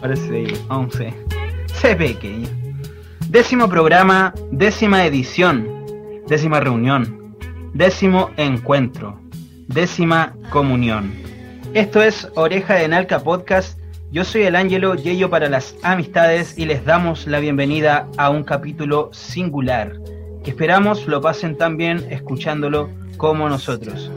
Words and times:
Parece 0.00 0.54
11. 0.68 1.12
Se 1.74 1.96
pequeño. 1.96 2.55
Décimo 3.36 3.68
programa, 3.68 4.32
décima 4.50 5.04
edición, 5.04 5.68
décima 6.26 6.58
reunión, 6.58 7.36
décimo 7.74 8.30
encuentro, 8.38 9.20
décima 9.68 10.34
comunión. 10.48 11.12
Esto 11.74 12.02
es 12.02 12.30
Oreja 12.34 12.76
de 12.76 12.88
Nalca 12.88 13.20
Podcast. 13.20 13.78
Yo 14.10 14.24
soy 14.24 14.44
el 14.44 14.56
Ángelo 14.56 14.94
Yello 14.94 15.28
para 15.28 15.50
las 15.50 15.76
amistades 15.82 16.56
y 16.56 16.64
les 16.64 16.86
damos 16.86 17.26
la 17.26 17.38
bienvenida 17.38 18.08
a 18.16 18.30
un 18.30 18.42
capítulo 18.42 19.10
singular 19.12 19.92
que 20.42 20.52
esperamos 20.52 21.06
lo 21.06 21.20
pasen 21.20 21.58
tan 21.58 21.76
bien 21.76 22.06
escuchándolo 22.08 22.88
como 23.18 23.50
nosotros. 23.50 24.10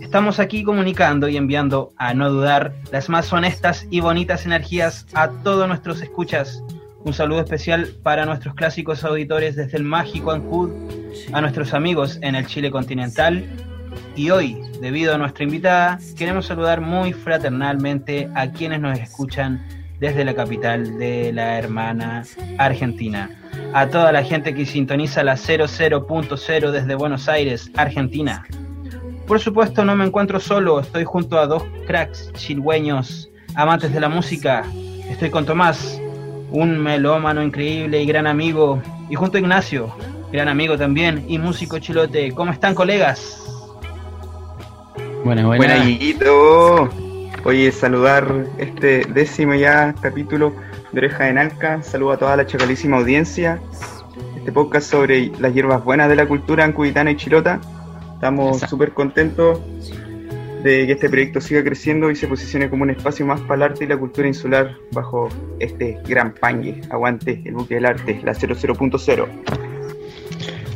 Estamos 0.00 0.40
aquí 0.40 0.64
comunicando 0.64 1.28
y 1.28 1.36
enviando 1.36 1.92
a 1.96 2.14
no 2.14 2.28
dudar 2.28 2.74
las 2.90 3.08
más 3.08 3.32
honestas 3.32 3.86
y 3.90 4.00
bonitas 4.00 4.44
energías 4.44 5.06
a 5.14 5.28
todos 5.28 5.68
nuestros 5.68 6.02
escuchas. 6.02 6.64
Un 7.02 7.14
saludo 7.14 7.40
especial 7.40 7.88
para 8.02 8.26
nuestros 8.26 8.54
clásicos 8.54 9.04
auditores 9.04 9.56
desde 9.56 9.78
el 9.78 9.84
mágico 9.84 10.32
Ancud, 10.32 10.70
a 11.32 11.40
nuestros 11.40 11.72
amigos 11.72 12.18
en 12.20 12.34
el 12.34 12.46
Chile 12.46 12.70
continental. 12.70 13.44
Y 14.16 14.28
hoy, 14.30 14.60
debido 14.82 15.14
a 15.14 15.18
nuestra 15.18 15.44
invitada, 15.44 15.98
queremos 16.16 16.46
saludar 16.46 16.82
muy 16.82 17.14
fraternalmente 17.14 18.28
a 18.34 18.50
quienes 18.50 18.80
nos 18.80 18.98
escuchan 18.98 19.66
desde 19.98 20.24
la 20.24 20.34
capital 20.34 20.98
de 20.98 21.32
la 21.32 21.58
hermana 21.58 22.24
Argentina. 22.58 23.30
A 23.72 23.86
toda 23.86 24.12
la 24.12 24.22
gente 24.22 24.54
que 24.54 24.66
sintoniza 24.66 25.24
la 25.24 25.36
00.0 25.36 26.70
desde 26.70 26.94
Buenos 26.94 27.28
Aires, 27.28 27.70
Argentina. 27.76 28.44
Por 29.26 29.40
supuesto 29.40 29.84
no 29.86 29.96
me 29.96 30.04
encuentro 30.04 30.38
solo, 30.38 30.80
estoy 30.80 31.04
junto 31.04 31.38
a 31.38 31.46
dos 31.46 31.62
cracks 31.86 32.30
chilhueños, 32.34 33.30
amantes 33.54 33.92
de 33.92 34.00
la 34.00 34.08
música. 34.08 34.64
Estoy 35.08 35.30
con 35.30 35.46
Tomás, 35.46 36.00
un 36.50 36.78
melómano 36.78 37.42
increíble 37.42 38.02
y 38.02 38.06
gran 38.06 38.26
amigo, 38.26 38.82
y 39.08 39.14
junto 39.14 39.36
a 39.36 39.40
Ignacio, 39.40 39.94
gran 40.32 40.48
amigo 40.48 40.76
también, 40.76 41.24
y 41.28 41.38
músico 41.38 41.78
chilote. 41.78 42.32
¿Cómo 42.32 42.52
están 42.52 42.74
colegas? 42.74 43.36
Buenas, 45.24 45.44
buenas. 45.44 45.84
Buena, 45.84 46.90
Oye, 47.44 47.72
saludar 47.72 48.46
este 48.58 49.06
décimo 49.06 49.54
ya 49.54 49.94
capítulo 50.02 50.52
de 50.92 50.98
Oreja 50.98 51.24
de 51.24 51.32
Nalca. 51.32 51.82
Saludo 51.82 52.12
a 52.12 52.18
toda 52.18 52.36
la 52.36 52.46
chacalísima 52.46 52.98
audiencia. 52.98 53.60
Este 54.36 54.52
podcast 54.52 54.90
sobre 54.90 55.32
las 55.38 55.54
hierbas 55.54 55.82
buenas 55.82 56.10
de 56.10 56.16
la 56.16 56.26
cultura 56.26 56.64
ancubitana 56.64 57.12
y 57.12 57.16
chilota. 57.16 57.60
Estamos 58.14 58.60
súper 58.60 58.92
contentos 58.92 59.60
de 60.62 60.86
que 60.86 60.92
este 60.92 61.08
proyecto 61.08 61.40
siga 61.40 61.64
creciendo 61.64 62.10
y 62.10 62.16
se 62.16 62.26
posicione 62.26 62.68
como 62.68 62.82
un 62.82 62.90
espacio 62.90 63.24
más 63.24 63.40
para 63.42 63.54
el 63.56 63.62
arte 63.62 63.84
y 63.84 63.88
la 63.88 63.96
cultura 63.96 64.28
insular 64.28 64.76
bajo 64.92 65.28
este 65.58 65.98
gran 66.06 66.34
pangue. 66.34 66.80
Aguante 66.90 67.42
el 67.44 67.54
buque 67.54 67.76
del 67.76 67.86
arte, 67.86 68.20
la 68.22 68.32
00.0. 68.32 69.26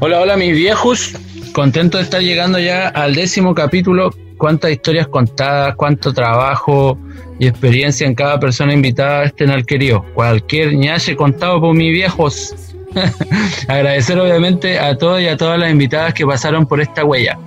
Hola, 0.01 0.21
hola 0.21 0.37
mis 0.37 0.57
viejos. 0.57 1.17
Contento 1.53 1.99
de 1.99 2.05
estar 2.05 2.21
llegando 2.21 2.59
ya 2.59 2.89
al 2.89 3.15
décimo 3.15 3.55
capítulo. 3.55 4.11
Cuántas 4.39 4.73
historias 4.73 5.07
contadas, 5.07 5.77
cuánto 5.77 6.13
trabajo 6.13 6.99
y 7.39 7.47
experiencia 7.47 8.07
en 8.07 8.15
cada 8.15 8.41
persona 8.41 8.73
invitada 8.73 9.25
este 9.25 9.45
en 9.45 9.51
el 9.51 9.65
querido. 9.65 10.05
Cualquier 10.15 10.75
ñache 10.75 11.15
contado 11.15 11.61
por 11.61 11.75
mis 11.75 11.93
viejos. 11.93 12.55
Agradecer 13.69 14.19
obviamente 14.19 14.79
a 14.79 14.97
todos 14.97 15.21
y 15.21 15.29
a 15.29 15.37
todas 15.37 15.59
las 15.59 15.71
invitadas 15.71 16.15
que 16.15 16.27
pasaron 16.27 16.67
por 16.67 16.81
esta 16.81 17.05
huella 17.05 17.39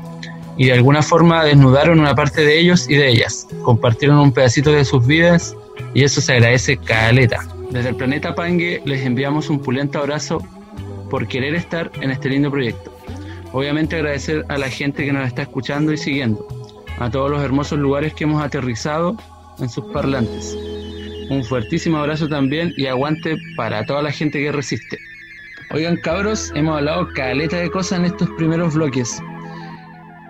y 0.58 0.66
de 0.66 0.74
alguna 0.74 1.02
forma 1.02 1.44
desnudaron 1.44 2.00
una 2.00 2.16
parte 2.16 2.44
de 2.44 2.60
ellos 2.60 2.90
y 2.90 2.96
de 2.96 3.10
ellas, 3.10 3.48
compartieron 3.62 4.18
un 4.18 4.32
pedacito 4.32 4.72
de 4.72 4.84
sus 4.84 5.06
vidas 5.06 5.56
y 5.94 6.04
eso 6.04 6.20
se 6.20 6.34
agradece 6.34 6.78
caleta. 6.78 7.48
Desde 7.70 7.90
el 7.90 7.96
planeta 7.96 8.34
Pangue 8.34 8.82
les 8.86 9.06
enviamos 9.06 9.50
un 9.50 9.60
pulento 9.60 10.00
abrazo 10.00 10.42
por 11.10 11.28
querer 11.28 11.56
estar 11.56 11.92
en 12.02 12.12
este 12.12 12.30
lindo 12.30 12.50
proyecto. 12.50 12.92
Obviamente 13.54 13.96
agradecer 13.96 14.46
a 14.50 14.58
la 14.58 14.70
gente 14.70 15.06
que 15.06 15.14
nos 15.14 15.28
está 15.28 15.44
escuchando 15.44 15.94
y 15.94 15.98
siguiendo, 15.98 16.46
a 17.00 17.10
todos 17.10 17.30
los 17.30 17.42
hermosos 17.42 17.80
lugares 17.80 18.14
que 18.14 18.26
hemos 18.26 18.44
aterrizado 18.44 19.16
en 19.60 19.70
sus 19.70 19.86
parlantes. 19.86 20.58
Un 21.30 21.44
fuertísimo 21.44 21.98
abrazo 21.98 22.28
también 22.28 22.74
y 22.78 22.88
aguante 22.88 23.38
para 23.56 23.86
toda 23.86 24.02
la 24.02 24.12
gente 24.12 24.40
que 24.40 24.52
resiste. 24.52 24.98
Oigan, 25.72 25.98
cabros, 25.98 26.52
hemos 26.56 26.78
hablado 26.78 27.10
caleta 27.14 27.58
de 27.58 27.70
cosas 27.70 28.00
en 28.00 28.06
estos 28.06 28.30
primeros 28.38 28.76
bloques, 28.76 29.22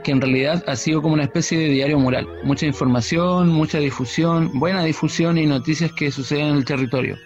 que 0.08 0.14
en 0.14 0.22
realidad 0.22 0.64
ha 0.68 0.78
sido 0.78 1.02
como 1.02 1.16
una 1.16 1.24
especie 1.24 1.60
de 1.60 1.68
diario 1.68 2.00
moral. 2.00 2.26
Mucha 2.46 2.66
información, 2.66 3.50
mucha 3.50 3.78
difusión, 3.80 4.50
buena 4.58 4.82
difusión 4.86 5.38
y 5.38 5.46
noticias 5.46 5.92
que 5.92 6.12
suceden 6.12 6.48
en 6.48 6.56
el 6.56 6.64
territorio, 6.64 7.18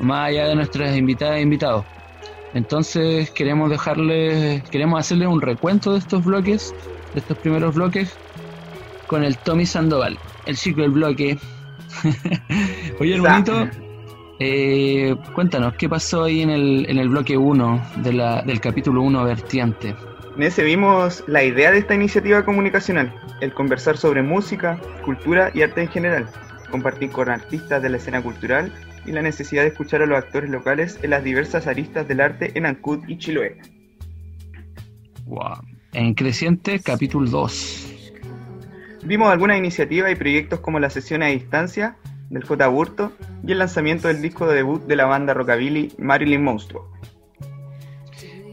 más 0.00 0.30
allá 0.30 0.48
de 0.48 0.54
nuestras 0.54 0.96
invitadas 0.96 1.36
e 1.36 1.40
invitados. 1.42 1.84
Entonces 2.54 3.30
queremos 3.32 3.68
dejarles, 3.68 4.62
queremos 4.70 4.98
hacerles 4.98 5.28
un 5.28 5.42
recuento 5.42 5.92
de 5.92 5.98
estos 5.98 6.24
bloques, 6.24 6.74
de 7.12 7.20
estos 7.20 7.36
primeros 7.36 7.74
bloques, 7.74 8.16
con 9.08 9.24
el 9.24 9.36
Tommy 9.36 9.66
Sandoval, 9.66 10.18
el 10.46 10.56
chico 10.56 10.80
del 10.80 10.92
bloque. 10.92 11.36
Oye, 12.98 13.14
hermanito, 13.14 13.68
eh, 14.38 15.14
cuéntanos, 15.34 15.74
¿qué 15.74 15.86
pasó 15.86 16.24
ahí 16.24 16.40
en 16.40 16.48
el, 16.48 16.86
en 16.88 16.96
el 16.96 17.10
bloque 17.10 17.36
1 17.36 17.82
de 17.96 18.42
del 18.46 18.60
capítulo 18.60 19.02
1 19.02 19.22
vertiente? 19.22 19.94
En 20.36 20.42
ese 20.44 20.64
vimos 20.64 21.22
la 21.26 21.44
idea 21.44 21.70
de 21.70 21.78
esta 21.78 21.94
iniciativa 21.94 22.42
comunicacional, 22.42 23.14
el 23.42 23.52
conversar 23.52 23.98
sobre 23.98 24.22
música, 24.22 24.80
cultura 25.04 25.50
y 25.52 25.60
arte 25.60 25.82
en 25.82 25.88
general, 25.88 26.26
compartir 26.70 27.10
con 27.10 27.28
artistas 27.28 27.82
de 27.82 27.90
la 27.90 27.98
escena 27.98 28.22
cultural 28.22 28.72
y 29.04 29.12
la 29.12 29.20
necesidad 29.20 29.62
de 29.62 29.68
escuchar 29.68 30.00
a 30.00 30.06
los 30.06 30.16
actores 30.16 30.48
locales 30.48 30.98
en 31.02 31.10
las 31.10 31.22
diversas 31.22 31.66
aristas 31.66 32.08
del 32.08 32.22
arte 32.22 32.52
en 32.54 32.64
Ancud 32.64 33.06
y 33.08 33.18
Chiloé. 33.18 33.58
Wow. 35.26 35.58
En 35.92 36.14
Creciente, 36.14 36.80
capítulo 36.80 37.28
2. 37.28 38.12
Vimos 39.04 39.30
algunas 39.30 39.58
iniciativas 39.58 40.10
y 40.12 40.14
proyectos 40.14 40.60
como 40.60 40.80
la 40.80 40.88
sesión 40.88 41.22
a 41.22 41.26
distancia 41.26 41.96
del 42.30 42.44
J. 42.44 42.68
Burto 42.68 43.12
y 43.46 43.52
el 43.52 43.58
lanzamiento 43.58 44.08
del 44.08 44.22
disco 44.22 44.46
de 44.46 44.54
debut 44.54 44.82
de 44.86 44.96
la 44.96 45.04
banda 45.04 45.34
rockabilly 45.34 45.92
Marilyn 45.98 46.42
Monstruo. 46.42 46.90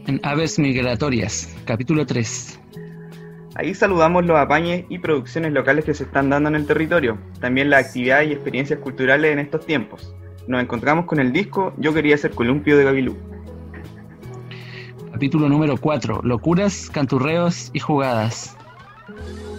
En 0.06 0.20
Aves 0.22 0.58
Migratorias, 0.58 1.54
capítulo 1.64 2.06
3. 2.06 2.58
Ahí 3.56 3.74
saludamos 3.74 4.24
los 4.24 4.38
apañes 4.38 4.84
y 4.88 4.98
producciones 4.98 5.52
locales 5.52 5.84
que 5.84 5.94
se 5.94 6.04
están 6.04 6.30
dando 6.30 6.48
en 6.48 6.56
el 6.56 6.66
territorio, 6.66 7.18
también 7.40 7.70
las 7.70 7.86
actividades 7.86 8.30
y 8.30 8.32
experiencias 8.32 8.78
culturales 8.78 9.32
en 9.32 9.38
estos 9.38 9.66
tiempos. 9.66 10.14
Nos 10.46 10.62
encontramos 10.62 11.04
con 11.04 11.20
el 11.20 11.32
disco 11.32 11.74
Yo 11.76 11.92
quería 11.92 12.16
ser 12.16 12.30
columpio 12.32 12.76
de 12.78 12.84
Gabilú. 12.84 13.16
Capítulo 15.12 15.48
número 15.48 15.76
4. 15.76 16.22
Locuras, 16.24 16.88
canturreos 16.90 17.70
y 17.74 17.80
jugadas. 17.80 18.56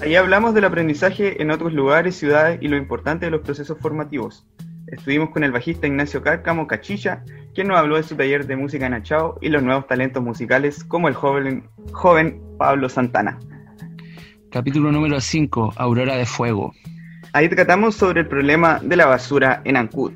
Ahí 0.02 0.16
hablamos 0.16 0.56
del 0.56 0.66
aprendizaje 0.66 1.42
en 1.42 1.52
otros 1.52 1.74
lugares, 1.74 2.16
ciudades 2.16 2.60
y 2.62 2.68
lo 2.68 2.78
importante 2.78 3.26
de 3.26 3.32
los 3.32 3.42
procesos 3.42 3.78
formativos. 3.80 4.48
Estuvimos 4.92 5.30
con 5.30 5.46
el 5.46 5.54
bajista 5.54 5.88
Ignacio 5.88 6.22
Cárcamo 6.22 6.68
Cachilla, 6.68 7.24
quien 7.56 7.68
nos 7.68 7.78
habló 7.78 7.96
de 7.96 8.04
su 8.04 8.16
taller 8.16 8.46
de 8.46 8.58
música 8.58 8.86
en 8.86 8.94
Achao 8.94 9.38
y 9.42 9.48
los 9.48 9.64
nuevos 9.64 9.88
talentos 9.88 10.22
musicales 10.22 10.84
como 10.84 11.08
el 11.08 11.14
joven, 11.14 11.70
joven 11.94 12.42
Pablo 12.58 12.90
Santana. 12.90 13.40
Capítulo 14.52 14.92
número 14.92 15.22
5, 15.22 15.76
Aurora 15.78 16.18
de 16.18 16.26
Fuego. 16.26 16.74
Ahí 17.32 17.48
tratamos 17.48 17.96
sobre 17.96 18.22
el 18.22 18.28
problema 18.28 18.80
de 18.84 18.98
la 18.98 19.06
basura 19.06 19.62
en 19.64 19.78
Ancud. 19.78 20.12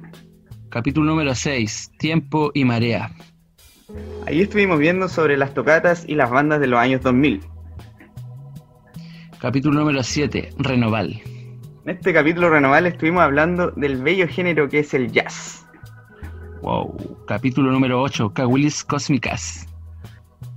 Capítulo 0.70 1.06
número 1.06 1.34
6, 1.34 1.92
Tiempo 1.98 2.52
y 2.54 2.66
Marea. 2.66 3.12
Ahí 4.28 4.42
estuvimos 4.42 4.78
viendo 4.78 5.08
sobre 5.08 5.38
las 5.38 5.54
tocatas 5.54 6.04
y 6.06 6.16
las 6.16 6.30
bandas 6.30 6.60
de 6.60 6.68
los 6.68 6.80
años 6.80 7.02
2000. 7.02 7.40
Capítulo 9.40 9.80
número 9.80 10.04
7, 10.04 10.50
Renoval. 10.58 11.22
En 11.86 11.92
este 11.92 12.14
capítulo 12.14 12.50
Renoval 12.50 12.88
estuvimos 12.88 13.22
hablando 13.22 13.70
del 13.76 14.02
bello 14.02 14.28
género 14.28 14.68
que 14.68 14.80
es 14.80 14.96
el 14.96 15.12
jazz. 15.12 15.68
Wow. 16.64 17.24
Capítulo 17.28 17.72
número 17.72 18.02
8, 18.02 18.34
Cawilis 18.34 18.84
Cósmicas. 18.84 19.68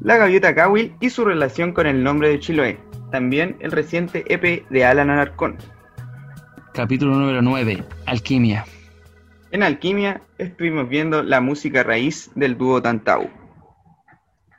La 0.01 0.17
gaviota 0.17 0.55
Kawil 0.55 0.95
y 1.01 1.11
su 1.11 1.27
relación 1.27 1.75
con 1.75 1.87
el 1.87 2.03
nombre 2.03 2.31
de 2.31 2.41
Chiloé. 2.41 2.81
También 3.11 3.59
el 3.61 3.73
reciente 3.73 4.25
EP 4.33 4.67
de 4.71 4.85
Alan 4.87 5.11
Alarcón. 5.11 5.59
Capítulo 6.73 7.15
número 7.15 7.43
9, 7.43 7.85
Alquimia. 8.07 8.65
En 9.51 9.63
Alquimia 9.63 10.23
estuvimos 10.39 10.89
viendo 10.89 11.23
la 11.23 11.43
música 11.43 11.83
raíz 11.83 12.31
del 12.37 12.57
dúo 12.57 12.81
Tantau. 12.81 13.29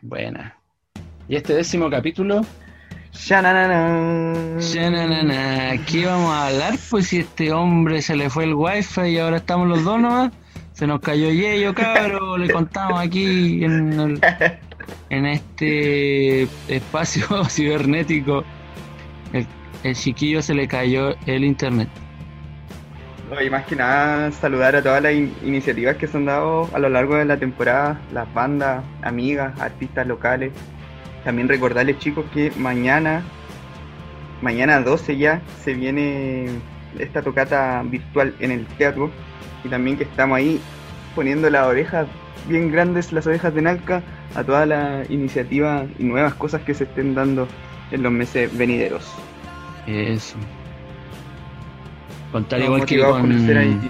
Buena. 0.03 0.55
¿Y 1.27 1.35
este 1.35 1.55
décimo 1.55 1.89
capítulo? 1.89 2.45
Shananana. 4.59 5.83
¿Qué 5.85 6.05
vamos 6.05 6.31
a 6.33 6.47
hablar? 6.47 6.75
Pues 6.89 7.07
si 7.07 7.19
este 7.19 7.51
hombre 7.51 8.01
se 8.01 8.15
le 8.15 8.29
fue 8.29 8.45
el 8.45 8.53
wifi 8.53 9.01
y 9.01 9.17
ahora 9.19 9.37
estamos 9.37 9.67
los 9.67 9.83
dos 9.83 9.99
nomás. 9.99 10.31
Se 10.73 10.87
nos 10.87 11.01
cayó 11.01 11.29
Yello, 11.31 11.73
cabrón. 11.73 12.41
Le 12.41 12.53
contamos 12.53 12.99
aquí 12.99 13.63
en, 13.63 14.19
en 15.09 15.25
este 15.25 16.43
espacio 16.67 17.43
cibernético. 17.49 18.43
El, 19.33 19.45
el 19.83 19.95
chiquillo 19.95 20.41
se 20.41 20.53
le 20.53 20.67
cayó 20.67 21.15
el 21.25 21.43
internet. 21.43 21.89
Oye, 23.31 23.49
más 23.51 23.65
que 23.65 23.75
nada, 23.75 24.31
saludar 24.31 24.75
a 24.75 24.81
todas 24.81 25.03
las 25.03 25.13
iniciativas 25.13 25.97
que 25.97 26.07
se 26.07 26.17
han 26.17 26.25
dado 26.25 26.67
a 26.73 26.79
lo 26.79 26.89
largo 26.89 27.15
de 27.15 27.25
la 27.25 27.37
temporada, 27.37 28.01
las 28.11 28.31
bandas, 28.33 28.83
amigas, 29.03 29.59
artistas 29.59 30.07
locales. 30.07 30.51
También 31.29 31.47
recordarles, 31.47 31.99
chicos, 31.99 32.25
que 32.33 32.51
mañana, 32.57 33.21
mañana 34.41 34.81
12 34.81 35.15
ya, 35.15 35.43
se 35.61 35.75
viene 35.75 36.47
esta 36.97 37.21
tocata 37.21 37.83
virtual 37.85 38.33
en 38.39 38.49
el 38.49 38.65
teatro. 38.65 39.11
Y 39.63 39.69
también 39.69 39.95
que 39.95 40.05
estamos 40.05 40.39
ahí 40.39 40.59
poniendo 41.13 41.47
las 41.51 41.67
orejas 41.67 42.07
bien 42.47 42.71
grandes, 42.71 43.13
las 43.13 43.27
orejas 43.27 43.53
de 43.53 43.61
Nalca, 43.61 44.01
a 44.33 44.43
todas 44.43 44.67
las 44.67 45.07
iniciativas 45.11 45.85
y 45.99 46.03
nuevas 46.03 46.33
cosas 46.33 46.63
que 46.63 46.73
se 46.73 46.85
estén 46.85 47.13
dando 47.13 47.47
en 47.91 48.01
los 48.01 48.11
meses 48.11 48.49
venideros. 48.57 49.07
Eso. 49.85 50.35
Contar 52.31 52.59
igual 52.59 52.85
que 52.87 53.03
con, 53.03 53.89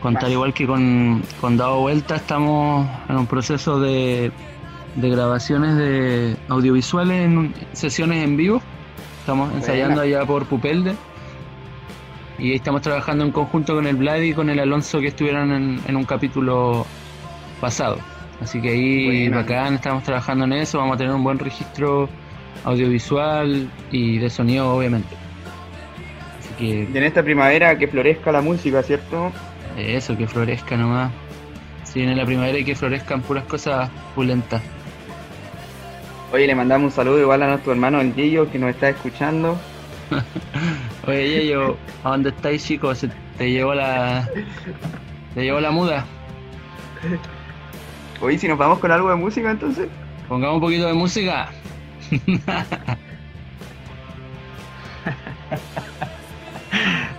contar 0.00 0.30
igual 0.30 0.54
que 0.54 0.68
con, 0.68 1.20
con 1.40 1.56
Dado 1.56 1.80
Vuelta 1.80 2.14
estamos 2.14 2.88
en 3.08 3.16
un 3.16 3.26
proceso 3.26 3.80
de, 3.80 4.30
de 4.96 5.10
grabaciones 5.10 5.76
de 5.76 6.36
audiovisuales 6.48 7.24
en 7.24 7.54
sesiones 7.72 8.24
en 8.24 8.36
vivo. 8.36 8.62
Estamos 9.20 9.52
ensayando 9.54 10.00
allá 10.00 10.24
por 10.24 10.46
Pupelde. 10.46 10.94
Y 12.38 12.52
estamos 12.52 12.82
trabajando 12.82 13.24
en 13.24 13.30
conjunto 13.30 13.74
con 13.74 13.86
el 13.86 13.96
Vlad 13.96 14.20
y 14.20 14.34
con 14.34 14.50
el 14.50 14.58
Alonso 14.58 15.00
que 15.00 15.08
estuvieron 15.08 15.80
en, 15.86 15.96
un 15.96 16.04
capítulo 16.04 16.84
pasado. 17.60 17.98
Así 18.40 18.60
que 18.60 18.70
ahí 18.70 19.28
bacán, 19.28 19.74
estamos 19.74 20.02
trabajando 20.02 20.44
en 20.44 20.54
eso, 20.54 20.78
vamos 20.78 20.96
a 20.96 20.98
tener 20.98 21.14
un 21.14 21.22
buen 21.22 21.38
registro 21.38 22.08
audiovisual 22.64 23.70
y 23.92 24.18
de 24.18 24.28
sonido 24.28 24.74
obviamente. 24.74 25.16
Y 26.58 26.72
en 26.72 27.02
esta 27.02 27.22
primavera 27.22 27.78
que 27.78 27.88
florezca 27.88 28.32
la 28.32 28.40
música, 28.40 28.82
¿cierto? 28.82 29.32
Eso, 29.76 30.16
que 30.16 30.26
florezca 30.26 30.76
nomás. 30.76 31.12
Si 31.84 32.00
viene 32.00 32.14
la 32.16 32.26
primavera 32.26 32.58
y 32.58 32.64
que 32.64 32.74
florezcan 32.74 33.22
puras 33.22 33.44
cosas 33.44 33.88
pulentas. 34.14 34.62
Oye, 36.34 36.48
le 36.48 36.54
mandamos 36.56 36.86
un 36.86 36.90
saludo 36.90 37.20
igual 37.20 37.44
a 37.44 37.46
nuestro 37.46 37.70
hermano 37.70 38.00
el 38.00 38.12
Gillo 38.12 38.50
que 38.50 38.58
nos 38.58 38.70
está 38.70 38.88
escuchando. 38.88 39.56
Oye, 41.06 41.28
Gillo, 41.28 41.76
¿a 42.02 42.08
dónde 42.10 42.30
estáis, 42.30 42.66
chicos? 42.66 43.06
¿Te 43.38 43.52
llevó 43.52 43.72
la. 43.72 44.28
¿Te 45.32 45.44
llevó 45.44 45.60
la 45.60 45.70
muda? 45.70 46.04
Oye, 48.20 48.36
si 48.36 48.48
nos 48.48 48.58
vamos 48.58 48.80
con 48.80 48.90
algo 48.90 49.10
de 49.10 49.14
música 49.14 49.48
entonces. 49.48 49.88
Pongamos 50.28 50.56
un 50.56 50.62
poquito 50.62 50.88
de 50.88 50.94
música. 50.94 51.50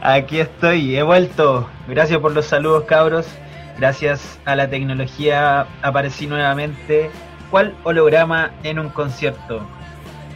Aquí 0.02 0.42
estoy, 0.42 0.98
he 0.98 1.04
vuelto. 1.04 1.70
Gracias 1.88 2.20
por 2.20 2.34
los 2.34 2.48
saludos, 2.48 2.84
cabros. 2.84 3.28
Gracias 3.78 4.42
a 4.44 4.58
la 4.58 4.70
tecnología 4.70 5.68
aparecí 5.82 6.28
nuevamente. 6.28 7.12
¿Cuál 7.52 7.76
holograma 7.84 8.52
en 8.64 8.80
un 8.80 8.90
concierto? 8.90 9.66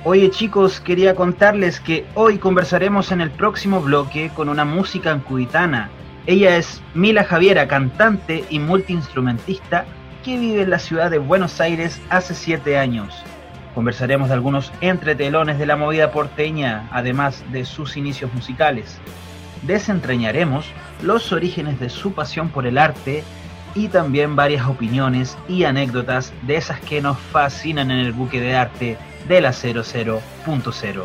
Oye 0.04 0.30
chicos, 0.30 0.80
quería 0.80 1.16
contarles 1.16 1.80
que 1.80 2.06
hoy 2.16 2.38
conversaremos 2.38 3.12
en 3.12 3.22
el 3.22 3.32
próximo 3.32 3.82
bloque 3.82 4.32
con 4.36 4.48
una 4.48 4.64
música 4.64 5.12
ancuditana. 5.12 5.90
Ella 6.26 6.56
es 6.56 6.82
Mila 6.94 7.24
Javiera, 7.24 7.68
cantante 7.68 8.46
y 8.50 8.60
multiinstrumentista 8.60 9.86
que 10.24 10.38
vive 10.38 10.62
en 10.62 10.70
la 10.70 10.80
ciudad 10.80 11.12
de 11.12 11.18
Buenos 11.18 11.60
Aires 11.60 12.02
hace 12.10 12.34
7 12.34 12.78
años. 12.78 13.24
Conversaremos 13.76 14.30
de 14.30 14.36
algunos 14.36 14.72
entretelones 14.82 15.60
de 15.60 15.66
la 15.66 15.76
movida 15.76 16.12
porteña, 16.12 16.88
además 16.92 17.44
de 17.52 17.66
sus 17.66 17.98
inicios 17.98 18.34
musicales 18.34 19.00
desentrañaremos 19.64 20.66
los 21.02 21.32
orígenes 21.32 21.80
de 21.80 21.90
su 21.90 22.14
pasión 22.14 22.50
por 22.50 22.66
el 22.66 22.78
arte 22.78 23.24
y 23.76 23.88
también 23.88 24.36
varias 24.36 24.68
opiniones 24.68 25.38
y 25.48 25.64
anécdotas 25.64 26.34
de 26.44 26.58
esas 26.58 26.80
que 26.80 27.02
nos 27.02 27.18
fascinan 27.18 27.92
en 27.92 28.00
el 28.00 28.14
buque 28.14 28.42
de 28.42 28.56
arte 28.56 28.98
de 29.28 29.42
la 29.42 29.52
00.0. 29.52 31.04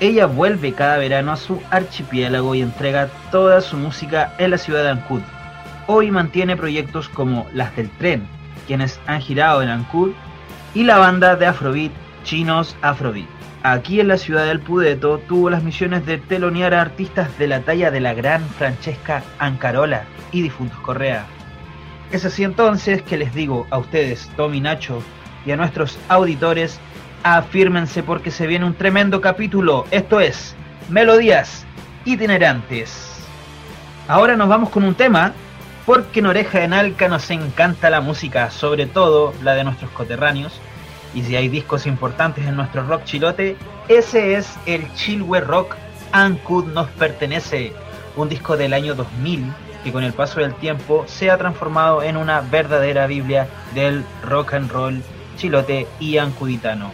Ella 0.00 0.26
vuelve 0.26 0.72
cada 0.72 0.98
verano 0.98 1.32
a 1.32 1.36
su 1.36 1.60
archipiélago 1.70 2.54
y 2.54 2.62
entrega 2.62 3.08
toda 3.30 3.60
su 3.60 3.76
música 3.76 4.34
en 4.38 4.50
la 4.50 4.58
ciudad 4.58 4.82
de 4.82 4.90
Ancud. 4.90 5.22
Hoy 5.86 6.10
mantiene 6.10 6.56
proyectos 6.56 7.08
como 7.08 7.46
Las 7.52 7.74
del 7.76 7.90
Tren, 7.90 8.26
quienes 8.66 8.98
han 9.06 9.20
girado 9.20 9.62
en 9.62 9.68
Ancud, 9.68 10.12
y 10.74 10.82
la 10.84 10.98
banda 10.98 11.36
de 11.36 11.46
Afrobeat 11.46 11.92
Chinos 12.24 12.76
Afrobeat 12.82 13.34
aquí 13.64 13.98
en 13.98 14.08
la 14.08 14.18
ciudad 14.18 14.44
del 14.44 14.60
Pudeto 14.60 15.18
tuvo 15.26 15.48
las 15.48 15.64
misiones 15.64 16.04
de 16.04 16.18
telonear 16.18 16.74
a 16.74 16.82
artistas 16.82 17.36
de 17.38 17.48
la 17.48 17.60
talla 17.60 17.90
de 17.90 18.00
la 18.00 18.12
gran 18.12 18.46
Francesca 18.50 19.24
Ancarola 19.38 20.04
y 20.32 20.42
Difuntos 20.42 20.78
Correa. 20.80 21.26
Es 22.14 22.24
así 22.24 22.44
entonces 22.44 23.02
que 23.02 23.16
les 23.16 23.34
digo 23.34 23.66
a 23.70 23.78
ustedes, 23.78 24.30
Tommy 24.36 24.60
Nacho, 24.60 25.02
y 25.44 25.50
a 25.50 25.56
nuestros 25.56 25.98
auditores, 26.08 26.78
afírmense 27.24 28.04
porque 28.04 28.30
se 28.30 28.46
viene 28.46 28.64
un 28.64 28.74
tremendo 28.74 29.20
capítulo, 29.20 29.84
esto 29.90 30.20
es, 30.20 30.54
Melodías 30.88 31.66
itinerantes. 32.04 33.16
Ahora 34.06 34.36
nos 34.36 34.48
vamos 34.48 34.70
con 34.70 34.84
un 34.84 34.94
tema, 34.94 35.32
porque 35.86 36.20
en 36.20 36.26
Oreja 36.26 36.62
en 36.62 36.72
Alca 36.72 37.08
nos 37.08 37.28
encanta 37.32 37.90
la 37.90 38.00
música, 38.00 38.48
sobre 38.52 38.86
todo 38.86 39.34
la 39.42 39.56
de 39.56 39.64
nuestros 39.64 39.90
coterráneos, 39.90 40.60
y 41.16 41.22
si 41.22 41.34
hay 41.34 41.48
discos 41.48 41.84
importantes 41.84 42.46
en 42.46 42.54
nuestro 42.54 42.86
rock 42.86 43.02
chilote, 43.02 43.56
ese 43.88 44.36
es 44.36 44.54
el 44.66 44.88
Chilwe 44.94 45.40
Rock 45.40 45.74
Ancud 46.12 46.66
nos 46.66 46.88
pertenece, 46.90 47.72
un 48.14 48.28
disco 48.28 48.56
del 48.56 48.72
año 48.72 48.94
2000 48.94 49.52
que 49.84 49.92
con 49.92 50.02
el 50.02 50.14
paso 50.14 50.40
del 50.40 50.54
tiempo 50.54 51.04
se 51.06 51.30
ha 51.30 51.38
transformado 51.38 52.02
en 52.02 52.16
una 52.16 52.40
verdadera 52.40 53.06
Biblia 53.06 53.46
del 53.74 54.02
rock 54.24 54.54
and 54.54 54.70
roll 54.70 55.02
chilote 55.36 55.86
y 56.00 56.16
ancuditano. 56.18 56.90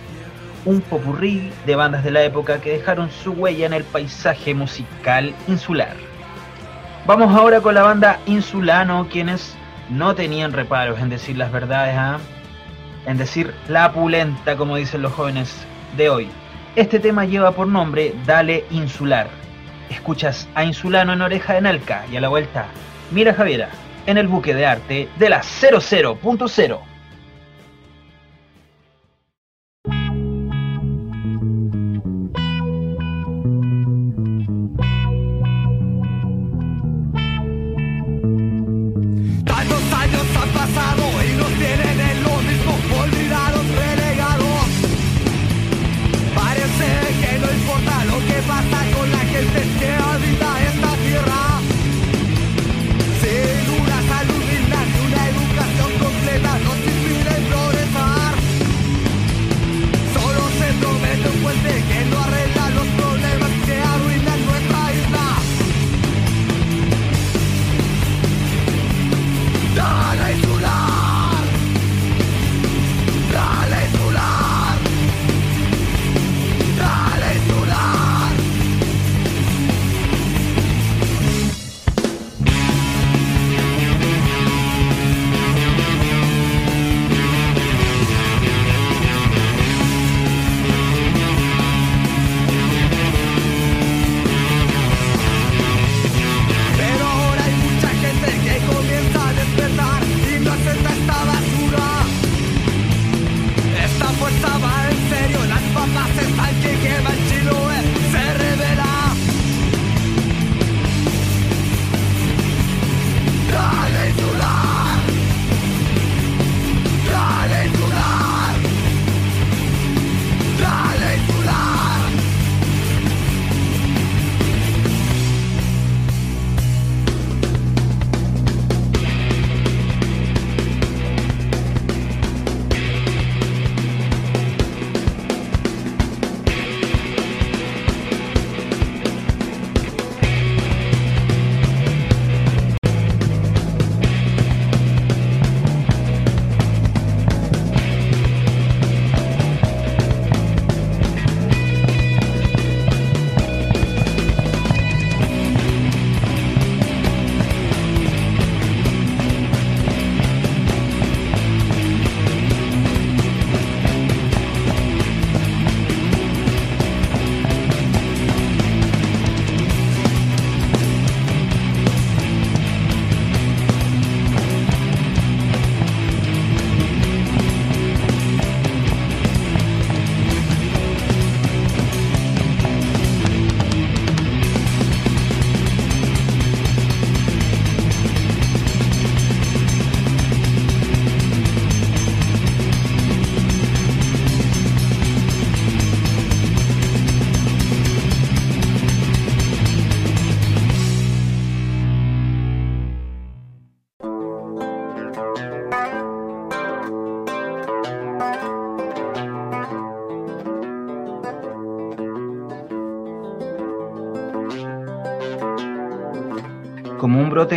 Un 0.65 0.81
popurrí 0.81 1.51
de 1.65 1.77
bandas 1.77 2.05
de 2.05 2.11
la 2.11 2.23
época 2.23 2.61
que 2.61 2.73
dejaron 2.73 3.11
su 3.11 3.33
huella 3.33 3.67
en 3.67 3.73
el 3.73 3.85
paisaje 3.85 4.55
musical 4.55 5.35
insular. 5.47 5.95
Vamos 7.07 7.35
ahora 7.35 7.61
con 7.61 7.75
la 7.75 7.83
banda 7.83 8.19
Insulano, 8.27 9.09
quienes 9.11 9.55
no 9.89 10.15
tenían 10.15 10.53
reparos 10.53 11.01
en 11.01 11.09
decir 11.09 11.37
las 11.39 11.51
verdades, 11.51 11.97
¿ah? 11.97 12.19
en 13.07 13.17
decir 13.17 13.55
la 13.69 13.93
pulenta, 13.93 14.57
como 14.57 14.77
dicen 14.77 15.03
los 15.03 15.13
jóvenes 15.13 15.55
de 15.97 16.11
hoy. 16.11 16.29
Este 16.77 17.01
tema 17.01 17.25
lleva 17.25 17.53
por 17.53 17.67
nombre 17.67 18.15
Dale 18.27 18.65
Insular. 18.71 19.29
Escuchas 19.89 20.47
a 20.55 20.65
Insulano 20.65 21.15
en 21.15 21.23
Oreja 21.23 21.55
de 21.55 21.63
Nalca 21.63 22.05
y 22.13 22.17
a 22.17 22.21
la 22.21 22.29
vuelta, 22.29 22.67
mira 23.11 23.35
Javiera, 23.35 23.71
en 24.07 24.19
el 24.19 24.29
buque 24.29 24.55
de 24.55 24.67
arte 24.67 25.09
de 25.19 25.29
la 25.29 25.43
00.0. 25.43 26.90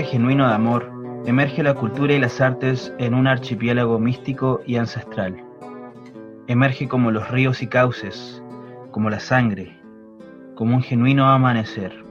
genuino 0.01 0.47
de 0.47 0.53
amor, 0.55 0.91
emerge 1.27 1.61
la 1.61 1.75
cultura 1.75 2.13
y 2.13 2.19
las 2.19 2.41
artes 2.41 2.91
en 2.97 3.13
un 3.13 3.27
archipiélago 3.27 3.99
místico 3.99 4.61
y 4.65 4.77
ancestral. 4.77 5.43
Emerge 6.47 6.87
como 6.87 7.11
los 7.11 7.29
ríos 7.29 7.61
y 7.61 7.67
cauces, 7.67 8.41
como 8.89 9.11
la 9.11 9.19
sangre, 9.19 9.77
como 10.55 10.75
un 10.75 10.81
genuino 10.81 11.29
amanecer. 11.29 12.03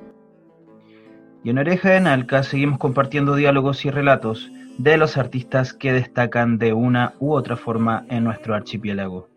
Y 1.42 1.50
en 1.50 1.58
Oreja 1.58 1.90
de 1.90 2.00
Nalca 2.00 2.44
seguimos 2.44 2.78
compartiendo 2.78 3.34
diálogos 3.34 3.84
y 3.84 3.90
relatos 3.90 4.52
de 4.78 4.96
los 4.96 5.16
artistas 5.16 5.72
que 5.72 5.92
destacan 5.92 6.58
de 6.58 6.72
una 6.72 7.14
u 7.18 7.32
otra 7.32 7.56
forma 7.56 8.04
en 8.08 8.22
nuestro 8.22 8.54
archipiélago. 8.54 9.28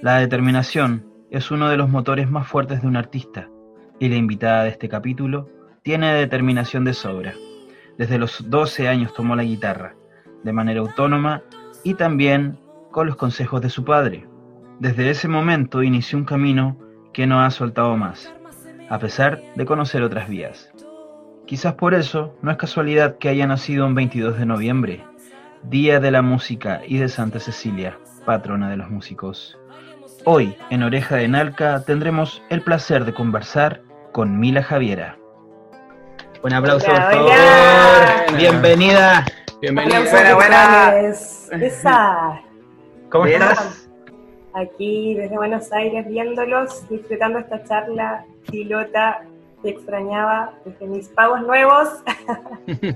La 0.00 0.18
determinación 0.18 1.04
es 1.30 1.50
uno 1.50 1.68
de 1.68 1.76
los 1.76 1.88
motores 1.88 2.30
más 2.30 2.46
fuertes 2.46 2.82
de 2.82 2.88
un 2.88 2.96
artista, 2.96 3.48
y 3.98 4.08
la 4.08 4.16
invitada 4.16 4.64
de 4.64 4.70
este 4.70 4.88
capítulo 4.88 5.48
tiene 5.84 6.14
determinación 6.14 6.86
de 6.86 6.94
sobra. 6.94 7.34
Desde 7.98 8.16
los 8.18 8.48
12 8.48 8.88
años 8.88 9.12
tomó 9.12 9.36
la 9.36 9.44
guitarra, 9.44 9.94
de 10.42 10.52
manera 10.52 10.80
autónoma 10.80 11.42
y 11.84 11.92
también 11.92 12.58
con 12.90 13.06
los 13.06 13.16
consejos 13.16 13.60
de 13.60 13.68
su 13.68 13.84
padre. 13.84 14.26
Desde 14.80 15.10
ese 15.10 15.28
momento 15.28 15.82
inició 15.82 16.16
un 16.16 16.24
camino 16.24 16.78
que 17.12 17.26
no 17.26 17.42
ha 17.44 17.50
soltado 17.50 17.98
más, 17.98 18.34
a 18.88 18.98
pesar 18.98 19.42
de 19.54 19.66
conocer 19.66 20.02
otras 20.02 20.26
vías. 20.26 20.72
Quizás 21.46 21.74
por 21.74 21.92
eso 21.92 22.34
no 22.40 22.50
es 22.50 22.56
casualidad 22.56 23.18
que 23.18 23.28
haya 23.28 23.46
nacido 23.46 23.86
un 23.86 23.94
22 23.94 24.38
de 24.38 24.46
noviembre, 24.46 25.04
Día 25.64 26.00
de 26.00 26.10
la 26.10 26.22
Música 26.22 26.80
y 26.88 26.96
de 26.96 27.10
Santa 27.10 27.40
Cecilia, 27.40 27.98
patrona 28.24 28.70
de 28.70 28.78
los 28.78 28.88
músicos. 28.88 29.58
Hoy, 30.24 30.56
en 30.70 30.82
Oreja 30.82 31.16
de 31.16 31.28
Nalca, 31.28 31.84
tendremos 31.84 32.42
el 32.48 32.62
placer 32.62 33.04
de 33.04 33.12
conversar 33.12 33.82
con 34.12 34.40
Mila 34.40 34.62
Javiera. 34.62 35.18
Un 36.44 36.52
aplauso, 36.52 36.84
por 36.84 36.96
favor. 36.96 37.32
Bienvenida. 38.36 39.24
Bienvenida. 39.62 40.34
Buenas, 40.34 40.34
buenas. 40.34 41.48
¿Cómo 43.08 43.24
estás? 43.24 43.88
Aquí 44.52 45.14
desde 45.14 45.34
Buenos 45.36 45.72
Aires 45.72 46.06
viéndolos, 46.06 46.86
disfrutando 46.90 47.38
esta 47.38 47.64
charla 47.64 48.26
pilota 48.50 49.22
que 49.62 49.70
extrañaba 49.70 50.52
desde 50.66 50.86
mis 50.86 51.08
pagos 51.08 51.40
nuevos. 51.46 51.88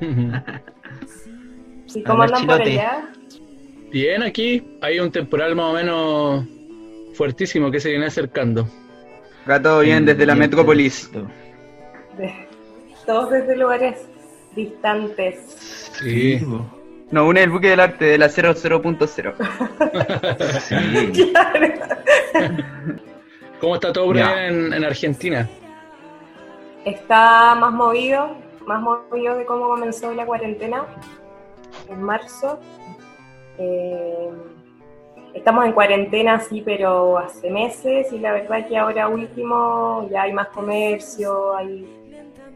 ¿Y 1.94 2.02
cómo 2.02 2.24
andan 2.24 2.46
por 2.46 2.60
allá? 2.60 3.08
Bien, 3.90 4.24
aquí 4.24 4.78
hay 4.82 5.00
un 5.00 5.10
temporal 5.10 5.56
más 5.56 5.70
o 5.70 5.72
menos 5.72 6.44
fuertísimo 7.14 7.70
que 7.70 7.80
se 7.80 7.88
viene 7.88 8.04
acercando. 8.04 8.68
Va 9.48 9.62
todo 9.62 9.80
bien 9.80 10.04
desde 10.04 10.26
la 10.26 10.34
metrópolis 10.34 11.10
todos 13.08 13.30
desde 13.30 13.56
lugares 13.56 14.06
distantes. 14.54 15.38
Sí. 15.98 16.46
No, 17.10 17.26
une 17.26 17.42
el 17.42 17.48
buque 17.48 17.70
del 17.70 17.80
arte 17.80 18.04
de 18.04 18.18
la 18.18 18.28
00.0. 18.28 19.34
sí. 20.60 21.30
Claro. 21.32 21.68
¿Cómo 23.62 23.76
está 23.76 23.94
todo 23.94 24.04
por 24.08 24.18
en, 24.18 24.74
en, 24.74 24.84
Argentina? 24.84 25.48
Está 26.84 27.54
más 27.54 27.72
movido, 27.72 28.36
más 28.66 28.82
movido 28.82 29.38
de 29.38 29.46
cómo 29.46 29.68
comenzó 29.68 30.12
la 30.12 30.26
cuarentena 30.26 30.84
en 31.88 32.02
marzo. 32.02 32.60
Eh, 33.56 34.28
estamos 35.32 35.64
en 35.64 35.72
cuarentena, 35.72 36.40
sí, 36.40 36.60
pero 36.62 37.16
hace 37.16 37.50
meses 37.50 38.12
y 38.12 38.18
la 38.18 38.32
verdad 38.32 38.68
que 38.68 38.76
ahora 38.76 39.08
último 39.08 40.06
ya 40.10 40.22
hay 40.22 40.34
más 40.34 40.48
comercio, 40.48 41.56
hay 41.56 41.97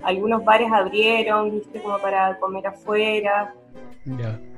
algunos 0.03 0.45
bares 0.45 0.71
abrieron, 0.73 1.51
viste, 1.51 1.81
como 1.81 1.99
para 1.99 2.39
comer 2.39 2.67
afuera. 2.67 3.55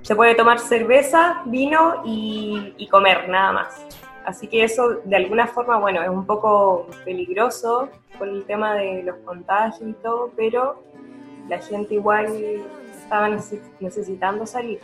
Se 0.02 0.14
puede 0.14 0.34
tomar 0.34 0.58
cerveza, 0.58 1.42
vino 1.46 2.02
y, 2.04 2.88
comer, 2.90 3.28
nada 3.28 3.52
más. 3.52 3.86
Así 4.24 4.46
que 4.46 4.64
eso 4.64 5.00
de 5.04 5.16
alguna 5.16 5.46
forma, 5.46 5.78
bueno, 5.78 6.02
es 6.02 6.08
un 6.08 6.24
poco 6.24 6.86
peligroso 7.04 7.90
por 8.18 8.28
el 8.28 8.44
tema 8.44 8.74
de 8.74 9.02
los 9.02 9.16
contagios 9.18 9.90
y 9.90 9.92
todo, 9.94 10.30
pero 10.34 10.82
la 11.48 11.58
gente 11.58 11.94
igual 11.94 12.26
estaba 12.96 13.28
necesitando 13.80 14.46
salir. 14.46 14.80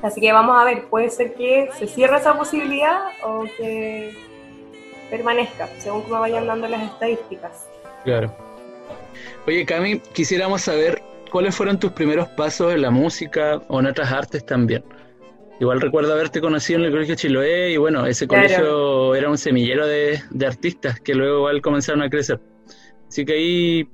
Así 0.00 0.20
que 0.20 0.32
vamos 0.32 0.60
a 0.60 0.64
ver, 0.64 0.84
puede 0.88 1.10
ser 1.10 1.34
que 1.34 1.70
se 1.72 1.88
cierre 1.88 2.18
esa 2.18 2.36
posibilidad 2.36 3.00
o 3.24 3.44
que 3.56 4.14
permanezca, 5.10 5.66
según 5.78 6.02
como 6.02 6.20
vayan 6.20 6.46
dando 6.46 6.68
las 6.68 6.82
estadísticas. 6.82 7.68
Claro. 8.04 8.53
Oye, 9.46 9.66
Cami, 9.66 9.98
quisiéramos 10.14 10.62
saber 10.62 11.02
cuáles 11.30 11.54
fueron 11.54 11.78
tus 11.78 11.92
primeros 11.92 12.28
pasos 12.28 12.72
en 12.72 12.80
la 12.80 12.90
música 12.90 13.60
o 13.68 13.80
en 13.80 13.86
otras 13.86 14.10
artes 14.10 14.46
también. 14.46 14.82
Igual 15.60 15.82
recuerdo 15.82 16.14
haberte 16.14 16.40
conocido 16.40 16.80
en 16.80 16.86
el 16.86 16.92
Colegio 16.92 17.14
Chiloé 17.14 17.72
y 17.72 17.76
bueno, 17.76 18.06
ese 18.06 18.26
colegio 18.26 19.14
era 19.14 19.28
un 19.28 19.36
semillero 19.36 19.86
de, 19.86 20.18
artistas 20.46 20.98
que 20.98 21.14
luego 21.14 21.38
igual 21.38 21.60
comenzaron 21.60 22.00
a 22.02 22.08
crecer. 22.08 22.40
Así 23.06 23.26
que 23.26 23.34
ahí 23.34 23.88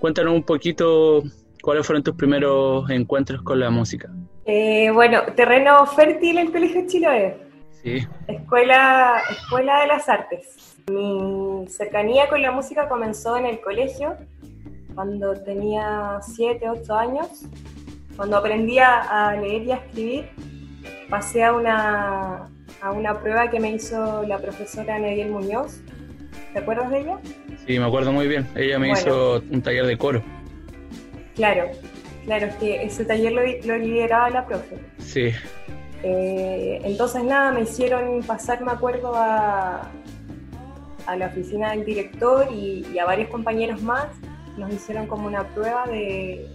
cuéntanos 0.00 0.34
un 0.34 0.42
poquito 0.42 1.22
cuáles 1.62 1.86
fueron 1.86 2.02
tus 2.02 2.16
primeros 2.16 2.90
encuentros 2.90 3.42
con 3.42 3.60
la 3.60 3.70
música. 3.70 4.10
Eh, 4.44 4.90
bueno, 4.92 5.22
terreno 5.36 5.86
fértil 5.86 6.38
el 6.38 6.50
Colegio 6.50 6.84
Chiloé. 6.88 7.36
Sí. 7.82 8.06
Escuela, 8.26 9.22
Escuela 9.30 9.80
de 9.82 9.86
las 9.86 10.08
Artes. 10.08 10.76
Mi 10.88 11.66
cercanía 11.68 12.28
con 12.28 12.42
la 12.42 12.50
música 12.50 12.88
comenzó 12.88 13.36
en 13.36 13.46
el 13.46 13.60
colegio 13.60 14.16
cuando 14.94 15.34
tenía 15.34 16.18
7, 16.22 16.68
8 16.68 16.94
años, 16.94 17.28
cuando 18.16 18.36
aprendía 18.36 19.00
a 19.00 19.36
leer 19.36 19.62
y 19.62 19.72
a 19.72 19.76
escribir, 19.76 20.28
pasé 21.08 21.44
a 21.44 21.52
una, 21.52 22.48
a 22.80 22.92
una 22.92 23.20
prueba 23.20 23.50
que 23.50 23.60
me 23.60 23.72
hizo 23.72 24.22
la 24.24 24.38
profesora 24.38 24.98
Nediel 24.98 25.30
Muñoz. 25.30 25.80
¿Te 26.52 26.58
acuerdas 26.58 26.90
de 26.90 27.00
ella? 27.00 27.18
Sí, 27.66 27.78
me 27.78 27.86
acuerdo 27.86 28.12
muy 28.12 28.26
bien. 28.26 28.46
Ella 28.56 28.78
me 28.78 28.90
hizo 28.90 29.42
un 29.50 29.62
taller 29.62 29.86
de 29.86 29.96
coro. 29.96 30.22
Claro, 31.34 31.70
claro, 32.24 32.46
es 32.46 32.54
que 32.56 32.82
ese 32.82 33.04
taller 33.04 33.32
lo, 33.32 33.42
lo 33.66 33.78
lideraba 33.78 34.30
la 34.30 34.46
profe. 34.46 34.76
Sí. 34.98 35.30
Eh, 36.02 36.80
entonces 36.82 37.22
nada, 37.24 37.52
me 37.52 37.62
hicieron 37.62 38.22
pasar, 38.22 38.62
me 38.62 38.72
acuerdo, 38.72 39.14
a, 39.14 39.90
a 41.06 41.16
la 41.16 41.26
oficina 41.26 41.70
del 41.70 41.84
director 41.84 42.48
y, 42.52 42.98
a 42.98 43.04
varios 43.04 43.28
compañeros 43.28 43.82
más 43.82 44.06
nos 44.56 44.72
hicieron 44.72 45.06
como 45.06 45.26
una 45.26 45.46
prueba 45.48 45.86
de, 45.86 46.48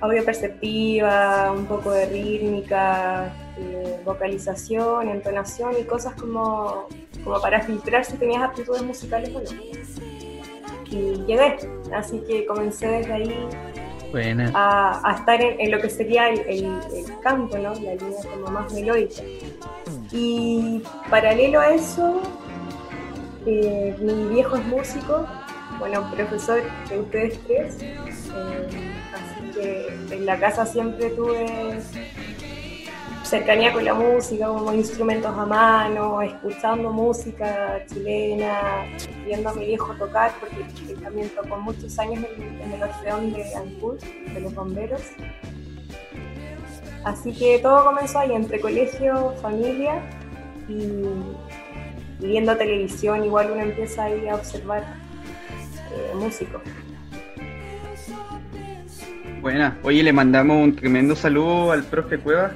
audio 0.00 0.24
perceptiva, 0.24 1.52
un 1.52 1.66
poco 1.66 1.90
de 1.90 2.06
rítmica, 2.06 3.32
vocalización, 4.04 5.08
entonación 5.08 5.74
y 5.80 5.84
cosas 5.84 6.14
como, 6.14 6.88
como 7.22 7.40
para 7.40 7.60
filtrar 7.62 8.04
si 8.04 8.16
tenías 8.16 8.42
aptitudes 8.42 8.82
musicales 8.82 9.30
o 9.34 9.40
no. 9.40 9.50
Y 10.90 11.24
llegué, 11.26 11.56
así 11.94 12.20
que 12.28 12.46
comencé 12.46 12.86
desde 12.86 13.12
ahí 13.12 13.48
a, 14.54 15.16
estar 15.18 15.40
en, 15.40 15.70
lo 15.70 15.80
que 15.80 15.90
sería 15.90 16.28
el, 16.28 16.40
el, 16.40 17.20
canto, 17.20 17.58
¿no? 17.58 17.74
la 17.74 17.94
línea 17.94 18.22
como 18.32 18.48
más 18.48 18.72
melódica. 18.72 19.22
Y 20.12 20.82
paralelo 21.10 21.60
a 21.60 21.74
eso, 21.74 22.20
eh, 23.46 23.96
mi 24.00 24.34
viejo 24.34 24.56
es 24.56 24.64
músico, 24.66 25.26
bueno, 25.78 26.10
profesor 26.14 26.62
de 26.88 26.98
ustedes 26.98 27.38
tres, 27.46 27.78
eh, 27.82 28.92
así 29.12 29.50
que 29.52 30.14
en 30.14 30.26
la 30.26 30.38
casa 30.38 30.64
siempre 30.66 31.10
tuve 31.10 31.80
cercanía 33.24 33.72
con 33.72 33.84
la 33.84 33.94
música, 33.94 34.46
como 34.46 34.72
instrumentos 34.72 35.36
a 35.36 35.46
mano, 35.46 36.22
escuchando 36.22 36.90
música 36.92 37.84
chilena, 37.86 38.84
viendo 39.24 39.48
a 39.48 39.54
mi 39.54 39.66
viejo 39.66 39.92
tocar, 39.94 40.32
porque 40.38 40.56
él 40.88 41.00
también 41.00 41.28
tocó 41.30 41.56
muchos 41.56 41.98
años 41.98 42.24
en, 42.36 42.72
el 42.72 42.82
Orfeón 42.82 43.32
de 43.32 43.54
Ancud, 43.56 43.98
de 44.32 44.40
los 44.40 44.54
bomberos. 44.54 45.02
Así 47.04 47.32
que 47.32 47.58
todo 47.58 47.84
comenzó 47.84 48.20
ahí, 48.20 48.32
entre 48.32 48.60
colegio, 48.60 49.34
familia 49.42 50.00
y 50.68 51.04
viendo 52.18 52.56
televisión, 52.56 53.24
igual 53.24 53.50
uno 53.52 53.62
empieza 53.62 54.04
ahí 54.04 54.28
a 54.28 54.34
observar 54.34 54.82
eh, 55.92 56.14
músicos. 56.14 56.62
Buena, 59.40 59.78
oye, 59.82 60.02
le 60.02 60.12
mandamos 60.12 60.56
un 60.56 60.74
tremendo 60.74 61.14
saludo 61.14 61.72
al 61.72 61.84
profe 61.84 62.18
Cueva, 62.18 62.52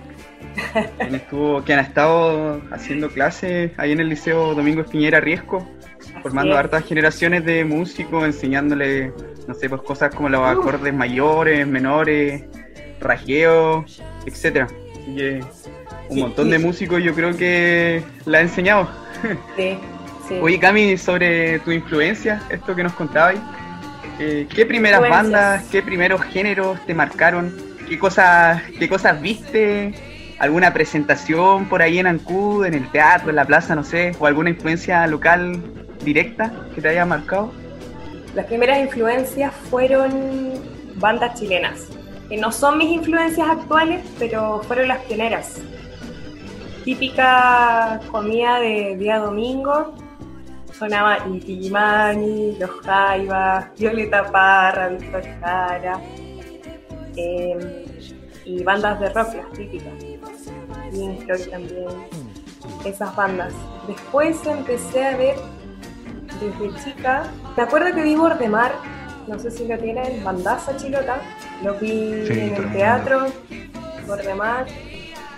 quien, 0.98 1.14
estuvo, 1.14 1.62
quien 1.62 1.78
ha 1.78 1.82
estado 1.82 2.62
haciendo 2.70 3.10
clases 3.10 3.72
ahí 3.76 3.92
en 3.92 4.00
el 4.00 4.08
Liceo 4.08 4.54
Domingo 4.54 4.80
Espiñera 4.80 5.20
Riesco, 5.20 5.68
formando 6.22 6.56
hartas 6.56 6.84
generaciones 6.84 7.44
de 7.44 7.64
músicos, 7.64 8.24
enseñándole, 8.24 9.12
no 9.46 9.54
sé, 9.54 9.68
pues 9.68 9.82
cosas 9.82 10.14
como 10.14 10.30
los 10.30 10.40
acordes 10.40 10.94
mayores, 10.94 11.66
menores, 11.66 12.44
rajeo, 13.00 13.84
etcétera. 14.24 14.66
Así 15.02 15.14
que 15.14 15.40
un 16.08 16.20
montón 16.20 16.50
de 16.50 16.58
músicos 16.58 17.02
yo 17.02 17.14
creo 17.14 17.36
que 17.36 18.02
la 18.24 18.38
ha 18.38 18.40
enseñado. 18.42 18.88
Sí, 19.56 19.76
sí. 20.28 20.38
Oye, 20.40 20.60
Cami, 20.60 20.96
sobre 20.96 21.58
tu 21.60 21.72
influencia, 21.72 22.40
esto 22.50 22.76
que 22.76 22.84
nos 22.84 22.92
contabas. 22.92 23.34
Eh, 24.20 24.46
¿Qué 24.52 24.66
primeras 24.66 25.00
bandas, 25.00 25.64
qué 25.70 25.82
primeros 25.82 26.22
géneros 26.22 26.78
te 26.86 26.94
marcaron? 26.94 27.54
¿Qué 27.88 27.98
cosas, 27.98 28.62
qué 28.78 28.88
cosas 28.88 29.20
viste? 29.20 29.94
¿Alguna 30.38 30.72
presentación 30.72 31.68
por 31.68 31.82
ahí 31.82 31.98
en 31.98 32.06
Ancud, 32.06 32.64
en 32.64 32.74
el 32.74 32.88
teatro, 32.90 33.30
en 33.30 33.36
la 33.36 33.44
plaza, 33.44 33.74
no 33.74 33.82
sé? 33.82 34.12
¿O 34.20 34.26
alguna 34.26 34.50
influencia 34.50 35.06
local 35.06 35.60
directa 36.04 36.52
que 36.74 36.80
te 36.80 36.88
haya 36.88 37.04
marcado? 37.04 37.52
Las 38.34 38.46
primeras 38.46 38.78
influencias 38.78 39.52
fueron 39.70 40.54
bandas 40.96 41.38
chilenas, 41.38 41.88
que 42.28 42.36
no 42.36 42.52
son 42.52 42.78
mis 42.78 42.90
influencias 42.90 43.48
actuales, 43.48 44.04
pero 44.18 44.62
fueron 44.62 44.88
las 44.88 44.98
pioneras. 44.98 45.60
Típica 46.88 48.00
comida 48.10 48.60
de 48.60 48.96
día 48.96 49.18
domingo, 49.18 49.92
sonaba 50.72 51.18
Inti 51.26 51.68
Los 51.68 52.70
Jaivas, 52.82 53.66
Violeta 53.78 54.32
Parra, 54.32 54.88
Víctor 54.88 55.22
Jara, 55.38 56.00
em, 57.14 57.58
y 58.46 58.64
bandas 58.64 58.98
de 59.00 59.10
rock, 59.10 59.34
las 59.34 59.52
típicas. 59.52 59.92
Pink 60.90 61.24
Floyd 61.24 61.50
también, 61.50 61.88
esas 62.86 63.14
bandas. 63.14 63.52
Después 63.86 64.46
empecé 64.46 65.08
a 65.08 65.16
ver 65.18 65.36
desde 66.40 66.84
chica, 66.84 67.30
me 67.54 67.64
acuerdo 67.64 67.94
que 67.94 68.02
vi 68.02 68.16
Bordemar, 68.16 68.72
no 69.26 69.38
sé 69.38 69.50
si 69.50 69.68
lo 69.68 69.76
tienen, 69.76 70.24
Bandaza 70.24 70.74
Chilota, 70.78 71.20
lo 71.62 71.74
vi 71.74 72.24
en 72.30 72.54
el 72.54 72.72
teatro, 72.72 73.26
Bordemar. 74.06 74.64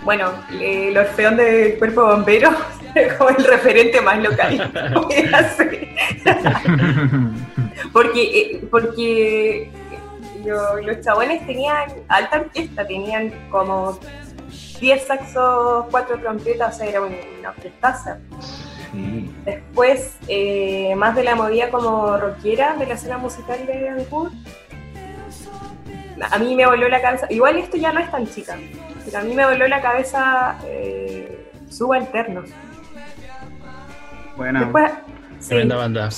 Bueno, 0.03 0.31
el 0.59 0.97
Orfeón 0.97 1.37
del 1.37 1.77
Cuerpo 1.77 2.05
Bombero, 2.05 2.49
como 3.17 3.29
el 3.29 3.43
referente 3.43 4.01
más 4.01 4.19
local. 4.19 4.71
porque 7.93 8.21
eh, 8.23 8.67
porque 8.71 9.71
los 10.45 11.01
chabones 11.01 11.45
tenían 11.45 11.91
alta 12.07 12.41
orquesta, 12.41 12.85
tenían 12.87 13.31
como 13.49 13.99
10 14.79 15.05
saxos, 15.05 15.85
4 15.91 16.19
trompetas, 16.19 16.75
o 16.75 16.77
sea, 16.79 16.87
era 16.87 17.01
una 17.01 17.49
orquestaza. 17.49 18.19
Después, 19.45 20.17
eh, 20.27 20.93
más 20.97 21.15
de 21.15 21.23
la 21.23 21.35
movida 21.35 21.69
como 21.69 22.17
rockera 22.17 22.75
de 22.75 22.87
la 22.87 22.95
escena 22.95 23.17
musical 23.17 23.65
de 23.65 23.93
Vancouver. 23.95 24.33
A 26.29 26.37
mí 26.37 26.55
me 26.55 26.65
voló 26.65 26.87
la 26.87 27.01
cabeza, 27.01 27.27
igual 27.29 27.57
esto 27.57 27.77
ya 27.77 27.91
no 27.91 27.99
es 27.99 28.11
tan 28.11 28.27
chica, 28.27 28.57
pero 29.05 29.19
a 29.19 29.21
mí 29.21 29.33
me 29.33 29.45
voló 29.45 29.67
la 29.67 29.81
cabeza 29.81 30.57
eh, 30.65 31.51
Subalternos. 31.69 32.49
Bueno. 34.35 34.71
tremenda 35.47 35.75
banda. 35.77 36.09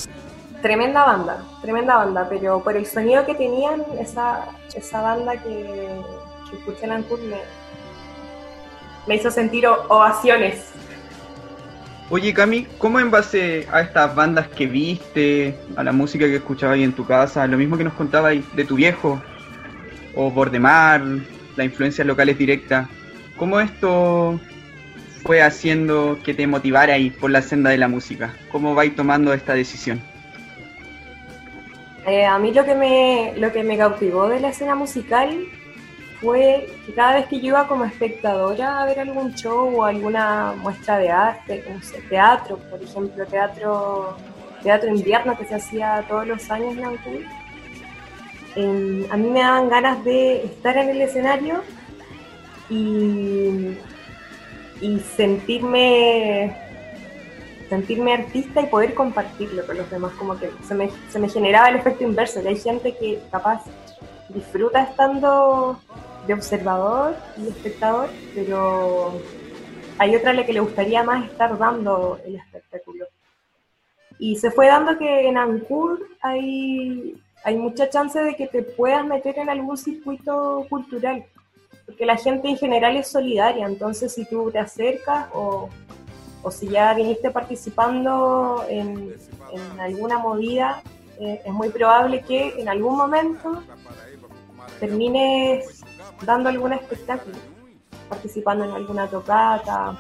Tremenda 0.61 1.03
banda, 1.03 1.43
tremenda 1.61 1.95
banda, 1.97 2.27
pero 2.29 2.63
por 2.63 2.77
el 2.77 2.85
sonido 2.85 3.25
que 3.25 3.35
tenían, 3.35 3.83
esa, 3.99 4.45
esa 4.73 5.01
banda 5.01 5.33
que, 5.37 6.01
escuché 6.53 6.85
en 6.85 6.91
me, 7.29 7.37
me 9.07 9.15
hizo 9.15 9.29
sentir 9.29 9.67
ovaciones. 9.67 10.71
Oye 12.09 12.33
Cami, 12.33 12.65
¿cómo 12.77 12.99
en 12.99 13.09
base 13.09 13.67
a 13.71 13.81
estas 13.81 14.13
bandas 14.13 14.47
que 14.49 14.67
viste, 14.67 15.57
a 15.75 15.83
la 15.83 15.91
música 15.91 16.25
que 16.25 16.35
escuchabas 16.35 16.75
ahí 16.75 16.83
en 16.83 16.93
tu 16.93 17.05
casa, 17.05 17.47
lo 17.47 17.57
mismo 17.57 17.77
que 17.77 17.83
nos 17.83 17.93
contabas 17.93 18.35
de 18.55 18.65
tu 18.65 18.75
viejo, 18.75 19.21
o 20.15 20.32
Bordemar, 20.32 21.04
la 21.56 21.63
influencia 21.63 22.04
locales 22.04 22.38
directa, 22.38 22.89
cómo 23.38 23.60
esto 23.60 24.39
fue 25.23 25.41
haciendo 25.41 26.19
que 26.23 26.34
te 26.34 26.45
motivara 26.47 26.93
ahí 26.93 27.10
por 27.10 27.32
la 27.32 27.41
senda 27.41 27.69
de 27.69 27.78
la 27.78 27.88
música? 27.88 28.34
¿Cómo 28.52 28.76
vais 28.76 28.95
tomando 28.95 29.34
esta 29.34 29.54
decisión? 29.54 30.02
Eh, 32.06 32.26
a 32.26 32.38
mí 32.38 32.54
lo 32.54 32.65
que, 32.65 32.76
me, 32.76 33.34
lo 33.38 33.52
que 33.54 33.63
me 33.63 33.78
cautivó 33.78 34.28
de 34.28 34.41
la 34.41 34.49
escena 34.49 34.76
musical 34.76 35.47
fue 36.19 36.67
que 36.86 36.93
cada 36.93 37.15
vez 37.15 37.28
que 37.28 37.39
yo 37.39 37.47
iba 37.47 37.67
como 37.67 37.86
espectadora 37.86 38.82
a 38.82 38.86
ver 38.86 38.99
algún 38.99 39.34
show 39.36 39.73
o 39.80 39.86
alguna 39.86 40.54
muestra 40.58 40.97
de 40.97 41.10
arte, 41.10 41.63
como 41.63 41.80
teatro, 42.10 42.58
por 42.69 42.82
ejemplo, 42.84 43.26
teatro, 43.26 44.17
teatro 44.62 44.89
invierno 44.89 45.38
que 45.38 45.45
se 45.45 45.56
hacía 45.56 46.04
todos 46.08 46.28
los 46.28 46.52
años 46.52 46.76
en 46.78 46.84
Ancud, 48.55 49.05
a 49.09 49.17
mí 49.17 49.29
me 49.29 49.41
daban 49.41 49.69
ganas 49.69 50.03
de 50.03 50.45
estar 50.45 50.77
en 50.77 50.89
el 50.89 51.01
escenario 51.01 51.61
y, 52.69 53.77
y 54.81 54.99
sentirme 55.15 56.55
sentirme 57.69 58.13
artista 58.13 58.61
y 58.61 58.67
poder 58.67 58.93
compartirlo 58.93 59.65
con 59.65 59.77
los 59.77 59.89
demás, 59.89 60.13
como 60.13 60.37
que 60.37 60.51
se 60.67 60.75
me, 60.75 60.91
se 61.09 61.17
me 61.17 61.27
generaba 61.27 61.69
el 61.69 61.77
efecto 61.77 62.03
inverso, 62.03 62.41
que 62.41 62.49
hay 62.49 62.57
gente 62.57 62.95
que 62.95 63.19
capaz 63.31 63.63
disfruta 64.29 64.83
estando 64.83 65.79
de 66.27 66.33
observador 66.33 67.15
y 67.37 67.47
espectador, 67.47 68.09
pero 68.35 69.19
hay 69.97 70.15
otra 70.15 70.31
a 70.31 70.33
la 70.33 70.45
que 70.45 70.53
le 70.53 70.59
gustaría 70.59 71.03
más 71.03 71.25
estar 71.25 71.57
dando 71.57 72.19
el 72.25 72.35
espectáculo. 72.35 73.05
Y 74.19 74.35
se 74.35 74.51
fue 74.51 74.67
dando 74.67 74.97
que 74.97 75.27
en 75.27 75.37
Ancud 75.37 75.99
hay, 76.21 77.21
hay 77.43 77.58
mucha 77.58 77.89
chance 77.89 78.19
de 78.21 78.36
que 78.36 78.47
te 78.47 78.63
puedas 78.63 79.06
meter 79.06 79.38
en 79.39 79.49
algún 79.49 79.77
circuito 79.77 80.65
cultural, 80.69 81.25
porque 81.86 82.06
la 82.06 82.17
gente 82.17 82.47
en 82.47 82.58
general 82.58 82.95
es 82.95 83.08
solidaria, 83.08 83.65
entonces 83.65 84.13
si 84.13 84.25
tú 84.25 84.49
te 84.51 84.60
acercas 84.60 85.27
o, 85.34 85.69
o 86.41 86.51
si 86.51 86.69
ya 86.69 86.93
viniste 86.93 87.32
participando 87.32 88.65
en, 88.69 89.13
en 89.51 89.79
alguna 89.79 90.17
movida, 90.19 90.82
eh, 91.19 91.41
es 91.45 91.53
muy 91.53 91.69
probable 91.69 92.21
que 92.21 92.60
en 92.60 92.69
algún 92.69 92.97
momento 92.97 93.62
termines 94.79 95.82
dando 96.25 96.49
algún 96.49 96.73
espectáculo, 96.73 97.36
participando 98.10 98.65
en 98.65 98.71
alguna 98.71 99.08
tocata, 99.08 99.99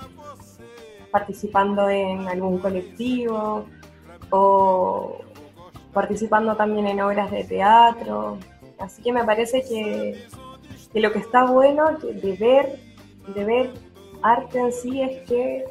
participando 1.11 1.89
en 1.89 2.27
algún 2.27 2.57
colectivo 2.59 3.65
o 4.31 5.22
participando 5.93 6.55
también 6.55 6.87
en 6.87 7.01
obras 7.01 7.31
de 7.31 7.43
teatro. 7.43 8.37
Así 8.79 9.01
que 9.01 9.13
me 9.13 9.23
parece 9.23 9.61
que, 9.61 10.99
lo 10.99 11.11
que 11.11 11.19
está 11.19 11.45
bueno 11.45 11.97
de 11.99 12.33
ver, 12.33 12.79
de 13.33 13.45
ver 13.45 13.69
arte 14.21 14.59
en 14.59 14.71
sí 14.71 15.01
es 15.01 15.27
que 15.27 15.65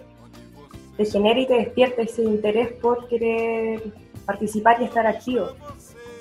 te 0.97 1.05
genera 1.05 1.41
y 1.41 1.47
te 1.47 1.55
despierta 1.55 2.03
ese 2.03 2.23
interés 2.23 2.73
por 2.73 3.09
querer 3.09 3.83
participar 4.27 4.81
y 4.81 4.85
estar 4.85 5.07
activo. 5.07 5.49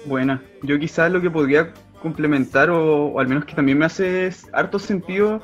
Bueno, 0.05 0.39
yo 0.63 0.79
quizás 0.79 1.11
lo 1.11 1.21
que 1.21 1.29
podría 1.29 1.73
complementar, 2.01 2.69
o, 2.69 3.19
al 3.19 3.27
menos 3.27 3.45
que 3.45 3.53
también 3.53 3.77
me 3.77 3.85
hace 3.85 4.29
harto 4.51 4.79
sentido, 4.79 5.41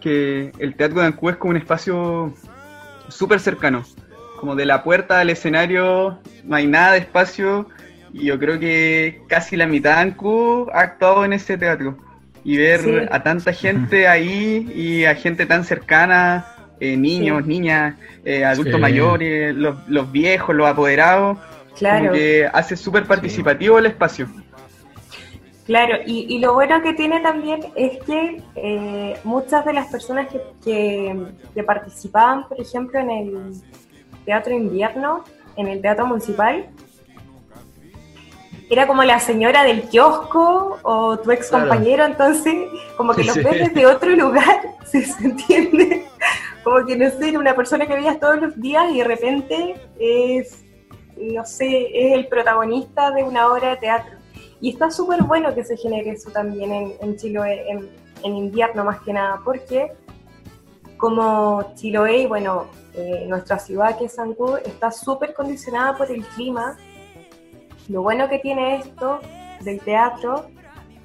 que 0.00 0.52
el 0.58 0.76
Teatro 0.76 1.00
de 1.00 1.06
Ancú 1.06 1.28
es 1.30 1.36
como 1.36 1.50
un 1.50 1.56
espacio 1.56 2.32
súper 3.08 3.40
cercano. 3.40 3.82
Como 4.42 4.56
de 4.56 4.66
la 4.66 4.82
puerta 4.82 5.20
al 5.20 5.30
escenario 5.30 6.18
no 6.42 6.56
hay 6.56 6.66
nada 6.66 6.94
de 6.94 6.98
espacio 6.98 7.68
y 8.12 8.24
yo 8.24 8.40
creo 8.40 8.58
que 8.58 9.22
casi 9.28 9.54
la 9.54 9.68
mitad 9.68 9.94
de 9.94 10.00
Ancú 10.00 10.66
ha 10.74 10.80
actuado 10.80 11.24
en 11.24 11.32
ese 11.32 11.56
teatro. 11.56 11.96
Y 12.42 12.56
ver 12.56 13.08
a 13.12 13.22
tanta 13.22 13.52
gente 13.52 14.08
ahí 14.08 14.68
y 14.74 15.04
a 15.04 15.14
gente 15.14 15.46
tan 15.46 15.62
cercana, 15.62 16.44
eh, 16.80 16.96
niños, 16.96 17.46
niñas, 17.46 17.94
eh, 18.24 18.44
adultos 18.44 18.80
mayores, 18.80 19.54
los, 19.54 19.76
los, 19.88 20.10
viejos, 20.10 20.56
los 20.56 20.66
apoderados, 20.66 21.38
claro. 21.78 22.12
que 22.12 22.50
hace 22.52 22.76
súper 22.76 23.04
participativo 23.04 23.78
el 23.78 23.86
espacio. 23.86 24.26
Claro, 25.66 25.98
y, 26.04 26.40
lo 26.40 26.54
bueno 26.54 26.82
que 26.82 26.94
tiene 26.94 27.20
también 27.20 27.60
es 27.76 28.02
que 28.02 28.42
eh, 28.56 29.16
muchas 29.22 29.64
de 29.64 29.72
las 29.72 29.86
personas 29.86 30.26
que, 30.26 30.42
que, 31.54 31.62
participaban, 31.62 32.48
por 32.48 32.60
ejemplo, 32.60 32.98
en 32.98 33.10
el 33.10 33.54
Teatro 34.24 34.54
Invierno, 34.54 35.24
en 35.56 35.68
el 35.68 35.80
Teatro 35.80 36.06
Municipal, 36.06 36.66
era 38.72 38.86
como 38.86 39.04
la 39.04 39.20
señora 39.20 39.64
del 39.64 39.82
kiosco 39.82 40.78
o 40.82 41.18
tu 41.18 41.30
ex 41.30 41.50
compañero, 41.50 42.06
entonces 42.06 42.54
como 42.96 43.12
que 43.12 43.22
los 43.22 43.36
ves 43.36 43.68
desde 43.68 43.84
otro 43.84 44.08
lugar, 44.16 44.62
¿se, 44.86 45.04
entiende? 45.22 46.06
Como 46.64 46.86
que 46.86 46.96
no 46.96 47.10
sé, 47.10 47.36
una 47.36 47.54
persona 47.54 47.86
que 47.86 47.94
veías 47.94 48.18
todos 48.18 48.40
los 48.40 48.58
días 48.58 48.90
y 48.90 48.98
de 48.98 49.04
repente 49.04 49.74
es, 49.98 50.64
no 51.18 51.44
sé, 51.44 51.88
es 51.92 52.14
el 52.14 52.28
protagonista 52.28 53.10
de 53.10 53.24
una 53.24 53.46
obra 53.48 53.70
de 53.70 53.76
teatro. 53.76 54.14
Y 54.62 54.70
está 54.70 54.90
súper 54.90 55.22
bueno 55.24 55.54
que 55.54 55.64
se 55.64 55.76
genere 55.76 56.10
eso 56.10 56.30
también 56.30 56.94
en, 56.98 57.16
Chiloé, 57.16 57.68
en, 57.68 58.36
invierno 58.36 58.84
más 58.84 59.02
que 59.02 59.12
nada, 59.12 59.40
porque 59.44 59.92
como 60.96 61.74
Chiloé 61.74 62.26
bueno, 62.26 62.68
eh, 62.94 63.24
nuestra 63.28 63.58
ciudad 63.58 63.96
que 63.98 64.06
es 64.06 64.14
Sancú 64.14 64.56
está 64.56 64.90
súper 64.90 65.34
condicionada 65.34 65.96
por 65.96 66.10
el 66.10 66.24
clima. 66.24 66.76
Lo 67.88 68.02
bueno 68.02 68.28
que 68.28 68.38
tiene 68.38 68.76
esto 68.76 69.20
del 69.62 69.80
teatro 69.80 70.46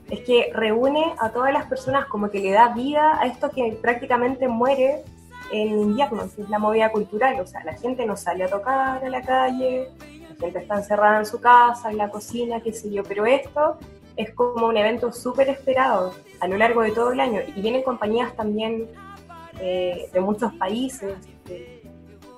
es 0.09 0.21
que 0.21 0.51
reúne 0.53 1.15
a 1.19 1.29
todas 1.29 1.51
las 1.53 1.65
personas 1.65 2.05
como 2.07 2.29
que 2.29 2.39
le 2.39 2.51
da 2.51 2.73
vida 2.73 3.19
a 3.19 3.25
esto 3.25 3.49
que 3.49 3.77
prácticamente 3.81 4.47
muere 4.47 5.03
en 5.51 5.79
invierno, 5.79 6.23
que 6.33 6.41
es 6.41 6.49
la 6.49 6.59
movida 6.59 6.91
cultural. 6.91 7.39
O 7.39 7.47
sea, 7.47 7.63
la 7.63 7.73
gente 7.73 8.05
no 8.05 8.15
sale 8.15 8.43
a 8.43 8.49
tocar 8.49 9.03
a 9.03 9.09
la 9.09 9.21
calle, 9.21 9.89
gente 10.39 10.59
está 10.59 10.75
encerrada 10.75 11.19
en 11.19 11.25
su 11.25 11.39
casa, 11.39 11.89
en 11.89 11.97
la 11.97 12.09
cocina, 12.09 12.61
qué 12.61 12.73
sé 12.73 12.91
yo, 12.91 13.03
pero 13.03 13.25
esto 13.25 13.77
es 14.15 14.31
como 14.33 14.67
un 14.67 14.77
evento 14.77 15.11
súper 15.11 15.49
esperado 15.49 16.13
a 16.39 16.47
lo 16.47 16.57
largo 16.57 16.81
de 16.81 16.91
todo 16.91 17.11
el 17.11 17.19
año 17.19 17.41
y 17.55 17.61
vienen 17.61 17.83
compañías 17.83 18.35
también 18.35 18.87
eh, 19.59 20.09
de 20.11 20.19
muchos 20.19 20.53
países, 20.53 21.15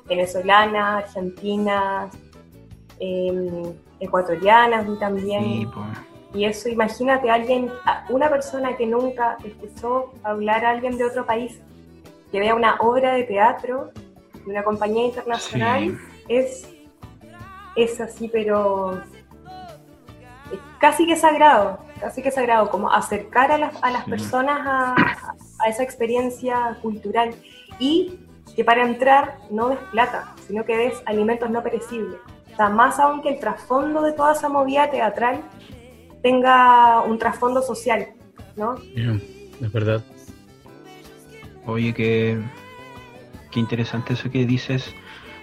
venezolanas, 0.10 1.06
argentinas, 1.06 2.14
em, 3.00 3.74
ecuatorianas 4.00 4.88
y 4.88 5.00
también. 5.00 5.72
Y 6.34 6.46
eso, 6.46 6.70
imagínate, 6.70 7.30
alguien, 7.30 7.72
una 8.10 8.30
persona 8.30 8.76
que 8.76 8.86
nunca 8.86 9.38
escuchó 9.44 10.12
hablar 10.24 10.66
a 10.66 10.72
alguien 10.72 10.98
de 10.98 11.06
otro 11.06 11.26
país, 11.26 11.60
que 12.32 12.40
vea 12.40 12.54
una 12.54 12.76
obra 12.76 13.14
de 13.14 13.24
teatro 13.24 13.92
de 14.46 14.52
una 14.52 14.64
compañía 14.64 15.06
internacional, 15.06 15.98
es, 16.28 16.70
es 17.76 18.00
así, 18.00 18.28
pero 18.28 19.02
casi 20.80 21.06
que 21.06 21.16
sagrado, 21.16 21.80
casi 22.00 22.22
que 22.22 22.32
sagrado, 22.32 22.70
como 22.70 22.92
acercar 22.92 23.52
a 23.52 23.58
las, 23.58 23.84
a 23.84 23.92
las 23.92 24.06
personas 24.06 24.60
a, 24.66 24.96
a, 25.60 25.70
esa 25.70 25.84
experiencia 25.84 26.78
cultural. 26.82 27.36
Y 27.80 28.20
que 28.60 28.66
para 28.66 28.84
entrar 28.86 29.38
no 29.50 29.70
des 29.70 29.80
plata, 29.90 30.36
sino 30.46 30.66
que 30.66 30.76
des 30.76 31.02
alimentos 31.06 31.50
no 31.50 31.64
perecibles. 31.64 32.20
O 32.52 32.56
sea, 32.58 32.68
más 32.68 33.00
aún 33.00 33.22
que 33.22 33.30
el 33.30 33.40
trasfondo 33.40 34.02
de 34.02 34.12
toda 34.12 34.34
esa 34.34 34.50
movida 34.50 34.92
teatral 34.92 35.42
tenga 36.22 37.00
un 37.04 37.18
trasfondo 37.18 37.62
social, 37.62 38.10
¿no? 38.58 38.76
es 39.62 39.72
verdad. 39.72 40.04
Oye, 41.68 41.94
qué, 41.94 42.38
qué 43.50 43.62
interesante 43.62 44.12
eso 44.12 44.30
que 44.30 44.46
dices. 44.46 44.94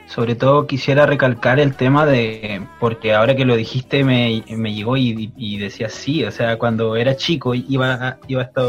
Sobre 0.09 0.35
todo 0.35 0.67
quisiera 0.67 1.07
recalcar 1.07 1.59
el 1.59 1.75
tema 1.75 2.05
de, 2.05 2.67
porque 2.81 3.15
ahora 3.15 3.35
que 3.35 3.47
lo 3.47 3.57
dijiste 3.57 4.05
me, 4.05 4.45
me 4.51 4.75
llegó 4.75 4.99
y, 4.99 5.57
decía 5.57 5.89
sí, 5.89 6.23
o 6.23 6.31
sea, 6.31 6.59
cuando 6.59 6.97
era 6.97 7.17
chico 7.17 7.55
iba 7.55 7.95
a, 7.95 8.19
iba 8.29 8.43
a, 8.43 8.61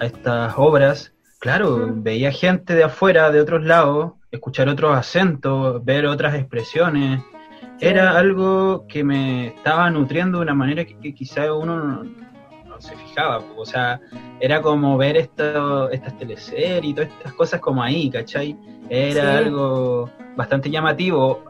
a 0.00 0.06
estas 0.06 0.54
obras, 0.56 1.13
claro, 1.44 1.90
veía 1.96 2.32
gente 2.32 2.74
de 2.74 2.84
afuera, 2.84 3.30
de 3.30 3.38
otros 3.38 3.62
lados, 3.62 4.12
escuchar 4.30 4.66
otros 4.66 4.96
acentos, 4.96 5.84
ver 5.84 6.06
otras 6.06 6.36
expresiones, 6.36 7.20
era 7.80 8.16
algo 8.16 8.86
que 8.88 9.04
me 9.04 9.48
estaba 9.48 9.90
nutriendo 9.90 10.38
de 10.38 10.44
una 10.44 10.54
manera 10.54 10.86
que, 10.86 11.14
quizá 11.14 11.52
uno 11.52 12.02
no, 12.64 12.80
se 12.80 12.96
fijaba, 12.96 13.44
o 13.58 13.66
sea, 13.66 14.00
era 14.40 14.62
como 14.62 14.96
ver 14.96 15.18
esto, 15.18 15.90
estas 15.90 16.16
teleseries 16.16 16.82
y 16.82 16.94
todas 16.94 17.10
estas 17.10 17.34
cosas 17.34 17.60
como 17.60 17.82
ahí, 17.82 18.08
¿cachai? 18.08 18.56
Era 18.88 19.38
algo 19.38 20.10
bastante 20.36 20.70
llamativo, 20.70 21.42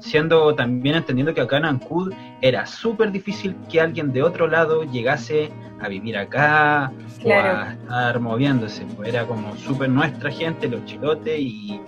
siendo 0.00 0.54
también 0.54 0.96
entendiendo 0.96 1.32
que 1.32 1.40
acá 1.40 1.56
en 1.56 1.64
Ancud 1.64 2.12
era 2.40 2.66
súper 2.66 3.10
difícil 3.10 3.56
que 3.70 3.80
alguien 3.80 4.12
de 4.12 4.22
otro 4.22 4.46
lado 4.46 4.84
llegase 4.84 5.50
a 5.80 5.88
vivir 5.88 6.16
acá 6.16 6.92
o 7.24 7.32
a 7.32 7.72
estar 7.72 8.20
moviéndose, 8.20 8.84
pues 8.96 9.08
era 9.08 9.26
como 9.26 9.54
súper 9.56 9.88
nuestra 9.88 10.30
gente, 10.30 10.68
los 10.68 10.84
chilotes 10.84 11.38
y 11.38 11.80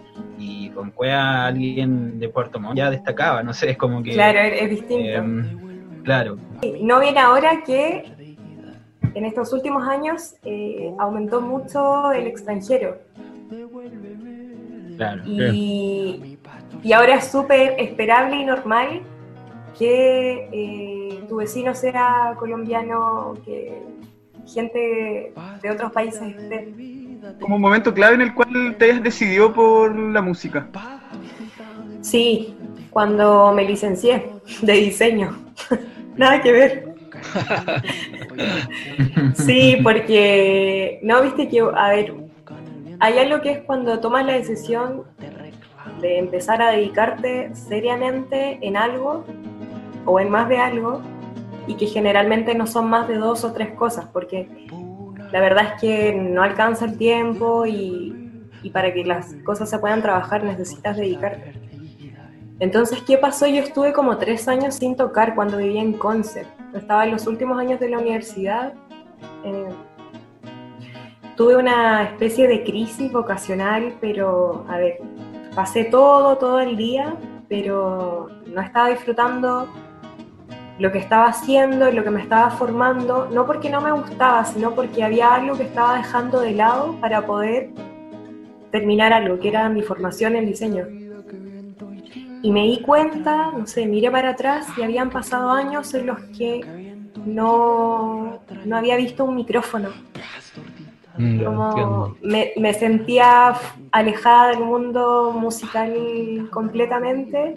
con 0.77 0.91
Cuea 0.91 1.47
alguien 1.47 2.21
de 2.21 2.29
Puerto 2.29 2.61
Montt 2.61 2.77
ya 2.77 2.91
destacaba, 2.91 3.43
no 3.43 3.53
sé, 3.53 3.71
es 3.71 3.79
como 3.79 4.03
que... 4.03 4.13
Claro, 4.13 4.39
es 4.39 4.71
distinto. 4.71 5.09
Em, 5.09 6.03
claro. 6.05 6.37
No 6.83 7.01
viene 7.01 7.19
ahora 7.19 7.63
que 7.65 8.05
en 9.15 9.25
estos 9.25 9.53
últimos 9.55 9.89
años 9.89 10.35
eh, 10.45 10.93
aumentó 10.99 11.41
mucho 11.41 12.13
el 12.13 12.27
extranjero. 12.27 12.99
Claro. 14.97 15.23
Y, 15.27 16.39
y 16.83 16.93
ahora 16.93 17.17
es 17.17 17.31
súper 17.31 17.75
esperable 17.79 18.37
y 18.37 18.45
normal 18.45 19.03
que 19.79 20.49
eh, 20.53 21.25
tu 21.29 21.37
vecino 21.37 21.75
sea 21.75 22.35
colombiano, 22.39 23.35
que 23.45 23.83
gente 24.47 25.33
de 25.63 25.71
otros 25.71 25.93
países 25.93 26.23
esté 26.23 26.73
como 27.41 27.57
un 27.57 27.63
momento 27.63 27.93
clave 27.93 28.15
en 28.15 28.23
el 28.23 28.35
cual 28.35 28.77
te 28.79 28.87
hayas 28.87 29.03
decidido 29.03 29.53
por 29.53 29.97
la 29.97 30.23
música. 30.23 30.69
Sí, 32.01 32.55
cuando 32.91 33.53
me 33.53 33.65
licencié 33.65 34.31
de 34.63 34.73
diseño. 34.73 35.37
Nada 36.17 36.41
que 36.41 36.53
ver. 36.53 36.95
sí, 39.35 39.79
porque, 39.83 41.01
no, 41.03 41.23
viste 41.23 41.49
que, 41.49 41.61
a 41.61 41.89
ver, 41.91 42.15
hay 43.01 43.19
algo 43.19 43.41
que 43.41 43.51
es 43.51 43.59
cuando 43.61 44.01
tomas 44.01 44.25
la 44.25 44.33
decisión 44.33 45.05
de 46.01 46.19
empezar 46.19 46.63
a 46.63 46.71
dedicarte 46.71 47.55
seriamente 47.55 48.59
en 48.63 48.77
algo 48.77 49.25
o 50.05 50.21
en 50.21 50.31
más 50.31 50.49
de 50.49 50.59
algo 50.59 51.01
y 51.67 51.75
que 51.75 51.87
generalmente 51.87 52.55
no 52.55 52.67
son 52.67 52.89
más 52.89 53.09
de 53.09 53.17
dos 53.17 53.45
o 53.45 53.53
tres 53.53 53.73
cosas, 53.73 54.07
porque 54.13 54.49
la 55.33 55.41
verdad 55.41 55.73
es 55.75 55.81
que 55.81 56.13
no 56.13 56.43
alcanza 56.43 56.85
el 56.85 56.97
tiempo 56.97 57.67
y, 57.67 58.13
para 58.73 58.93
que 58.93 59.05
las 59.05 59.33
cosas 59.45 59.71
se 59.71 59.79
puedan 59.79 60.03
trabajar 60.03 60.43
necesitas 60.43 60.97
dedicarte. 60.97 61.53
Entonces, 62.59 63.01
¿qué 63.03 63.17
pasó? 63.17 63.47
Yo 63.47 63.63
estuve 63.63 63.93
como 63.93 64.17
tres 64.19 64.49
años 64.49 64.75
sin 64.77 64.97
tocar 64.97 65.35
cuando 65.35 65.59
vivía 65.59 65.83
en 65.83 65.93
Concept. 65.93 66.49
Estaba 66.75 67.05
en 67.05 67.13
los 67.13 67.27
últimos 67.27 67.59
años 67.59 67.79
de 67.79 67.91
la 67.91 67.99
universidad. 67.99 68.73
Eh, 69.45 69.69
tuve 71.37 71.57
una 71.57 72.03
especie 72.05 72.49
de 72.49 72.65
crisis 72.65 73.13
vocacional, 73.13 73.95
pero, 74.01 74.65
a 74.69 74.79
ver, 74.79 74.99
pasé 75.55 75.85
todo, 75.85 76.37
todo 76.39 76.61
el 76.61 76.77
día, 76.77 77.15
pero 77.49 78.29
no 78.47 78.61
estaba 78.61 78.89
disfrutando 78.89 79.69
lo 80.79 80.93
que 80.93 80.99
estaba 80.99 81.27
haciendo 81.27 81.89
y 81.89 81.93
lo 81.93 82.05
que 82.05 82.11
me 82.11 82.21
estaba 82.21 82.51
formando, 82.51 83.29
no 83.33 83.47
porque 83.47 83.71
no 83.71 83.81
me 83.81 83.93
gustaba, 83.93 84.45
sino 84.45 84.75
porque 84.75 85.05
había 85.05 85.35
algo 85.35 85.57
que 85.57 85.65
estaba 85.65 85.99
dejando 85.99 86.41
de 86.41 86.53
lado 86.53 86.97
para 87.01 87.25
poder 87.27 87.71
terminar 88.71 89.13
algo, 89.13 89.39
que 89.39 89.49
era 89.49 89.69
mi 89.69 89.83
formación 89.83 90.37
en 90.37 90.47
diseño. 90.47 90.87
Y 92.43 92.53
me 92.53 92.65
di 92.65 92.81
cuenta, 92.81 93.53
no 93.57 93.67
sé, 93.67 93.87
miré 93.87 94.11
para 94.11 94.31
atrás 94.31 94.67
y 94.77 94.83
habían 94.83 95.11
pasado 95.11 95.51
años 95.51 95.93
en 95.95 96.07
los 96.07 96.21
que 96.37 96.61
no, 97.25 98.41
no 98.65 98.77
había 98.77 98.97
visto 98.97 99.25
un 99.25 99.37
micrófono. 99.37 99.89
Mm, 101.19 101.45
Como 101.45 102.17
me, 102.23 102.53
me, 102.57 102.75
sentía 102.75 103.55
alejada 103.91 104.49
del 104.51 104.61
mundo 104.61 105.33
musical 105.33 106.49
completamente 106.51 107.55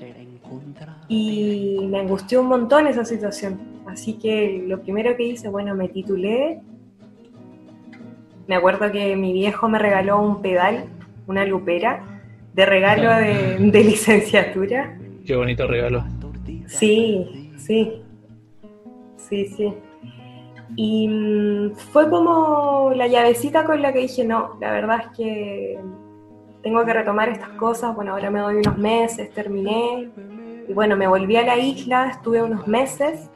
y 1.08 1.88
me 1.89 2.00
angustió 2.00 2.41
un 2.41 2.48
montón 2.48 2.88
esa 2.88 3.04
situación. 3.04 3.60
Así 3.88 4.13
que 4.13 4.63
lo 4.67 4.82
primero 4.82 5.15
que 5.17 5.24
hice, 5.24 5.50
bueno, 5.50 5.76
me 5.76 5.89
titulé. 5.89 6.62
Me 8.48 8.56
acuerdo 8.56 8.91
que 8.91 9.15
mi 9.15 9.34
viejo 9.34 9.67
me 9.67 9.80
regaló 9.80 10.22
un 10.22 10.41
pedal, 10.41 10.86
una 11.28 11.45
lupera, 11.45 12.04
de 12.54 12.65
regalo 12.65 13.15
de, 13.15 13.84
licenciatura. 13.84 14.98
Qué 15.26 15.36
bonito 15.36 15.67
regalo. 15.67 16.04
Sí, 16.67 17.52
sí. 17.58 18.02
Sí, 19.17 19.45
sí. 19.45 19.74
Y 20.75 21.08
mm, 21.08 21.75
fue 21.91 22.10
como 22.10 22.91
la 22.95 23.08
llavecita 23.08 23.65
con 23.65 23.82
la 23.82 23.91
que 23.91 23.99
dije, 23.99 24.23
no, 24.23 24.58
la 24.60 24.71
verdad 24.71 25.01
es 25.01 25.17
que 25.17 25.79
tengo 26.62 26.86
que 26.86 26.93
retomar 26.93 27.29
estas 27.29 27.49
cosas. 27.49 27.95
Bueno, 27.95 28.13
ahora 28.13 28.29
me 28.29 28.39
doy 28.39 28.55
unos 28.58 28.77
meses, 28.77 29.34
terminé, 29.34 30.10
y 30.67 30.73
bueno, 30.73 30.95
me 30.95 31.08
volví 31.08 31.36
a 31.36 31.43
la 31.43 31.58
isla, 31.58 32.10
estuve 32.10 32.43
unos 32.43 32.67
meses 32.67 33.29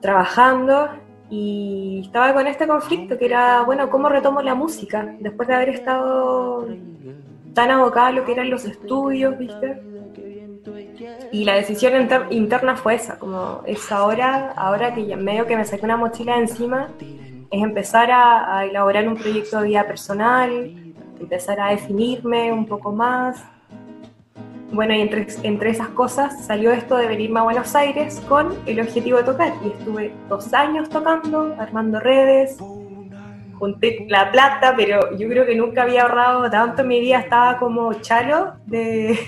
trabajando 0.00 0.88
y 1.30 2.02
estaba 2.04 2.32
con 2.32 2.46
este 2.46 2.66
conflicto 2.66 3.18
que 3.18 3.26
era, 3.26 3.62
bueno, 3.62 3.90
¿cómo 3.90 4.08
retomo 4.08 4.40
la 4.40 4.54
música? 4.54 5.16
Después 5.18 5.48
de 5.48 5.54
haber 5.54 5.70
estado 5.70 6.68
tan 7.54 7.70
abocada 7.72 8.06
a 8.08 8.12
lo 8.12 8.24
que 8.24 8.32
eran 8.32 8.50
los 8.50 8.64
estudios, 8.64 9.36
¿viste? 9.36 9.82
Y 11.32 11.44
la 11.44 11.54
decisión 11.54 12.08
interna 12.30 12.76
fue 12.76 12.94
esa, 12.94 13.18
como 13.18 13.62
es 13.66 13.90
ahora, 13.92 14.52
ahora 14.56 14.94
que 14.94 15.06
ya 15.06 15.16
medio 15.16 15.46
que 15.46 15.56
me 15.56 15.64
saqué 15.64 15.84
una 15.84 15.96
mochila 15.96 16.34
de 16.34 16.40
encima, 16.40 16.88
es 17.50 17.62
empezar 17.62 18.10
a, 18.10 18.58
a 18.58 18.64
elaborar 18.64 19.06
un 19.08 19.16
proyecto 19.16 19.60
de 19.60 19.68
vida 19.68 19.86
personal, 19.86 20.74
empezar 21.20 21.60
a 21.60 21.70
definirme 21.70 22.52
un 22.52 22.66
poco 22.66 22.92
más, 22.92 23.42
bueno, 24.70 24.94
y 24.94 25.00
entre, 25.00 25.26
entre 25.44 25.70
esas 25.70 25.88
cosas 25.88 26.44
salió 26.44 26.72
esto 26.72 26.96
de 26.96 27.06
venirme 27.06 27.40
a 27.40 27.42
Buenos 27.42 27.74
Aires 27.74 28.20
con 28.28 28.54
el 28.66 28.80
objetivo 28.80 29.16
de 29.16 29.24
tocar. 29.24 29.54
Y 29.64 29.68
estuve 29.68 30.12
dos 30.28 30.52
años 30.52 30.90
tocando, 30.90 31.56
armando 31.58 31.98
redes, 32.00 32.58
junté 33.58 34.06
la 34.08 34.30
plata, 34.30 34.74
pero 34.76 35.16
yo 35.16 35.28
creo 35.28 35.46
que 35.46 35.54
nunca 35.54 35.82
había 35.82 36.02
ahorrado 36.02 36.50
tanto 36.50 36.82
en 36.82 36.88
mi 36.88 37.00
vida, 37.00 37.20
estaba 37.20 37.58
como 37.58 37.94
chalo 37.94 38.52
de, 38.66 39.18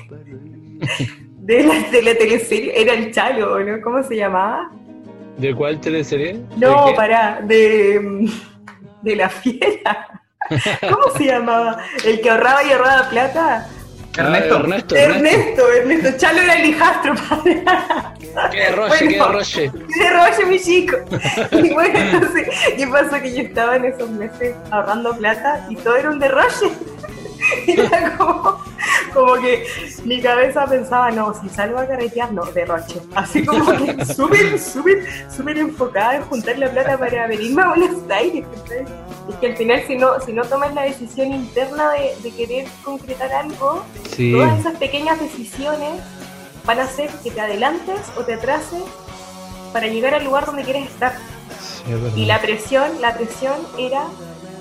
de, 1.40 1.62
la, 1.64 1.90
de 1.90 2.02
la 2.02 2.14
teleserie, 2.14 2.72
era 2.80 2.94
el 2.94 3.12
chalo, 3.12 3.58
¿no? 3.60 3.80
¿Cómo 3.82 4.02
se 4.02 4.16
llamaba? 4.16 4.70
¿De 5.36 5.54
cuál 5.54 5.80
teleserie? 5.80 6.40
No, 6.56 6.92
para, 6.94 7.40
de, 7.42 8.28
de 9.02 9.16
la 9.16 9.28
fiera. 9.28 10.20
¿Cómo 10.80 11.16
se 11.16 11.24
llamaba? 11.24 11.78
El 12.04 12.20
que 12.20 12.30
ahorraba 12.30 12.64
y 12.64 12.72
ahorraba 12.72 13.08
plata. 13.08 13.68
Ernesto. 14.18 14.56
Ernesto, 14.56 14.96
Ernesto, 14.96 15.72
Ernesto, 15.72 16.18
Chalo 16.18 16.40
era 16.40 16.54
el 16.54 16.66
hijastro, 16.66 17.14
padre. 17.14 17.62
¡Qué 18.50 18.70
roche, 18.72 19.08
qué 19.08 19.18
roche! 19.18 19.72
¡Qué 19.94 20.10
roche, 20.10 20.46
mi 20.46 20.60
chico! 20.60 20.96
Y 21.52 21.72
bueno, 21.72 21.98
entonces, 21.98 22.48
¿qué 22.76 22.86
pasó? 22.88 23.20
Que 23.20 23.32
yo 23.34 23.42
estaba 23.42 23.76
en 23.76 23.84
esos 23.86 24.10
meses 24.10 24.54
ahorrando 24.70 25.16
plata 25.16 25.64
y 25.70 25.76
todo 25.76 25.96
era 25.96 26.10
un 26.10 26.18
derroche. 26.18 26.70
Era 27.66 28.16
como, 28.16 28.58
como 29.14 29.34
que 29.34 29.66
mi 30.04 30.20
cabeza 30.20 30.66
pensaba, 30.66 31.10
no, 31.10 31.34
si 31.40 31.48
salgo 31.48 31.78
a 31.78 31.86
carretear, 31.86 32.32
no, 32.32 32.44
derroche. 32.46 33.00
Así 33.14 33.44
como 33.44 33.70
que 33.72 34.04
súper, 34.14 34.58
súper, 34.58 35.06
súper 35.30 35.58
enfocada 35.58 36.16
en 36.16 36.22
juntar 36.22 36.58
la 36.58 36.70
plata 36.70 36.98
para 36.98 37.26
venirme 37.26 37.62
a 37.62 37.68
Buenos 37.68 38.10
Aires. 38.10 38.44
Es 39.28 39.36
que 39.36 39.46
al 39.46 39.56
final, 39.56 39.82
si 39.86 39.96
no, 39.96 40.20
si 40.20 40.32
no 40.32 40.44
tomas 40.44 40.74
la 40.74 40.82
decisión 40.82 41.32
interna 41.32 41.92
de, 41.92 42.30
querer 42.32 42.66
concretar 42.84 43.32
algo, 43.32 43.84
todas 44.32 44.60
esas 44.60 44.76
pequeñas 44.76 45.20
decisiones 45.20 46.00
van 46.64 46.80
a 46.80 46.84
hacer 46.84 47.10
que 47.22 47.30
te 47.30 47.40
adelantes 47.40 48.00
o 48.16 48.22
te 48.22 48.34
atrases 48.34 48.82
para 49.72 49.86
llegar 49.86 50.14
al 50.14 50.24
lugar 50.24 50.46
donde 50.46 50.62
quieres 50.64 50.88
estar. 50.88 51.14
y 52.16 52.26
la 52.26 52.40
presión, 52.40 53.00
la 53.00 53.14
presión 53.14 53.56
era 53.78 54.04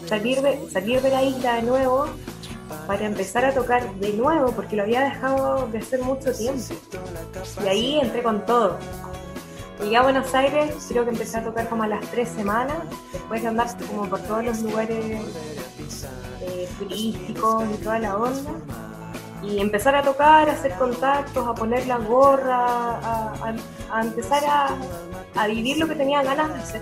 salir 0.08 0.41
de, 0.41 0.60
salir 0.71 1.02
de 1.02 1.10
la 1.10 1.23
isla 1.23 1.56
de 1.56 1.62
nuevo 1.63 2.08
para 2.88 3.05
empezar 3.05 3.45
a 3.45 3.53
tocar 3.53 3.93
de 3.95 4.13
nuevo, 4.13 4.51
porque 4.51 4.75
lo 4.75 4.84
había 4.84 5.01
dejado 5.01 5.67
de 5.67 5.79
hacer 5.79 6.01
mucho 6.01 6.34
tiempo. 6.34 6.73
Y 7.63 7.67
ahí 7.67 7.99
entré 7.99 8.23
con 8.23 8.45
todo. 8.45 8.77
Llegué 9.82 9.95
a 9.95 10.03
Buenos 10.03 10.34
Aires, 10.36 10.75
creo 10.89 11.05
que 11.05 11.12
empecé 11.12 11.38
a 11.38 11.43
tocar 11.43 11.69
como 11.69 11.84
a 11.84 11.88
las 11.88 12.05
tres 12.12 12.27
semanas, 12.29 12.77
después 13.13 13.41
de 13.41 13.47
andar 13.47 13.67
como 13.88 14.10
por 14.10 14.19
todos 14.21 14.43
los 14.43 14.62
lugares 14.62 15.21
eh, 16.41 16.69
turísticos 16.77 17.63
y 17.73 17.77
toda 17.77 17.99
la 17.99 18.17
onda. 18.17 18.51
Y 19.41 19.60
empezar 19.60 19.95
a 19.95 20.03
tocar, 20.03 20.49
a 20.49 20.51
hacer 20.51 20.73
contactos, 20.73 21.47
a 21.47 21.53
poner 21.53 21.88
la 21.88 21.97
gorra, 21.97 22.99
a, 23.89 24.01
empezar 24.01 24.43
a, 24.45 24.75
a 25.36 25.47
vivir 25.47 25.77
lo 25.77 25.88
que 25.88 25.95
tenía 25.95 26.23
ganas 26.23 26.49
de 26.49 26.60
hacer. 26.60 26.82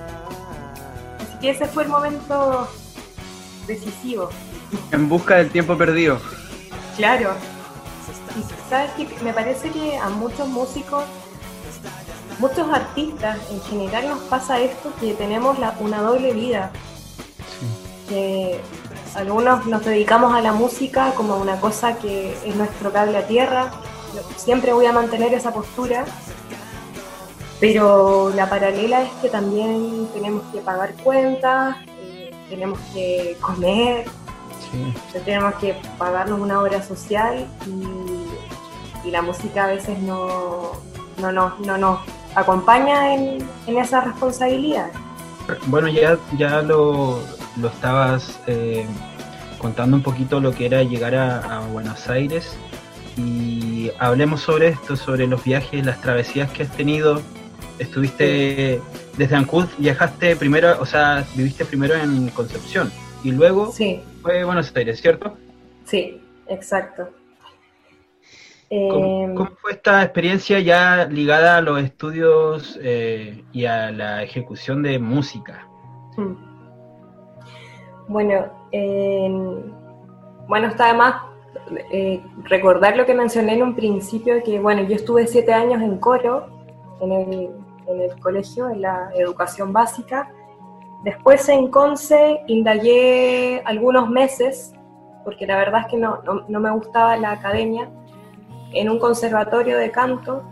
Así 1.20 1.38
que 1.40 1.50
ese 1.52 1.68
fue 1.68 1.84
el 1.84 1.90
momento 1.90 2.68
decisivo. 3.68 4.30
En 4.92 5.10
busca 5.10 5.36
del 5.36 5.50
tiempo 5.50 5.78
perdido. 5.78 6.20
Claro. 6.96 7.34
Y 8.38 8.70
sabes 8.70 8.92
que 8.92 9.08
me 9.24 9.34
parece 9.34 9.70
que 9.70 9.98
a 9.98 10.10
muchos 10.10 10.48
músicos, 10.48 11.04
muchos 12.40 12.70
artistas 12.70 13.38
en 13.52 13.62
general 13.62 14.10
nos 14.10 14.20
pasa 14.24 14.60
esto, 14.60 14.92
que 15.00 15.14
tenemos 15.14 15.58
la, 15.60 15.76
una 15.80 16.02
doble 16.02 16.34
vida. 16.34 16.72
Que 18.10 18.62
algunos 19.16 19.66
nos 19.66 19.84
dedicamos 19.84 20.34
a 20.34 20.42
la 20.42 20.54
música 20.54 21.12
como 21.16 21.38
una 21.38 21.60
cosa 21.60 21.98
que 21.98 22.38
es 22.46 22.56
nuestro 22.56 22.92
cable 22.92 23.18
a 23.18 23.28
tierra. 23.28 23.72
Siempre 24.36 24.74
voy 24.74 24.86
a 24.86 24.92
mantener 24.92 25.34
esa 25.34 25.54
postura. 25.54 26.06
Pero 27.60 28.32
la 28.36 28.48
paralela 28.48 29.02
es 29.02 29.10
que 29.22 29.30
también 29.30 30.08
tenemos 30.14 30.44
que 30.54 30.60
pagar 30.60 30.94
cuentas, 31.04 31.76
eh, 32.00 32.32
tenemos 32.50 32.80
que 32.94 33.36
comer, 33.42 34.06
tenemos 35.26 35.56
que 35.56 35.76
pagarnos 35.98 36.40
una 36.40 36.62
obra 36.62 36.82
social 36.82 37.46
y, 37.66 39.10
la 39.10 39.22
música 39.22 39.64
a 39.64 39.68
veces 39.68 40.00
no, 40.00 40.74
no, 41.22 41.32
no, 41.32 41.78
nos 41.78 42.00
acompaña 42.36 43.14
en, 43.14 43.48
esa 43.66 44.02
responsabilidad. 44.02 44.90
Bueno, 45.68 45.88
ya, 45.88 46.18
ya 46.38 46.62
lo, 46.62 47.22
lo 47.56 47.70
estabas 47.70 48.38
eh, 48.48 48.86
contando 49.60 49.96
un 49.96 50.04
poquito 50.04 50.42
lo 50.42 50.52
que 50.52 50.66
era 50.66 50.84
llegar 50.84 51.16
a, 51.16 51.62
Buenos 51.72 52.10
Aires 52.10 52.58
y 53.16 53.92
hablemos 53.98 54.42
sobre 54.42 54.68
esto, 54.70 54.98
sobre 54.98 55.26
los 55.26 55.42
viajes, 55.42 55.86
las 55.86 56.02
travesías 56.02 56.52
que 56.52 56.64
has 56.64 56.72
tenido. 56.72 57.22
Estuviste 57.80 58.82
desde 59.16 59.36
Ancud, 59.38 59.68
viajaste 59.78 60.36
primero, 60.36 60.76
o 60.82 60.86
sea, 60.86 61.26
viviste 61.36 61.64
primero 61.64 61.96
en 61.96 62.28
Concepción 62.32 62.92
y 63.24 63.32
luego 63.32 63.72
sí 63.72 64.04
fue 64.28 64.44
Buenos 64.44 64.76
Aires, 64.76 65.00
¿cierto? 65.00 65.38
Sí, 65.86 66.22
exacto. 66.48 67.10
¿Cómo, 68.70 69.24
em, 69.24 69.56
fue 69.62 69.72
esta 69.72 70.04
experiencia 70.04 70.60
ya 70.60 71.06
ligada 71.06 71.56
a 71.56 71.62
los 71.62 71.82
estudios 71.82 72.78
eh, 72.82 73.46
y 73.54 73.66
a 73.66 73.92
la 73.92 74.24
ejecución 74.24 74.84
de 74.84 75.00
música? 75.00 75.66
Hmm. 76.18 76.36
Bueno, 78.10 78.52
bueno, 80.48 80.68
está 80.68 80.90
además 80.90 81.22
eh, 81.92 82.22
recordar 82.44 82.98
lo 82.98 83.06
que 83.06 83.14
mencioné 83.14 83.54
en 83.54 83.64
un 83.64 83.76
principio, 83.76 84.44
que 84.44 84.60
bueno, 84.60 84.84
yo 84.84 84.96
estuve 84.96 85.26
siete 85.28 85.54
años 85.54 85.82
en 85.82 85.98
coro 86.00 86.48
en 87.00 87.12
el, 87.14 87.50
en 87.88 88.02
el 88.02 88.20
colegio, 88.20 88.70
en 88.70 88.82
la 88.82 89.10
educación 89.16 89.72
básica, 89.72 90.30
Después 91.08 91.48
en 91.48 91.72
Conce 91.72 92.44
indagué 92.48 93.62
algunos 93.64 94.10
meses, 94.10 94.74
porque 95.24 95.48
la 95.48 95.56
verdad 95.56 95.84
es 95.86 95.88
que 95.88 95.96
no, 95.96 96.20
me 96.50 96.72
gustaba 96.72 97.16
la 97.16 97.32
academia, 97.32 97.90
en 98.74 98.90
un 98.90 99.00
conservatorio 99.00 99.78
de 99.78 99.90
canto. 99.90 100.44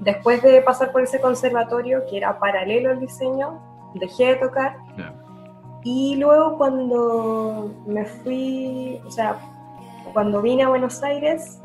Después 0.00 0.42
de 0.42 0.60
pasar 0.62 0.90
por 0.90 1.02
ese 1.02 1.20
conservatorio, 1.20 2.02
que 2.10 2.16
era 2.16 2.36
paralelo 2.40 2.90
al 2.90 2.98
diseño, 2.98 3.60
dejé 3.94 4.26
de 4.26 4.34
tocar. 4.34 4.78
Y 5.84 6.16
luego 6.16 6.58
cuando 6.58 7.70
me 7.86 8.04
fui, 8.04 9.00
o 9.06 9.10
sea, 9.12 9.36
cuando 10.12 10.42
vine 10.42 10.64
a 10.64 10.68
Buenos 10.68 11.00
Aires, 11.04 11.62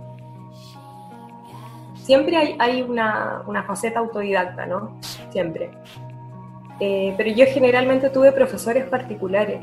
siempre 1.95 2.37
hay, 2.37 2.55
hay 2.59 2.83
una, 2.83 3.41
una 3.47 3.63
faceta 3.63 3.97
autodidacta, 3.97 4.67
¿no? 4.67 4.95
Siempre. 5.31 5.71
Eh, 6.79 7.13
pero 7.17 7.31
yo 7.31 7.45
generalmente 7.47 8.09
tuve 8.09 8.31
profesores 8.31 8.85
particulares 8.85 9.61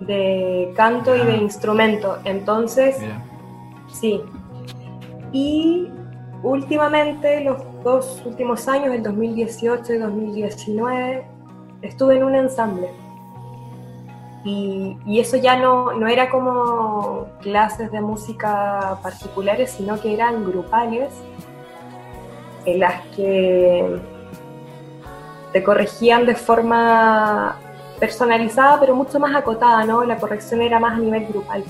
de 0.00 0.72
canto 0.74 1.14
y 1.14 1.20
de 1.20 1.36
instrumento. 1.36 2.18
Entonces, 2.24 2.96
sí. 3.92 4.22
Y 5.32 5.88
últimamente, 6.42 7.42
los 7.42 7.58
dos 7.82 8.22
últimos 8.24 8.68
años, 8.68 8.94
el 8.94 9.02
2018 9.02 9.94
y 9.94 9.98
2019, 9.98 11.26
estuve 11.82 12.16
en 12.16 12.24
un 12.24 12.34
ensamble. 12.34 12.90
Y, 14.44 14.96
y, 15.04 15.18
eso 15.18 15.36
ya 15.36 15.56
no, 15.56 15.92
no 15.94 16.06
era 16.06 16.30
como 16.30 17.26
clases 17.40 17.90
de 17.90 18.00
música 18.00 18.96
particulares, 19.02 19.72
sino 19.72 20.00
que 20.00 20.14
eran 20.14 20.44
grupales, 20.44 21.12
en 22.64 22.78
las 22.78 23.02
que 23.08 24.00
te 25.56 25.62
corregían 25.62 26.26
de 26.26 26.34
forma 26.34 27.56
personalizada, 27.98 28.78
pero 28.78 28.94
mucho 28.94 29.18
más 29.18 29.34
acotada, 29.34 29.86
¿no? 29.86 30.04
La 30.04 30.18
corrección 30.18 30.60
era 30.60 30.78
más 30.78 30.98
a 30.98 30.98
nivel 30.98 31.24
grupal. 31.28 31.64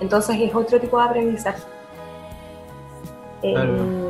Entonces 0.00 0.38
es 0.40 0.54
otro 0.54 0.80
tipo 0.80 0.98
de 0.98 1.04
aprendizaje. 1.04 1.62
Em, 3.42 4.08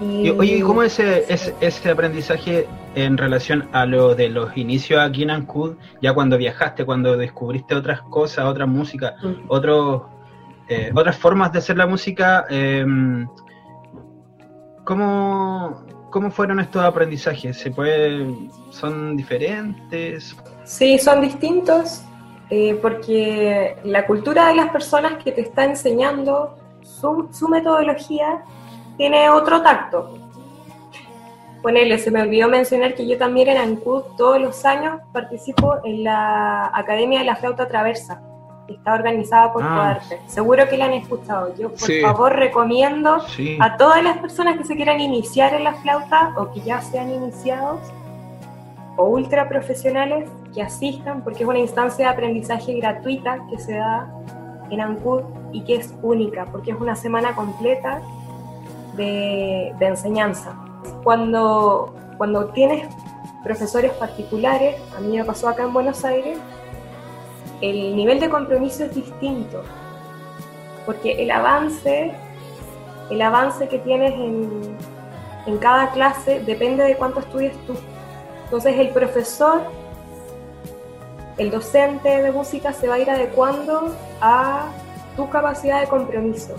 y, 0.00 0.30
oye, 0.30 0.62
¿cómo 0.62 0.82
es 0.84 0.98
ese, 0.98 1.54
ese, 1.60 1.90
aprendizaje 1.90 2.66
en 2.94 3.18
relación 3.18 3.68
a 3.72 3.84
lo 3.84 4.14
de 4.14 4.30
los 4.30 4.56
inicios 4.56 4.98
aquí 4.98 5.24
en 5.24 5.32
Ancud, 5.32 5.74
ya 6.00 6.14
cuando 6.14 6.38
viajaste, 6.38 6.86
cuando 6.86 7.14
descubriste 7.18 7.74
otras 7.74 8.00
cosas, 8.00 8.46
otra 8.46 8.64
música, 8.64 9.16
otros, 9.48 10.04
eh, 10.70 10.90
otras 10.94 11.18
formas 11.18 11.52
de 11.52 11.58
hacer 11.58 11.76
la 11.76 11.86
música? 11.86 12.46
Eh, 12.48 12.86
¿Cómo, 14.86 15.84
¿Cómo 16.10 16.30
fueron 16.30 16.60
estos 16.60 16.82
aprendizajes? 16.82 17.58
¿Se 17.58 17.70
puede, 17.70 18.34
¿Son 18.70 19.16
diferentes? 19.16 20.36
Sí, 20.64 20.98
son 20.98 21.20
distintos 21.20 22.02
eh, 22.48 22.78
porque 22.80 23.76
la 23.84 24.06
cultura 24.06 24.48
de 24.48 24.54
las 24.54 24.70
personas 24.70 25.22
que 25.22 25.32
te 25.32 25.40
está 25.40 25.64
enseñando 25.64 26.56
su, 26.82 27.28
su 27.32 27.48
metodología 27.48 28.44
tiene 28.96 29.28
otro 29.28 29.62
tacto. 29.62 30.18
Ponele, 31.60 31.98
se 31.98 32.12
me 32.12 32.22
olvidó 32.22 32.48
mencionar 32.48 32.94
que 32.94 33.06
yo 33.06 33.18
también 33.18 33.48
en 33.48 33.58
ANCUD 33.58 34.02
todos 34.16 34.40
los 34.40 34.64
años 34.64 35.00
participo 35.12 35.76
en 35.84 36.04
la 36.04 36.70
Academia 36.72 37.18
de 37.18 37.24
la 37.24 37.36
Flauta 37.36 37.66
Traversa 37.66 38.22
está 38.68 38.94
organizada 38.94 39.52
por 39.52 39.62
ah. 39.62 40.00
Seguro 40.26 40.68
que 40.68 40.76
la 40.76 40.86
han 40.86 40.94
escuchado. 40.94 41.54
Yo, 41.56 41.70
por 41.70 42.00
favor, 42.00 42.32
recomiendo 42.34 43.18
a 43.60 43.76
todas 43.76 44.02
las 44.02 44.18
personas 44.18 44.58
que 44.58 44.64
se 44.64 44.76
quieran 44.76 45.00
iniciar 45.00 45.54
en 45.54 45.64
la 45.64 45.74
flauta 45.74 46.32
o 46.36 46.52
que 46.52 46.60
ya 46.60 46.80
sean 46.80 47.10
iniciados 47.10 47.80
o 48.96 49.04
ultra 49.04 49.48
profesionales 49.48 50.28
que 50.54 50.62
asistan 50.62 51.22
porque 51.22 51.42
es 51.42 51.48
una 51.48 51.58
instancia 51.58 52.06
de 52.06 52.12
aprendizaje 52.12 52.74
gratuita 52.74 53.38
que 53.50 53.58
se 53.58 53.74
da 53.74 54.10
en 54.70 54.80
Ancud 54.80 55.22
y 55.52 55.62
que 55.62 55.76
es 55.76 55.94
única 56.02 56.46
porque 56.46 56.70
es 56.70 56.80
una 56.80 56.96
semana 56.96 57.34
completa 57.34 58.00
de, 58.94 59.74
de 59.78 59.86
enseñanza. 59.86 60.56
Cuando, 61.04 61.94
cuando 62.16 62.46
tienes 62.46 62.88
profesores 63.44 63.92
particulares, 63.92 64.76
a 64.96 65.00
mí 65.00 65.16
me 65.16 65.24
pasó 65.24 65.48
acá 65.48 65.62
en 65.62 65.72
Buenos 65.72 66.04
Aires, 66.04 66.38
el 67.60 67.96
nivel 67.96 68.20
de 68.20 68.28
compromiso 68.28 68.84
es 68.84 68.94
distinto, 68.94 69.62
porque 70.84 71.22
el 71.22 71.30
avance, 71.30 72.12
el 73.10 73.22
avance 73.22 73.68
que 73.68 73.78
tienes 73.78 74.12
en, 74.12 74.76
en 75.46 75.58
cada 75.58 75.90
clase 75.90 76.40
depende 76.40 76.84
de 76.84 76.96
cuánto 76.96 77.20
estudies 77.20 77.56
tú. 77.66 77.74
Entonces 78.44 78.78
el 78.78 78.90
profesor, 78.90 79.62
el 81.38 81.50
docente 81.50 82.22
de 82.22 82.32
música 82.32 82.72
se 82.72 82.88
va 82.88 82.94
a 82.94 82.98
ir 82.98 83.10
adecuando 83.10 83.94
a 84.20 84.68
tu 85.16 85.28
capacidad 85.28 85.80
de 85.80 85.88
compromiso. 85.88 86.54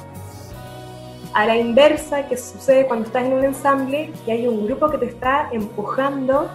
A 1.33 1.45
la 1.45 1.55
inversa 1.55 2.27
que 2.27 2.35
sucede 2.35 2.87
cuando 2.87 3.05
estás 3.05 3.25
en 3.25 3.33
un 3.33 3.43
ensamble 3.43 4.11
y 4.25 4.31
hay 4.31 4.47
un 4.47 4.65
grupo 4.65 4.89
que 4.89 4.97
te 4.97 5.05
está 5.05 5.49
empujando 5.51 6.49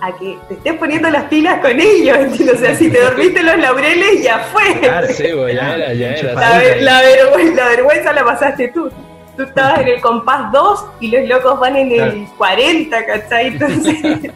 a 0.00 0.16
que 0.16 0.38
te 0.48 0.54
estés 0.54 0.74
poniendo 0.74 1.10
las 1.10 1.24
pilas 1.24 1.60
con 1.60 1.78
ellos, 1.78 2.18
O 2.40 2.56
sea, 2.56 2.74
si 2.74 2.90
te 2.90 3.00
dormiste 3.00 3.42
los 3.42 3.58
laureles, 3.58 4.22
ya 4.22 4.38
fue. 4.38 4.80
Claro, 4.80 5.06
sí, 5.08 5.24
ya 5.54 5.74
era, 5.74 5.94
ya 5.94 6.14
era. 6.14 6.34
La, 6.34 7.02
la, 7.02 7.68
vergüenza 7.68 8.12
la 8.12 8.24
pasaste 8.24 8.68
tú. 8.68 8.90
Tú 9.36 9.42
estabas 9.44 9.80
en 9.80 9.88
el 9.88 10.00
compás 10.00 10.52
2 10.52 10.86
y 11.00 11.10
los 11.10 11.28
locos 11.28 11.60
van 11.60 11.76
en 11.76 11.92
el 11.92 12.26
40, 12.36 13.06
¿cachai? 13.06 13.46
Entonces, 13.48 14.02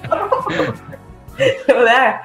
no 1.68 1.84
da. 1.84 2.22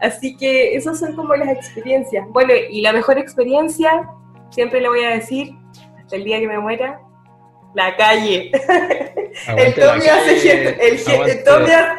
Así 0.00 0.36
que 0.36 0.76
esas 0.76 0.98
son 0.98 1.14
como 1.14 1.34
las 1.34 1.48
experiencias. 1.48 2.26
Bueno, 2.30 2.52
y 2.70 2.80
la 2.82 2.92
mejor 2.92 3.18
experiencia, 3.18 4.08
siempre 4.50 4.80
le 4.80 4.88
voy 4.88 5.04
a 5.04 5.10
decir, 5.10 5.54
hasta 5.98 6.16
el 6.16 6.24
día 6.24 6.38
que 6.38 6.48
me 6.48 6.58
muera, 6.58 7.00
la 7.74 7.96
calle. 7.96 8.50
el 9.56 9.74
Tommy, 9.74 10.06
hace 10.06 10.36
gesto, 10.36 10.82
el, 10.82 11.44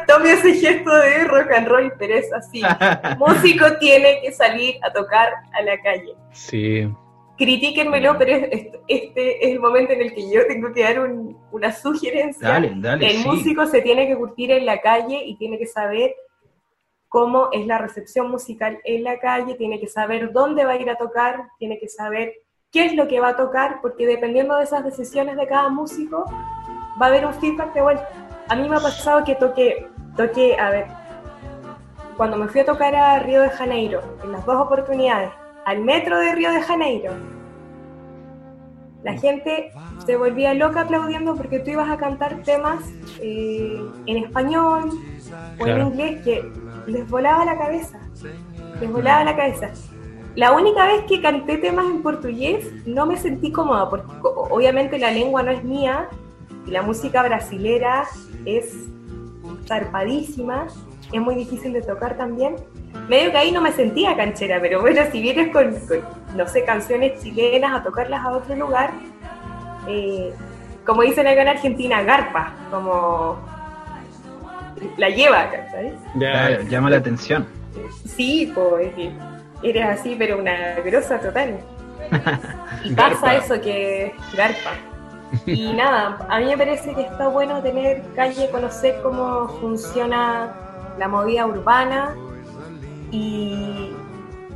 Tommy, 0.06 0.30
hace 0.30 0.54
gesto 0.54 0.94
de 0.94 1.24
rock 1.24 1.52
and 1.52 1.68
roll, 1.68 1.92
pero 1.98 2.14
es 2.14 2.32
así. 2.32 2.62
Músico 3.18 3.78
tiene 3.78 4.20
que 4.22 4.32
salir 4.32 4.76
a 4.82 4.92
tocar 4.92 5.32
a 5.52 5.62
la 5.62 5.80
calle. 5.80 6.14
Sí. 6.32 6.88
Critíquenmelo, 7.38 8.18
pero 8.18 8.46
este, 8.86 9.46
es 9.46 9.52
el 9.52 9.60
momento 9.60 9.92
en 9.94 10.02
el 10.02 10.14
que 10.14 10.30
yo 10.30 10.46
tengo 10.46 10.72
que 10.74 10.82
dar 10.82 11.00
una 11.50 11.72
sugerencia. 11.72 12.58
el 12.58 13.18
músico 13.24 13.66
se 13.66 13.80
tiene 13.80 14.06
que 14.06 14.16
curtir 14.16 14.50
en 14.50 14.66
la 14.66 14.80
calle 14.80 15.22
y 15.24 15.36
tiene 15.36 15.58
que 15.58 15.66
saber 15.66 16.14
cómo 17.08 17.48
es 17.52 17.66
la 17.66 17.78
recepción 17.78 18.30
musical 18.30 18.78
en 18.84 19.04
la 19.04 19.18
calle, 19.18 19.54
tiene 19.54 19.80
que 19.80 19.88
saber 19.88 20.32
dónde 20.32 20.64
va 20.64 20.72
a 20.72 20.76
ir 20.76 20.90
a 20.90 20.96
tocar, 20.96 21.48
tiene 21.58 21.78
que 21.78 21.88
saber 21.88 22.34
qué 22.70 22.86
es 22.86 22.94
lo 22.94 23.08
que 23.08 23.20
va 23.20 23.30
a 23.30 23.36
tocar, 23.36 23.80
porque 23.82 24.06
dependiendo 24.06 24.56
de 24.56 24.64
esas 24.64 24.84
decisiones 24.84 25.36
de 25.36 25.46
cada 25.46 25.68
músico, 25.68 26.24
va 27.00 27.06
a 27.06 27.08
haber 27.08 27.26
un 27.26 27.34
feedback 27.34 27.74
de 27.74 27.82
vuelta. 27.82 28.08
A 28.48 28.56
mí 28.56 28.68
me 28.68 28.76
ha 28.76 28.80
pasado 28.80 29.24
que 29.24 29.34
toqué, 29.34 29.88
toqué, 30.16 30.56
a 30.58 30.70
ver, 30.70 30.86
cuando 32.16 32.36
me 32.36 32.48
fui 32.48 32.60
a 32.60 32.64
tocar 32.64 32.94
a 32.94 33.18
Río 33.18 33.42
de 33.42 33.50
Janeiro, 33.50 34.02
en 34.22 34.32
las 34.32 34.44
dos 34.46 34.56
oportunidades, 34.56 35.30
al 35.64 35.80
metro 35.80 36.18
de 36.18 36.34
Río 36.34 36.52
de 36.52 36.62
Janeiro, 36.62 37.12
la 39.02 39.14
gente 39.14 39.72
se 40.04 40.16
volvía 40.16 40.52
loca 40.54 40.82
aplaudiendo 40.82 41.34
porque 41.34 41.58
tú 41.60 41.70
ibas 41.70 41.88
a 41.88 41.96
cantar 41.96 42.42
temas 42.42 42.84
eh, 43.20 43.80
en 44.06 44.16
español 44.18 44.90
o 45.58 45.66
en 45.66 45.86
inglés 45.86 46.22
que 46.22 46.52
les 46.86 47.08
volaba 47.08 47.44
la 47.44 47.56
cabeza, 47.56 47.98
les 48.78 48.92
volaba 48.92 49.24
la 49.24 49.36
cabeza. 49.36 49.70
La 50.36 50.52
única 50.52 50.86
vez 50.86 51.04
que 51.08 51.20
canté 51.20 51.58
temas 51.58 51.86
en 51.86 52.02
portugués 52.02 52.70
no 52.86 53.06
me 53.06 53.16
sentí 53.16 53.50
cómoda, 53.50 53.90
porque 53.90 54.06
obviamente 54.22 54.98
la 54.98 55.10
lengua 55.10 55.42
no 55.42 55.50
es 55.50 55.64
mía 55.64 56.08
y 56.66 56.70
la 56.70 56.82
música 56.82 57.22
brasilera 57.22 58.06
es 58.44 58.72
zarpadísima, 59.66 60.66
es 61.12 61.20
muy 61.20 61.34
difícil 61.34 61.72
de 61.72 61.82
tocar 61.82 62.16
también. 62.16 62.56
Medio 63.08 63.32
que 63.32 63.38
ahí 63.38 63.52
no 63.52 63.60
me 63.60 63.72
sentía 63.72 64.16
canchera, 64.16 64.60
pero 64.60 64.80
bueno, 64.80 65.02
si 65.10 65.20
vienes 65.20 65.52
con, 65.52 65.74
no 66.36 66.46
sé, 66.46 66.64
canciones 66.64 67.20
chilenas 67.20 67.80
a 67.80 67.82
tocarlas 67.82 68.24
a 68.24 68.30
otro 68.30 68.54
lugar, 68.54 68.92
eh, 69.88 70.32
como 70.86 71.02
dicen 71.02 71.26
acá 71.26 71.42
en 71.42 71.48
Argentina, 71.48 72.02
garpa, 72.02 72.54
como 72.70 73.36
la 74.96 75.08
lleva, 75.08 75.50
¿sabes? 75.70 75.94
Ya, 76.16 76.62
llama 76.62 76.90
la 76.90 76.98
atención. 76.98 77.46
Sí, 78.04 78.50
pues 78.54 78.92
eres 79.62 79.84
así, 79.84 80.16
pero 80.18 80.38
una 80.38 80.74
grosa 80.84 81.18
total. 81.18 81.60
Y 82.82 82.94
pasa 82.94 83.36
eso 83.36 83.60
que 83.60 84.14
garpa. 84.34 84.70
Y 85.46 85.72
nada, 85.74 86.18
a 86.28 86.38
mí 86.38 86.46
me 86.46 86.56
parece 86.56 86.94
que 86.94 87.02
está 87.02 87.28
bueno 87.28 87.62
tener 87.62 88.02
calle, 88.14 88.48
conocer 88.50 89.00
cómo 89.02 89.48
funciona 89.60 90.54
la 90.98 91.08
movida 91.08 91.46
urbana 91.46 92.14
y, 93.10 93.92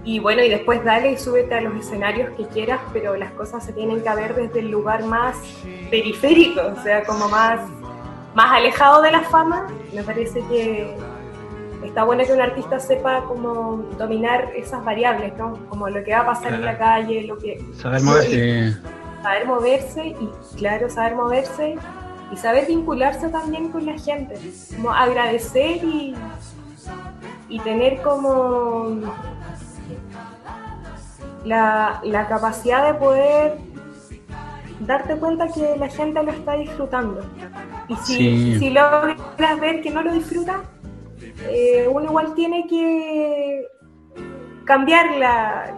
y 0.04 0.18
bueno, 0.18 0.42
y 0.42 0.48
después 0.48 0.84
dale 0.84 1.12
y 1.12 1.16
súbete 1.16 1.54
a 1.54 1.60
los 1.60 1.74
escenarios 1.76 2.30
que 2.36 2.46
quieras, 2.46 2.80
pero 2.92 3.16
las 3.16 3.32
cosas 3.32 3.64
se 3.64 3.72
tienen 3.72 4.02
que 4.02 4.14
ver 4.14 4.34
desde 4.34 4.60
el 4.60 4.70
lugar 4.70 5.04
más 5.04 5.36
periférico, 5.90 6.60
o 6.60 6.82
sea, 6.82 7.04
como 7.04 7.28
más, 7.28 7.60
más 8.34 8.52
alejado 8.52 9.00
de 9.02 9.12
la 9.12 9.20
fama. 9.20 9.66
Me 9.92 10.02
parece 10.02 10.40
que, 10.48 10.96
está 11.84 12.04
bueno 12.04 12.24
que 12.24 12.32
un 12.32 12.40
artista 12.40 12.80
sepa 12.80 13.24
cómo 13.24 13.84
dominar 13.98 14.52
esas 14.56 14.84
variables, 14.84 15.36
¿no? 15.36 15.54
Como 15.68 15.88
lo 15.88 16.02
que 16.02 16.12
va 16.12 16.20
a 16.20 16.26
pasar 16.26 16.54
en 16.54 16.64
la 16.64 16.78
calle, 16.78 17.26
lo 17.26 17.38
que... 17.38 17.64
Saber 17.76 18.02
moverse. 18.02 18.76
Saber 19.22 19.46
moverse 19.46 20.06
y, 20.06 20.30
claro, 20.56 20.90
saber 20.90 21.14
moverse 21.14 21.76
y 22.32 22.36
saber 22.36 22.66
vincularse 22.66 23.28
también 23.28 23.70
con 23.70 23.86
la 23.86 23.98
gente. 23.98 24.34
Como 24.74 24.90
agradecer 24.90 25.84
y, 25.84 26.14
y 27.48 27.60
tener 27.60 28.00
como 28.02 29.00
la, 31.44 32.00
la 32.02 32.26
capacidad 32.28 32.92
de 32.92 32.98
poder 32.98 33.58
darte 34.80 35.16
cuenta 35.16 35.48
que 35.48 35.76
la 35.76 35.88
gente 35.88 36.22
lo 36.22 36.30
está 36.30 36.54
disfrutando. 36.54 37.22
Y 37.88 37.96
si, 37.96 38.58
si 38.58 38.70
logras 38.70 39.60
ver 39.60 39.82
que 39.82 39.90
no 39.90 40.02
lo 40.02 40.12
disfruta, 40.12 40.62
eh, 41.48 41.88
uno 41.90 42.04
igual 42.06 42.34
tiene 42.34 42.66
que 42.66 43.66
cambiar 44.64 45.06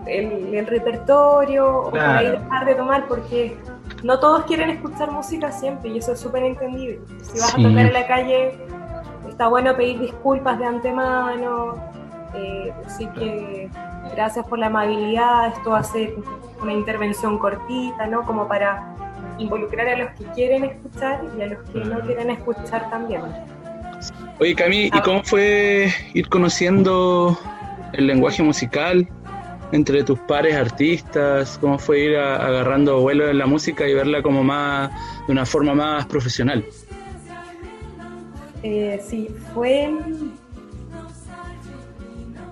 el, 0.07 0.67
repertorio 0.67 1.83
o 1.87 1.91
dejar 1.91 2.67
de 2.67 2.75
tomar 2.75 3.09
porque 3.09 3.57
no 4.03 4.21
todos 4.21 4.45
quieren 4.45 4.71
escuchar 4.71 5.11
música 5.11 5.51
siempre 5.51 5.91
y 5.91 5.99
eso 5.99 6.13
es 6.13 6.21
súper 6.21 6.45
entendible. 6.45 7.01
Si 7.23 7.39
vas 7.39 7.55
a 7.55 7.57
tocar 7.57 7.87
en 7.87 7.93
la 7.93 8.07
calle, 8.07 8.59
está 9.29 9.49
bueno 9.49 9.77
pedir 9.77 9.99
disculpas 9.99 10.59
de 10.59 10.67
antemano. 10.67 11.77
Eh, 12.35 12.73
así 12.85 13.07
que 13.09 13.71
gracias 14.15 14.47
por 14.47 14.59
la 14.59 14.67
amabilidad. 14.67 15.49
Esto 15.49 15.71
va 15.71 15.79
a 15.79 15.85
ser 15.85 16.15
una 16.63 16.73
intervención 16.73 17.39
cortita, 17.39 18.07
¿no? 18.07 18.25
Como 18.25 18.47
para 18.47 18.95
involucrar 19.39 19.89
a 19.89 19.97
los 19.97 20.11
que 20.13 20.25
quieren 20.27 20.65
escuchar 20.65 21.23
y 21.37 21.43
a 21.43 21.47
los 21.47 21.71
que 21.71 21.81
no 21.81 22.01
quieren 22.01 22.31
escuchar 22.31 22.89
también. 22.91 23.23
Oye, 24.39 24.55
Cami, 24.55 24.91
¿y 24.93 25.01
cómo 25.03 25.23
fue 25.25 25.91
ir 26.13 26.29
conociendo 26.29 27.39
el 27.95 28.07
lenguaje 28.07 28.43
musical 28.43 29.09
entre 29.73 30.05
tus 30.05 30.19
pares 30.19 30.55
artistas? 30.55 31.57
¿Cómo 31.59 31.79
fue 31.79 32.01
ir 32.01 32.19
agarrando 32.19 33.01
vuelo 33.01 33.31
en 33.31 33.39
la 33.39 33.47
música 33.47 33.89
y 33.89 33.95
verla 33.95 34.21
como 34.23 34.45
más, 34.45 34.91
de 35.27 35.33
una 35.33 35.47
forma 35.47 35.75
más 35.75 36.05
profesional? 36.05 36.63
Eh, 38.63 39.01
sí, 39.03 39.35
fue... 39.55 39.91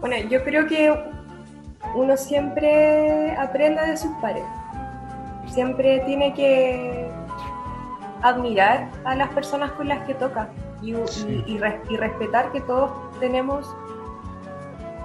Bueno, 0.00 0.16
yo 0.30 0.42
creo 0.42 0.66
que 0.66 0.90
uno 1.94 2.16
siempre 2.16 3.32
aprende 3.32 3.86
de 3.86 3.96
sus 3.98 4.10
pares. 4.22 4.44
Siempre 5.52 6.02
tiene 6.06 6.32
que 6.32 7.10
admirar 8.22 8.90
a 9.04 9.14
las 9.14 9.28
personas 9.34 9.72
con 9.72 9.88
las 9.88 10.06
que 10.06 10.14
toca 10.14 10.48
y, 10.90 11.58
respetar 11.96 12.52
que 12.52 12.60
todos 12.62 12.90
tenemos 13.20 13.66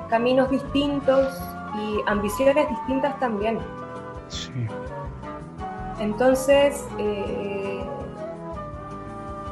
caminos 0.09 0.49
distintos 0.49 1.33
y 1.75 1.99
ambiciones 2.07 2.67
distintas 2.69 3.19
también. 3.19 3.59
Entonces, 5.99 6.85
eh, 6.97 7.81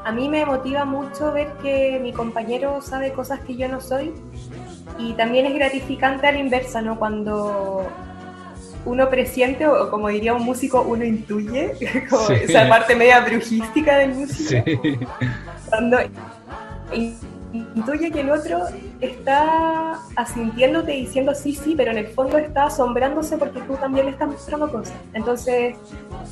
a 0.03 0.11
mí 0.11 0.29
me 0.29 0.45
motiva 0.45 0.85
mucho 0.85 1.31
ver 1.33 1.51
que 1.61 1.99
mi 2.01 2.13
compañero 2.13 2.81
sabe 2.81 3.11
cosas 3.11 3.41
que 3.41 3.55
yo 3.55 3.67
no 3.67 3.81
soy 3.81 4.13
y 4.97 5.13
también 5.13 5.45
es 5.45 5.53
gratificante 5.53 6.27
a 6.27 6.31
la 6.31 6.39
inversa, 6.39 6.81
¿no? 6.81 6.97
Cuando 6.97 7.85
uno 8.85 9.09
presiente, 9.09 9.67
o 9.67 9.89
como 9.91 10.07
diría 10.07 10.33
un 10.33 10.43
músico, 10.43 10.81
uno 10.81 11.03
intuye, 11.03 11.73
esa 12.41 12.69
parte 12.69 12.95
media 12.95 13.19
brujística 13.19 13.97
del 13.97 14.15
músico. 14.15 14.63
Cuando 15.69 15.97
intuye 17.53 18.11
que 18.11 18.21
el 18.21 18.31
otro 18.31 18.65
está 19.01 19.99
asintiéndote 20.15 20.91
diciendo 20.91 21.33
sí, 21.33 21.55
sí, 21.55 21.75
pero 21.75 21.91
en 21.91 21.99
el 21.99 22.07
fondo 22.07 22.37
está 22.37 22.65
asombrándose 22.65 23.37
porque 23.37 23.61
tú 23.61 23.75
también 23.75 24.05
le 24.05 24.11
estás 24.11 24.27
mostrando 24.27 24.71
cosas. 24.71 24.95
Entonces, 25.13 25.75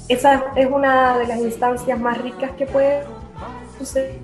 esa 0.07 0.43
es 0.55 0.67
una 0.69 1.17
de 1.17 1.27
las 1.27 1.39
instancias 1.39 1.99
más 1.99 2.21
ricas 2.21 2.51
que 2.51 2.65
puede 2.65 3.03
suceder 3.77 4.19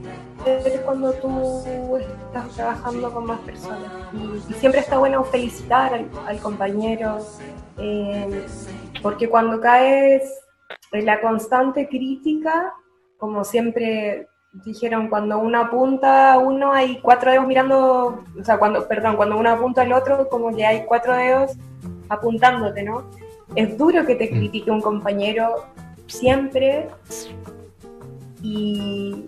cuando 0.85 1.13
tú 1.13 1.97
estás 1.97 2.49
trabajando 2.55 3.11
con 3.11 3.25
más 3.25 3.39
personas. 3.41 3.91
Y, 4.13 4.53
siempre 4.53 4.81
está 4.81 4.97
bueno 4.97 5.23
felicitar 5.23 6.05
al, 6.25 6.39
compañero, 6.39 7.19
eh, 7.77 8.45
porque 9.01 9.29
cuando 9.29 9.59
caes 9.59 10.23
en 10.91 11.05
la 11.05 11.21
constante 11.21 11.87
crítica, 11.87 12.73
como 13.17 13.43
siempre 13.43 14.27
dijeron, 14.53 15.07
cuando 15.07 15.39
uno 15.39 15.59
apunta 15.59 16.33
a 16.33 16.39
uno 16.39 16.73
hay 16.73 16.99
cuatro 16.99 17.31
dedos 17.31 17.47
mirando, 17.47 18.23
o 18.39 18.43
sea, 18.43 18.57
cuando, 18.57 18.87
perdón, 18.87 19.15
cuando 19.15 19.37
uno 19.37 19.49
apunta 19.49 19.81
al 19.81 19.93
otro, 19.93 20.27
como 20.29 20.55
que 20.55 20.65
hay 20.65 20.85
cuatro 20.85 21.15
dedos 21.15 21.53
apuntándote, 22.09 22.83
¿no? 22.83 23.09
Es 23.55 23.77
duro 23.77 24.05
que 24.05 24.15
te 24.15 24.25
mm. 24.25 24.37
critique 24.37 24.71
un 24.71 24.81
compañero 24.81 25.65
siempre 26.07 26.89
y, 28.41 29.25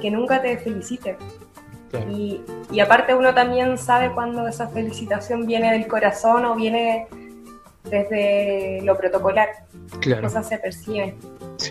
que 0.00 0.10
nunca 0.10 0.42
te 0.42 0.58
felicite. 0.58 1.16
Y, 2.10 2.40
y, 2.72 2.80
aparte 2.80 3.14
uno 3.14 3.32
también 3.32 3.78
sabe 3.78 4.10
cuando 4.12 4.48
esa 4.48 4.66
felicitación 4.66 5.46
viene 5.46 5.70
del 5.70 5.86
corazón 5.86 6.44
o 6.44 6.56
viene 6.56 7.06
desde 7.84 8.80
lo 8.82 8.96
protocolar. 8.96 9.48
Claro. 10.00 10.22
Cosas 10.22 10.48
se 10.48 10.58
perciben. 10.58 11.16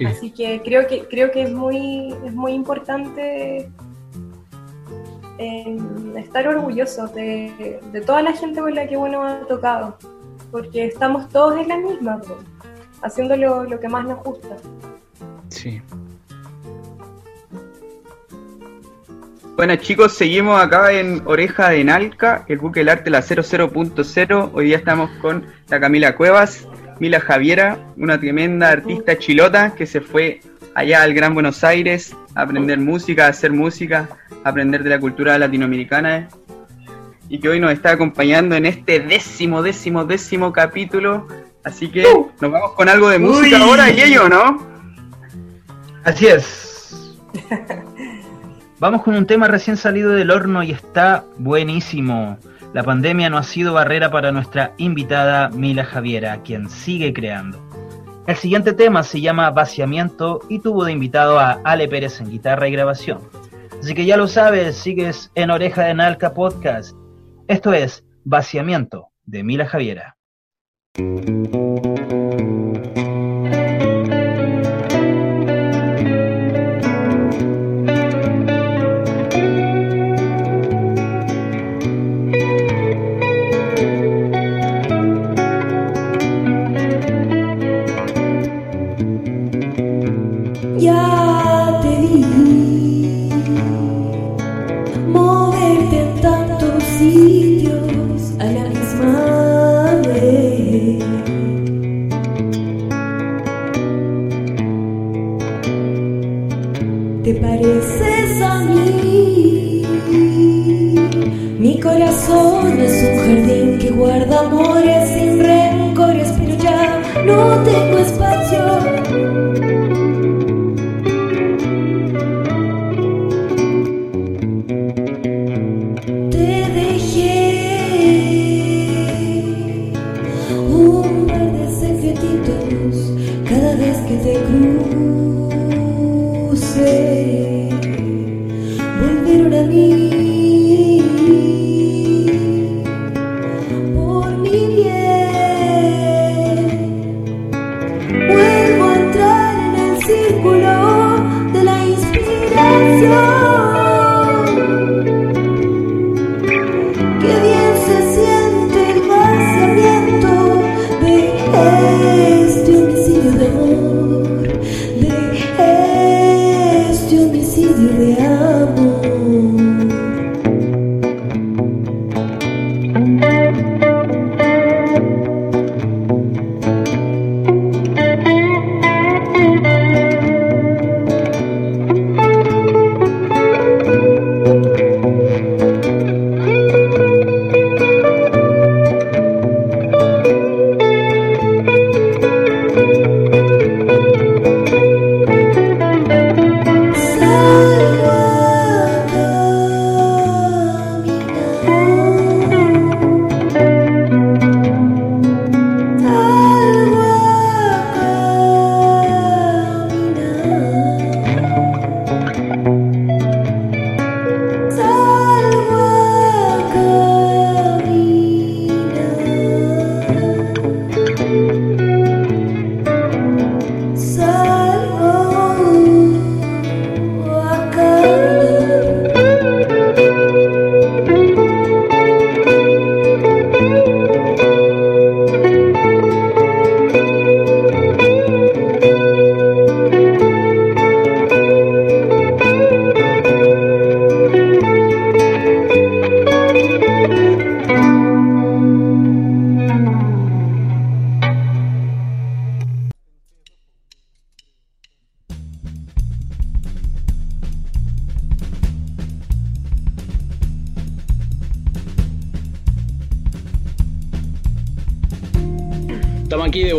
Así 0.07 0.31
que 0.31 0.61
creo 0.63 0.87
que 0.87 1.07
creo 1.07 1.31
que 1.31 1.43
es 1.43 1.51
muy 1.51 2.15
es 2.25 2.33
muy 2.33 2.53
importante 2.53 3.69
eh, 5.39 5.77
estar 6.15 6.47
orgullosos 6.47 7.13
de, 7.13 7.79
toda 8.05 8.21
la 8.21 8.33
gente 8.33 8.61
con 8.61 8.73
la 8.75 8.87
que 8.87 8.95
uno 8.95 9.23
ha 9.23 9.39
tocado, 9.47 9.97
porque 10.51 10.85
estamos 10.85 11.27
todos 11.29 11.59
en 11.59 11.67
la 11.67 11.77
misma, 11.77 12.21
haciendo 13.01 13.35
lo, 13.35 13.79
que 13.79 13.87
más 13.89 14.05
nos 14.05 14.23
gusta. 14.23 14.57
Sí. 15.49 15.81
Bueno 19.55 19.75
chicos, 19.75 20.13
seguimos 20.13 20.59
acá 20.59 20.91
en 20.93 21.21
Oreja 21.25 21.69
de 21.69 21.83
Nalca, 21.83 22.43
el 22.47 22.57
buque 22.57 22.79
del 22.79 22.89
arte 22.89 23.11
la 23.11 23.21
00.0. 23.21 24.49
Hoy 24.51 24.65
día 24.65 24.77
estamos 24.77 25.11
con 25.21 25.45
la 25.69 25.79
Camila 25.79 26.15
Cuevas, 26.15 26.67
Mila 26.99 27.19
Javiera, 27.19 27.77
una 27.95 28.19
tremenda 28.19 28.69
artista 28.69 29.15
chilota 29.19 29.75
que 29.75 29.85
se 29.85 30.01
fue 30.01 30.41
allá 30.73 31.03
al 31.03 31.13
Gran 31.13 31.35
Buenos 31.35 31.63
Aires 31.63 32.15
a 32.33 32.41
aprender 32.41 32.79
música, 32.79 33.27
a 33.27 33.29
hacer 33.29 33.51
música, 33.51 34.09
a 34.43 34.49
aprender 34.49 34.81
de 34.81 34.89
la 34.89 34.99
cultura 34.99 35.37
latinoamericana 35.37 36.29
y 37.29 37.39
que 37.39 37.49
hoy 37.49 37.59
nos 37.59 37.73
está 37.73 37.91
acompañando 37.91 38.55
en 38.55 38.65
este 38.65 39.01
décimo, 39.01 39.61
décimo, 39.61 40.03
décimo 40.03 40.51
capítulo. 40.51 41.27
Así 41.63 41.89
que 41.89 42.07
uh. 42.07 42.31
nos 42.41 42.51
vamos 42.51 42.71
con 42.71 42.89
algo 42.89 43.07
de 43.07 43.19
música 43.19 43.59
ahora, 43.59 43.91
y 43.91 44.01
ello, 44.01 44.27
¿no? 44.27 44.65
Así 46.03 46.25
es. 46.25 47.13
Vamos 48.83 49.03
con 49.03 49.15
un 49.15 49.25
tema 49.25 49.47
recién 49.47 49.77
salido 49.77 50.11
del 50.11 50.29
horno 50.29 50.61
y 50.61 50.71
está 50.71 51.23
buenísimo. 51.37 52.37
La 52.73 52.83
pandemia 52.83 53.29
no 53.29 53.37
ha 53.37 53.43
sido 53.43 53.71
barrera 53.71 54.11
para 54.11 54.33
nuestra 54.33 54.73
invitada 54.75 55.47
Mila 55.47 55.85
Javiera, 55.85 56.41
quien 56.43 56.69
sigue 56.69 57.13
creando. 57.13 57.65
El 58.27 58.35
siguiente 58.35 58.73
tema 58.73 59.03
se 59.03 59.21
llama 59.21 59.51
Vaciamiento 59.51 60.41
y 60.49 60.59
tuvo 60.59 60.83
de 60.83 60.91
invitado 60.91 61.39
a 61.39 61.61
Ale 61.63 61.87
Pérez 61.87 62.19
en 62.19 62.29
guitarra 62.29 62.67
y 62.67 62.73
grabación. 62.73 63.19
Así 63.79 63.93
que 63.93 64.03
ya 64.03 64.17
lo 64.17 64.27
sabes, 64.27 64.75
sigues 64.75 65.31
en 65.33 65.49
Oreja 65.49 65.85
de 65.85 65.93
Nalca 65.93 66.33
Podcast. 66.33 66.93
Esto 67.47 67.71
es 67.71 68.03
Vaciamiento 68.25 69.11
de 69.23 69.45
Mila 69.45 69.65
Javiera. 69.65 70.17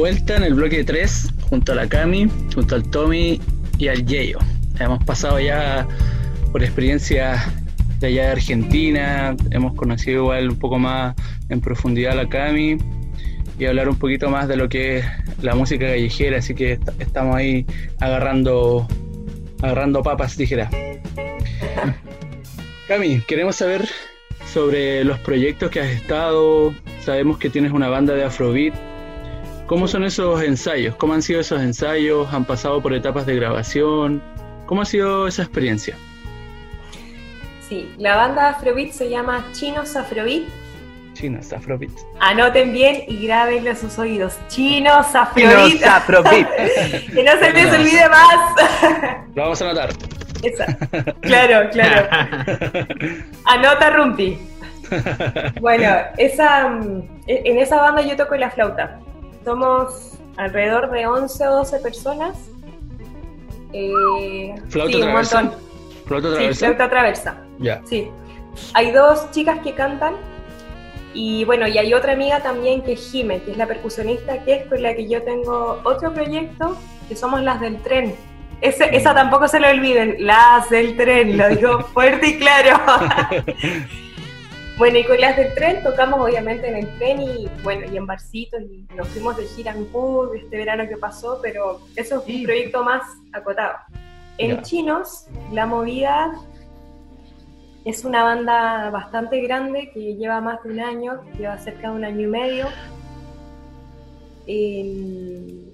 Vuelta 0.04 0.36
en 0.36 0.42
el 0.42 0.52
bloque 0.52 0.84
3, 0.84 1.32
junto 1.48 1.72
a 1.72 1.76
la 1.76 1.88
Cami, 1.88 2.28
junto 2.54 2.74
al 2.74 2.82
Tommy 2.90 3.40
y 3.78 3.88
al 3.88 4.04
Yeyo. 4.04 4.38
Hemos 4.78 5.02
pasado 5.02 5.40
ya 5.40 5.88
por 6.52 6.62
experiencias 6.62 7.42
de 8.00 8.08
allá 8.08 8.24
de 8.24 8.32
Argentina, 8.32 9.34
hemos 9.50 9.72
conocido 9.72 10.24
igual 10.24 10.50
un 10.50 10.58
poco 10.58 10.78
más 10.78 11.14
en 11.48 11.62
profundidad 11.62 12.12
a 12.12 12.16
la 12.16 12.28
Cami 12.28 12.76
y 13.58 13.64
hablar 13.64 13.88
un 13.88 13.96
poquito 13.96 14.28
más 14.28 14.46
de 14.46 14.58
lo 14.58 14.68
que 14.68 14.98
es 14.98 15.06
la 15.40 15.54
música 15.54 15.86
callejera, 15.86 16.36
así 16.36 16.54
que 16.54 16.78
estamos 16.98 17.36
ahí 17.36 17.64
agarrando 17.98 18.86
agarrando 19.62 20.02
papas 20.02 20.36
tijeras. 20.36 20.70
Cami, 22.88 23.22
queremos 23.26 23.56
saber 23.56 23.88
sobre 24.52 25.02
los 25.02 25.18
proyectos 25.20 25.70
que 25.70 25.80
has 25.80 25.88
estado. 25.88 26.74
Sabemos 27.00 27.38
que 27.38 27.48
tienes 27.48 27.72
una 27.72 27.88
banda 27.88 28.12
de 28.12 28.24
Afrobeat. 28.24 28.74
¿Cómo 29.66 29.88
son 29.88 30.04
esos 30.04 30.42
ensayos? 30.42 30.94
¿Cómo 30.96 31.14
han 31.14 31.22
sido 31.22 31.40
esos 31.40 31.60
ensayos? 31.60 32.28
¿Han 32.32 32.44
pasado 32.44 32.82
por 32.82 32.92
etapas 32.92 33.24
de 33.24 33.34
grabación? 33.36 34.22
¿Cómo 34.66 34.82
ha 34.82 34.84
sido 34.84 35.26
esa 35.26 35.42
experiencia? 35.42 35.96
Sí, 37.66 37.90
la 37.96 38.16
banda 38.16 38.50
Afrobeat 38.50 38.92
se 38.92 39.08
llama 39.08 39.42
Chinos 39.52 39.96
Afrobeat. 39.96 40.42
Chinos 41.14 41.50
Afrobeat. 41.50 41.92
Anoten 42.20 42.74
bien 42.74 43.04
y 43.08 43.26
grábenlo 43.26 43.70
a 43.70 43.74
sus 43.74 43.98
oídos. 43.98 44.34
Chinos 44.48 45.14
Afrobeat. 45.14 45.68
Chinos 45.68 45.84
Afrobeat. 45.84 46.48
que 47.14 47.24
no 47.24 47.32
se 47.38 47.52
les 47.52 47.72
olvide 47.72 48.08
más. 48.10 49.26
Lo 49.34 49.42
vamos 49.44 49.62
a 49.62 49.70
anotar. 49.70 49.90
Claro, 51.22 51.70
claro. 51.70 52.08
Anota 53.46 53.90
Rumpi. 53.90 54.38
Bueno, 55.60 55.90
esa, 56.18 56.68
mm, 56.68 57.02
en 57.26 57.58
esa 57.58 57.76
banda 57.80 58.02
yo 58.02 58.16
toco 58.16 58.36
la 58.36 58.50
flauta. 58.50 59.00
Somos 59.44 60.12
alrededor 60.36 60.90
de 60.90 61.06
11 61.06 61.48
o 61.48 61.56
12 61.56 61.78
personas. 61.80 62.36
Eh, 63.72 64.54
¿Flauta 64.68 64.98
traversa? 64.98 65.52
¿Flauta 66.06 66.28
traversa? 66.30 66.52
Sí, 66.52 66.58
flauta 66.58 66.90
traversa. 66.90 67.36
Ya. 67.58 67.82
Sí. 67.84 68.10
Hay 68.74 68.92
dos 68.92 69.30
chicas 69.32 69.58
que 69.60 69.74
cantan 69.74 70.14
y 71.12 71.44
bueno, 71.44 71.68
y 71.68 71.78
hay 71.78 71.92
otra 71.94 72.12
amiga 72.12 72.40
también 72.40 72.82
que 72.82 72.92
es 72.92 73.10
Jime, 73.10 73.42
que 73.42 73.52
es 73.52 73.56
la 73.56 73.66
percusionista, 73.66 74.42
que 74.44 74.54
es 74.54 74.66
con 74.66 74.82
la 74.82 74.94
que 74.94 75.08
yo 75.08 75.22
tengo 75.22 75.80
otro 75.84 76.12
proyecto, 76.12 76.76
que 77.08 77.16
somos 77.16 77.42
las 77.42 77.60
del 77.60 77.80
tren 77.82 78.14
esa 78.64 79.14
tampoco 79.14 79.48
se 79.48 79.60
lo 79.60 79.68
olviden, 79.68 80.16
las 80.20 80.70
del 80.70 80.96
tren, 80.96 81.36
lo 81.36 81.48
digo 81.48 81.80
fuerte 81.92 82.28
y 82.28 82.38
claro. 82.38 82.80
bueno, 84.76 84.98
y 84.98 85.04
con 85.04 85.20
las 85.20 85.36
del 85.36 85.54
tren 85.54 85.82
tocamos 85.82 86.20
obviamente 86.20 86.68
en 86.68 86.76
el 86.76 86.98
tren 86.98 87.22
y 87.22 87.48
bueno, 87.62 87.86
y 87.90 87.96
en 87.96 88.06
barcitos 88.06 88.60
y 88.62 88.86
nos 88.94 89.06
fuimos 89.08 89.36
de 89.36 89.44
gira 89.44 89.72
en 89.72 89.86
este 90.34 90.56
verano 90.56 90.88
que 90.88 90.96
pasó, 90.96 91.38
pero 91.40 91.80
eso 91.94 92.24
es 92.26 92.36
un 92.36 92.42
proyecto 92.44 92.82
más 92.82 93.02
acotado. 93.32 93.74
En 94.38 94.62
Chinos, 94.62 95.26
la 95.52 95.64
movida 95.66 96.34
es 97.84 98.04
una 98.04 98.24
banda 98.24 98.90
bastante 98.90 99.40
grande 99.42 99.90
que 99.92 100.16
lleva 100.16 100.40
más 100.40 100.62
de 100.64 100.70
un 100.70 100.80
año, 100.80 101.20
lleva 101.38 101.56
cerca 101.58 101.90
de 101.90 101.96
un 101.96 102.04
año 102.04 102.22
y 102.22 102.26
medio. 102.26 102.66
Eh, 104.46 105.72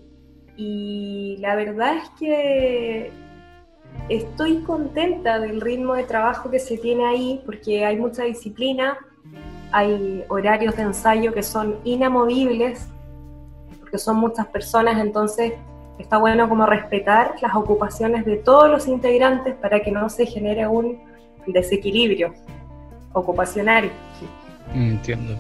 y 0.56 1.36
la 1.40 1.56
verdad 1.56 1.96
es 1.96 2.10
que 2.18 3.12
estoy 4.08 4.62
contenta 4.62 5.38
del 5.38 5.60
ritmo 5.60 5.94
de 5.94 6.04
trabajo 6.04 6.50
que 6.50 6.58
se 6.58 6.78
tiene 6.78 7.06
ahí 7.06 7.42
porque 7.44 7.84
hay 7.84 7.96
mucha 7.96 8.24
disciplina, 8.24 8.98
hay 9.72 10.24
horarios 10.28 10.76
de 10.76 10.82
ensayo 10.82 11.32
que 11.32 11.42
son 11.42 11.76
inamovibles, 11.84 12.88
porque 13.78 13.98
son 13.98 14.16
muchas 14.16 14.46
personas, 14.46 14.98
entonces 14.98 15.52
está 15.98 16.18
bueno 16.18 16.48
como 16.48 16.66
respetar 16.66 17.34
las 17.40 17.54
ocupaciones 17.54 18.24
de 18.24 18.36
todos 18.36 18.70
los 18.70 18.88
integrantes 18.88 19.54
para 19.56 19.80
que 19.80 19.90
no 19.90 20.08
se 20.08 20.26
genere 20.26 20.66
un 20.66 20.98
desequilibrio 21.46 22.34
ocupacional. 23.12 23.90
Entiendo. 24.74 25.36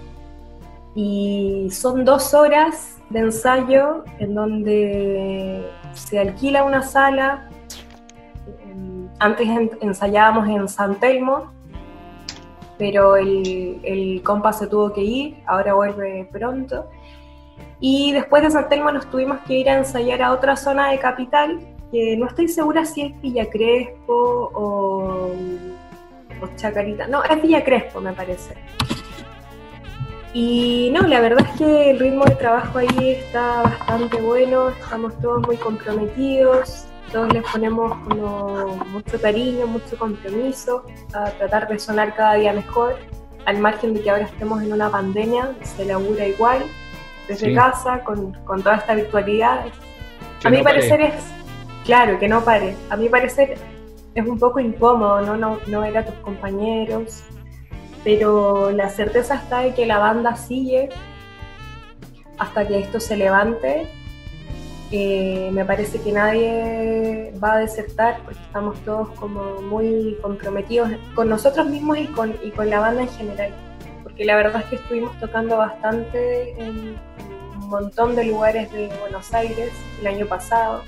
Y 0.94 1.68
son 1.70 2.04
dos 2.04 2.34
horas 2.34 2.98
de 3.10 3.20
ensayo 3.20 4.04
en 4.18 4.34
donde 4.34 5.64
se 5.94 6.18
alquila 6.18 6.64
una 6.64 6.82
sala. 6.82 7.48
Antes 9.20 9.46
ensayábamos 9.80 10.48
en 10.48 10.68
San 10.68 10.98
Telmo, 10.98 11.52
pero 12.78 13.16
el, 13.16 13.78
el 13.84 14.22
compa 14.22 14.52
se 14.52 14.66
tuvo 14.66 14.92
que 14.92 15.02
ir, 15.02 15.36
ahora 15.46 15.74
vuelve 15.74 16.28
pronto. 16.32 16.86
Y 17.80 18.12
después 18.12 18.42
de 18.42 18.50
San 18.50 18.68
Telmo 18.70 18.90
nos 18.90 19.06
tuvimos 19.10 19.38
que 19.40 19.58
ir 19.58 19.68
a 19.68 19.76
ensayar 19.76 20.22
a 20.22 20.32
otra 20.32 20.56
zona 20.56 20.90
de 20.90 20.98
capital, 20.98 21.60
que 21.92 22.16
no 22.16 22.26
estoy 22.26 22.48
segura 22.48 22.84
si 22.86 23.02
es 23.02 23.20
Villa 23.20 23.48
Crespo 23.50 24.50
o, 24.54 25.30
o 26.42 26.46
Chacarita. 26.56 27.06
No, 27.06 27.22
es 27.22 27.42
Villa 27.42 27.62
Crespo, 27.62 28.00
me 28.00 28.14
parece. 28.14 28.54
Y 30.32 30.90
no, 30.94 31.06
la 31.06 31.20
verdad 31.20 31.44
es 31.46 31.58
que 31.58 31.90
el 31.90 31.98
ritmo 31.98 32.24
de 32.24 32.36
trabajo 32.36 32.78
ahí 32.78 33.16
está 33.18 33.62
bastante 33.62 34.20
bueno, 34.20 34.70
estamos 34.70 35.18
todos 35.20 35.44
muy 35.46 35.56
comprometidos, 35.56 36.86
todos 37.12 37.32
les 37.32 37.42
ponemos 37.50 37.92
como 38.08 38.76
mucho 38.92 39.20
cariño, 39.20 39.66
mucho 39.66 39.96
compromiso 39.98 40.84
a 41.12 41.30
tratar 41.30 41.68
de 41.68 41.78
sonar 41.78 42.14
cada 42.14 42.34
día 42.34 42.52
mejor, 42.52 42.96
al 43.46 43.58
margen 43.58 43.94
de 43.94 44.02
que 44.02 44.10
ahora 44.10 44.24
estemos 44.24 44.62
en 44.62 44.72
una 44.72 44.90
pandemia, 44.90 45.54
se 45.62 45.84
labura 45.84 46.26
igual, 46.26 46.64
desde 47.28 47.54
casa, 47.54 48.02
con, 48.04 48.32
toda 48.62 48.76
esta 48.76 48.94
virtualidad. 48.94 49.66
a 50.44 50.50
mi 50.50 50.62
parecer 50.62 51.00
es, 51.00 51.14
claro, 51.84 52.18
que 52.18 52.28
no 52.28 52.42
pare, 52.42 52.76
a 52.90 52.96
mi 52.96 53.08
parecer 53.08 53.56
es 54.14 54.26
un 54.26 54.38
poco 54.38 54.60
incómodo, 54.60 55.22
¿no? 55.22 55.36
No, 55.36 55.58
no 55.66 55.80
ver 55.80 55.98
a 55.98 56.04
tus 56.04 56.14
compañeros, 56.16 57.22
pero 58.02 58.70
la 58.70 58.88
certeza 58.88 59.36
está 59.36 59.60
de 59.60 59.74
que 59.74 59.86
la 59.86 59.98
banda 59.98 60.36
sigue 60.36 60.88
hasta 62.38 62.66
que 62.66 62.78
esto 62.78 62.98
se 62.98 63.16
levante. 63.16 63.88
Eh, 64.92 65.50
me 65.52 65.64
parece 65.64 66.00
que 66.00 66.10
nadie 66.10 67.32
va 67.42 67.54
a 67.54 67.58
desertar 67.58 68.20
porque 68.24 68.40
estamos 68.40 68.76
todos 68.80 69.08
como 69.10 69.60
muy 69.62 70.18
comprometidos 70.20 70.90
con 71.14 71.28
nosotros 71.28 71.66
mismos 71.66 71.98
y 71.98 72.06
con, 72.08 72.34
y 72.42 72.50
con 72.50 72.68
la 72.68 72.80
banda 72.80 73.02
en 73.02 73.08
general. 73.10 73.54
Porque 74.02 74.24
la 74.24 74.34
verdad 74.36 74.62
es 74.62 74.68
que 74.68 74.76
estuvimos 74.76 75.16
tocando 75.20 75.58
bastante 75.58 76.50
en 76.60 76.96
un 77.60 77.68
montón 77.68 78.16
de 78.16 78.24
lugares 78.24 78.72
de 78.72 78.88
Buenos 79.00 79.32
Aires 79.32 79.70
el 80.00 80.06
año 80.08 80.26
pasado. 80.26 80.82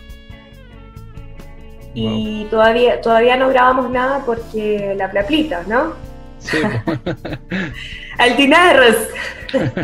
Y 1.94 2.46
todavía, 2.50 3.00
todavía 3.00 3.36
no 3.36 3.50
grabamos 3.50 3.90
nada 3.90 4.22
porque 4.24 4.94
la 4.96 5.10
plaplita, 5.10 5.62
¿no? 5.66 5.92
Sí. 6.42 6.58
Altinaros. 8.18 8.96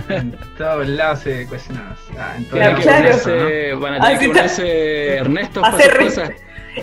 en 0.08 0.36
todos 0.56 0.88
lados 0.88 1.20
se 1.20 1.46
cuestionados. 1.46 1.98
Ah, 2.18 2.34
claro, 2.50 2.78
claro. 2.80 3.80
van 3.80 3.94
a 3.94 4.00
tener 4.00 4.18
que 4.18 4.28
ponerse 4.28 5.16
Ernesto 5.16 5.64
hacer 5.64 5.98
cosas. 5.98 6.30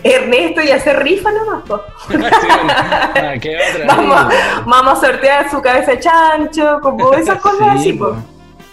Ernesto 0.04 0.62
y 0.62 0.72
hacer 0.72 1.02
rifa 1.04 1.32
nomás, 1.32 1.64
po. 1.64 1.82
Ah, 3.16 3.34
¿qué 3.40 3.58
otra? 3.58 3.88
Vamos, 3.88 4.34
vamos, 4.66 4.98
a 4.98 5.08
sortear 5.08 5.50
su 5.50 5.62
cabeza 5.62 5.92
de 5.92 6.00
chancho, 6.00 6.80
como 6.82 7.14
esas 7.14 7.40
cosas 7.42 7.80
así, 7.80 7.94
po. 7.94 8.16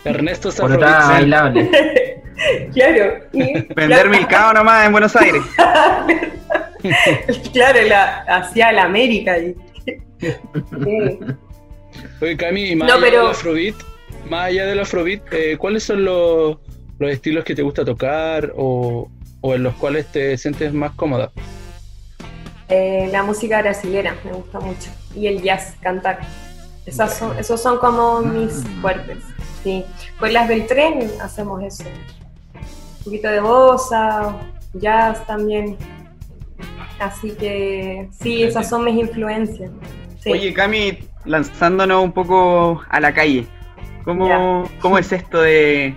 Ernesto 0.04 0.50
se 0.50 0.62
bailable. 0.62 1.70
claro. 2.72 3.20
Vender 3.76 4.08
mil 4.08 4.26
cao 4.26 4.52
nomás 4.52 4.86
en 4.86 4.92
Buenos 4.92 5.14
Aires. 5.14 5.42
claro, 7.52 7.82
la, 7.82 8.24
hacia 8.26 8.72
la 8.72 8.84
América. 8.84 9.38
Y... 9.38 9.54
Oye, 12.20 12.36
Cami, 12.36 12.76
más, 12.76 12.92
allá 12.92 13.06
del 13.06 13.26
Afrobeat, 13.26 13.74
más 14.28 14.46
allá 14.46 14.66
del 14.66 14.80
Afrobeat, 14.80 15.32
eh, 15.32 15.56
¿cuáles 15.58 15.82
son 15.82 16.04
los, 16.04 16.58
estilos 17.00 17.44
que 17.44 17.54
te 17.54 17.62
gusta 17.62 17.84
tocar 17.84 18.52
o, 18.56 19.08
en 19.42 19.62
los 19.62 19.74
cuales 19.74 20.06
te 20.06 20.36
sientes 20.38 20.72
más 20.72 20.92
cómoda? 20.92 21.32
Eh, 22.68 23.08
la 23.10 23.22
música 23.22 23.60
brasilera 23.60 24.16
me 24.24 24.32
gusta 24.32 24.60
mucho 24.60 24.90
y 25.14 25.26
el 25.26 25.42
jazz, 25.42 25.76
cantar. 25.80 26.20
Esas 26.86 27.16
son, 27.18 27.38
esos 27.38 27.60
son 27.60 27.78
como 27.78 28.20
mis 28.20 28.64
fuertes. 28.80 29.18
Sí. 29.62 29.84
Con 30.18 30.32
las 30.32 30.48
del 30.48 30.66
tren 30.66 31.10
hacemos 31.20 31.62
eso. 31.62 31.84
Un 32.54 33.04
poquito 33.04 33.28
de 33.28 33.40
bossa, 33.40 34.36
jazz 34.74 35.24
también. 35.26 35.76
Así 36.98 37.32
que 37.32 38.08
sí, 38.20 38.42
esas 38.42 38.68
son 38.68 38.84
mis 38.84 38.94
influencias. 38.94 39.70
Oye, 40.26 40.52
Cami, 40.54 40.98
lanzándonos 41.24 42.04
un 42.04 42.12
poco 42.12 42.82
a 42.88 43.00
la 43.00 43.12
calle, 43.12 43.46
¿cómo, 44.04 44.68
¿cómo 44.80 44.98
es 44.98 45.12
esto 45.12 45.42
de, 45.42 45.94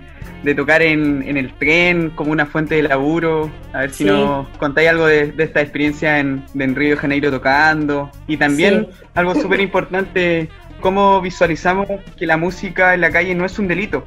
tocar 0.56 0.82
en, 0.82 1.36
el 1.36 1.52
tren 1.54 2.10
como 2.10 2.32
una 2.32 2.46
fuente 2.46 2.76
de 2.76 2.82
laburo? 2.82 3.50
A 3.72 3.80
ver 3.80 3.90
si 3.90 4.04
nos 4.04 4.48
contáis 4.58 4.88
algo 4.88 5.06
de, 5.06 5.32
esta 5.38 5.60
experiencia 5.60 6.18
en, 6.18 6.44
Río 6.54 6.90
de 6.90 6.96
Janeiro 6.96 7.30
tocando. 7.30 8.10
Y 8.26 8.36
también 8.36 8.88
algo 9.14 9.34
súper 9.34 9.60
importante, 9.60 10.48
cómo 10.80 11.20
visualizamos 11.20 11.86
que 12.16 12.26
la 12.26 12.36
música 12.36 12.94
en 12.94 13.02
la 13.02 13.10
calle 13.10 13.34
no 13.34 13.44
es 13.44 13.58
un 13.58 13.68
delito. 13.68 14.04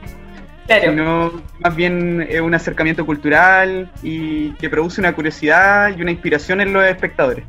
sino 0.68 1.42
más 1.60 1.76
bien 1.76 2.28
es 2.30 2.42
un 2.42 2.54
acercamiento 2.54 3.06
cultural 3.06 3.90
y 4.04 4.52
que 4.56 4.70
produce 4.70 5.02
una 5.02 5.14
curiosidad 5.14 5.98
y 5.98 6.02
una 6.02 6.12
inspiración 6.12 6.62
en 6.62 6.74
los 6.74 6.84
espectadores. 6.84 7.46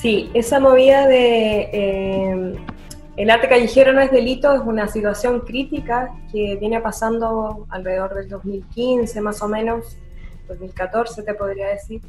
Sí, 0.00 0.30
esa 0.32 0.60
movida 0.60 1.08
de 1.08 1.70
eh, 1.72 2.54
el 3.16 3.30
arte 3.30 3.48
callejero 3.48 3.92
no 3.92 4.00
es 4.00 4.12
delito 4.12 4.54
es 4.54 4.60
una 4.60 4.86
situación 4.86 5.40
crítica 5.40 6.14
que 6.30 6.54
viene 6.54 6.80
pasando 6.80 7.66
alrededor 7.68 8.14
del 8.14 8.28
2015 8.28 9.20
más 9.20 9.42
o 9.42 9.48
menos, 9.48 9.96
2014 10.46 11.24
te 11.24 11.34
podría 11.34 11.66
decir, 11.70 12.00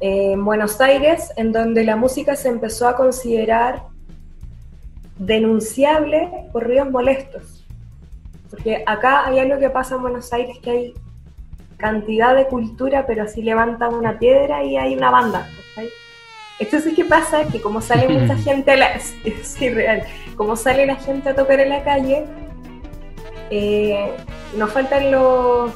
en 0.00 0.44
Buenos 0.44 0.80
Aires, 0.80 1.30
en 1.36 1.52
donde 1.52 1.84
la 1.84 1.94
música 1.94 2.34
se 2.34 2.48
empezó 2.48 2.88
a 2.88 2.96
considerar 2.96 3.84
denunciable 5.16 6.48
por 6.52 6.64
ruidos 6.64 6.90
molestos. 6.90 7.64
Porque 8.50 8.82
acá 8.86 9.24
hay 9.28 9.38
algo 9.38 9.60
que 9.60 9.70
pasa 9.70 9.94
en 9.94 10.02
Buenos 10.02 10.32
Aires 10.32 10.58
que 10.60 10.70
hay 10.70 10.94
cantidad 11.76 12.34
de 12.34 12.48
cultura, 12.48 13.06
pero 13.06 13.22
así 13.22 13.40
levantan 13.40 13.94
una 13.94 14.18
piedra 14.18 14.64
y 14.64 14.76
hay 14.76 14.96
una 14.96 15.12
banda. 15.12 15.46
Entonces, 16.58 16.94
¿qué 16.94 17.04
pasa? 17.04 17.44
Que 17.44 17.60
como 17.60 17.80
sale 17.80 18.08
mucha 18.08 18.36
gente 18.36 18.70
a 18.72 18.76
la... 18.76 18.86
Es 19.24 19.60
irreal. 19.60 20.04
Como 20.36 20.56
sale 20.56 20.86
la 20.86 20.96
gente 20.96 21.30
a 21.30 21.34
tocar 21.34 21.60
en 21.60 21.68
la 21.68 21.84
calle, 21.84 22.24
eh, 23.50 24.10
nos 24.56 24.72
faltan 24.72 25.10
los 25.10 25.72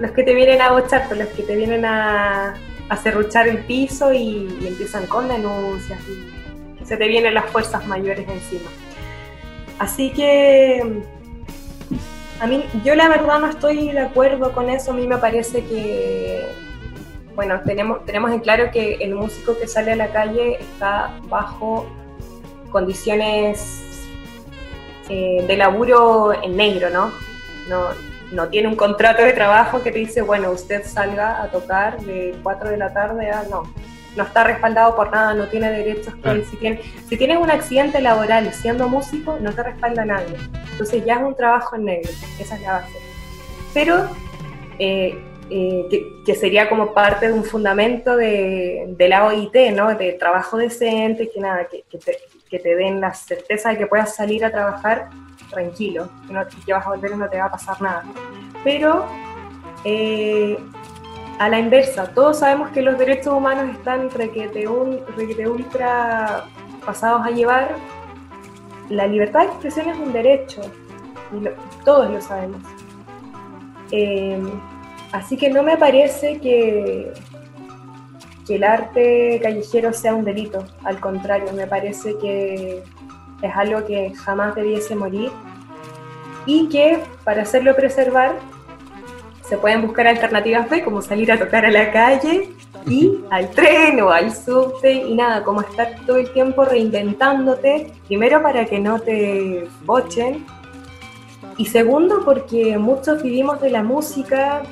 los 0.00 0.12
que 0.12 0.22
te 0.22 0.34
vienen 0.34 0.62
a 0.62 0.72
bochar, 0.72 1.14
los 1.14 1.28
que 1.28 1.42
te 1.42 1.54
vienen 1.54 1.84
a, 1.84 2.54
a 2.88 2.96
cerruchar 2.96 3.46
el 3.48 3.58
piso 3.58 4.12
y, 4.12 4.48
empiezan 4.66 5.06
con 5.06 5.28
denuncias 5.28 6.00
y 6.08 6.84
se 6.84 6.96
te 6.96 7.06
vienen 7.06 7.34
las 7.34 7.46
fuerzas 7.46 7.86
mayores 7.86 8.26
encima. 8.28 8.70
Así 9.78 10.10
que 10.10 11.02
a 12.40 12.46
mí, 12.46 12.64
yo 12.82 12.94
la 12.94 13.08
verdad 13.08 13.38
no 13.38 13.48
estoy 13.48 13.92
de 13.92 14.00
acuerdo 14.00 14.52
con 14.52 14.70
eso, 14.70 14.92
a 14.92 14.94
mí 14.94 15.06
me 15.06 15.18
parece 15.18 15.62
que, 15.64 16.46
bueno, 17.40 17.58
tenemos, 17.64 18.04
tenemos 18.04 18.32
en 18.32 18.40
claro 18.40 18.70
que 18.70 18.96
el 19.00 19.14
músico 19.14 19.56
que 19.58 19.66
sale 19.66 19.92
a 19.92 19.96
la 19.96 20.08
calle 20.08 20.58
está 20.60 21.18
bajo 21.30 21.86
condiciones 22.70 24.06
eh, 25.08 25.42
de 25.46 25.56
laburo 25.56 26.34
en 26.34 26.54
negro, 26.54 26.90
¿no? 26.90 27.10
No, 27.66 27.86
no 28.30 28.48
tiene 28.48 28.68
un 28.68 28.76
contrato 28.76 29.22
de 29.22 29.32
trabajo 29.32 29.82
que 29.82 29.90
te 29.90 30.00
dice, 30.00 30.20
bueno, 30.20 30.50
usted 30.50 30.84
salga 30.84 31.42
a 31.42 31.50
tocar 31.50 31.98
de 32.02 32.36
4 32.42 32.68
de 32.72 32.76
la 32.76 32.92
tarde 32.92 33.30
a 33.30 33.44
no. 33.44 33.62
No 34.16 34.24
está 34.24 34.44
respaldado 34.44 34.94
por 34.94 35.10
nada, 35.10 35.32
no 35.32 35.48
tiene 35.48 35.70
derechos 35.70 36.14
que 36.16 36.44
si, 36.44 36.58
tiene, 36.58 36.82
si 37.08 37.16
tienes 37.16 37.38
un 37.38 37.50
accidente 37.50 38.02
laboral 38.02 38.52
siendo 38.52 38.86
músico, 38.86 39.38
no 39.40 39.50
te 39.54 39.62
respalda 39.62 40.04
nadie. 40.04 40.36
Entonces 40.72 41.02
ya 41.06 41.14
es 41.14 41.22
un 41.22 41.34
trabajo 41.34 41.76
en 41.76 41.86
negro, 41.86 42.10
esa 42.38 42.56
es 42.56 42.60
la 42.60 42.72
base. 42.72 42.98
Pero 43.72 44.10
eh, 44.78 45.18
eh, 45.50 46.22
que, 46.24 46.34
sería 46.36 46.68
como 46.68 46.94
parte 46.94 47.26
de 47.26 47.32
un 47.32 47.42
fundamento 47.42 48.16
de, 48.16 48.84
de, 48.96 49.08
la 49.08 49.26
OIT, 49.26 49.72
¿no? 49.74 49.94
De 49.96 50.12
trabajo 50.12 50.56
decente, 50.56 51.28
que 51.28 51.40
nada, 51.40 51.66
que, 51.66 51.98
te, 52.58 52.76
den 52.76 53.00
la 53.00 53.12
certeza 53.12 53.70
de 53.70 53.78
que 53.78 53.86
puedas 53.86 54.14
salir 54.14 54.44
a 54.44 54.52
trabajar 54.52 55.10
tranquilo, 55.50 56.08
que, 56.26 56.32
no, 56.32 56.42
que 56.64 56.72
vas 56.72 56.86
a 56.86 56.90
volver 56.90 57.10
y 57.12 57.16
no 57.16 57.28
te 57.28 57.38
va 57.38 57.46
a 57.46 57.50
pasar 57.50 57.82
nada. 57.82 58.04
Pero 58.62 59.06
eh, 59.84 60.56
a 61.40 61.48
la 61.48 61.58
inversa, 61.58 62.06
todos 62.14 62.38
sabemos 62.38 62.70
que 62.70 62.82
los 62.82 62.96
derechos 62.96 63.34
humanos 63.34 63.76
están 63.76 64.08
requete, 64.08 64.68
un, 64.68 65.00
ultra 65.46 66.44
pasados 66.86 67.26
a 67.26 67.30
llevar. 67.30 67.74
La 68.88 69.08
libertad 69.08 69.40
de 69.40 69.46
expresión 69.46 69.88
es 69.88 69.98
un 69.98 70.12
derecho, 70.12 70.62
y 71.32 71.84
todos 71.84 72.08
lo 72.08 72.20
sabemos. 72.20 72.62
Eh, 73.90 74.40
así 75.12 75.36
que 75.36 75.50
no 75.50 75.62
me 75.62 75.76
parece 75.76 76.38
que, 76.38 77.12
que 78.46 78.54
el 78.56 78.64
arte 78.64 79.40
callejero 79.42 79.92
sea 79.92 80.14
un 80.14 80.24
delito, 80.24 80.64
al 80.84 81.00
contrario, 81.00 81.52
me 81.52 81.66
parece 81.66 82.16
que 82.18 82.82
es 83.42 83.56
algo 83.56 83.84
que 83.86 84.12
jamás 84.14 84.54
debiese 84.54 84.94
morir 84.94 85.30
y 86.46 86.68
que 86.68 86.98
para 87.24 87.42
hacerlo 87.42 87.74
preservar 87.74 88.34
se 89.42 89.58
pueden 89.58 89.82
buscar 89.82 90.06
alternativas 90.06 90.70
B 90.70 90.84
como 90.84 91.02
salir 91.02 91.32
a 91.32 91.38
tocar 91.38 91.64
a 91.64 91.70
la 91.70 91.90
calle 91.90 92.50
y 92.86 93.20
al 93.30 93.50
tren 93.50 94.00
o 94.00 94.10
al 94.10 94.34
subte 94.34 94.92
y 94.92 95.14
nada, 95.14 95.42
como 95.42 95.60
estar 95.60 95.96
todo 96.06 96.16
el 96.16 96.32
tiempo 96.32 96.64
reinventándote, 96.64 97.92
primero 98.06 98.42
para 98.42 98.64
que 98.64 98.78
no 98.78 99.00
te 99.00 99.66
bochen 99.84 100.46
y 101.56 101.66
segundo 101.66 102.24
porque 102.24 102.78
muchos 102.78 103.22
vivimos 103.22 103.60
de 103.60 103.70
la 103.70 103.82
música, 103.82 104.62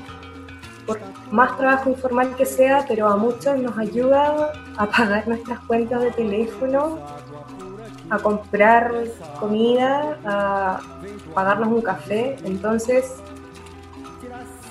por 0.88 0.98
más 1.30 1.56
trabajo 1.58 1.90
informal 1.90 2.34
que 2.34 2.46
sea, 2.46 2.86
pero 2.88 3.06
a 3.06 3.16
muchos 3.16 3.58
nos 3.58 3.76
ayuda 3.76 4.52
a 4.76 4.86
pagar 4.86 5.28
nuestras 5.28 5.60
cuentas 5.60 6.00
de 6.00 6.10
teléfono 6.12 6.98
a 8.10 8.18
comprar 8.18 8.90
comida, 9.38 10.18
a 10.24 10.80
pagarnos 11.34 11.68
un 11.68 11.82
café. 11.82 12.36
Entonces, 12.44 13.16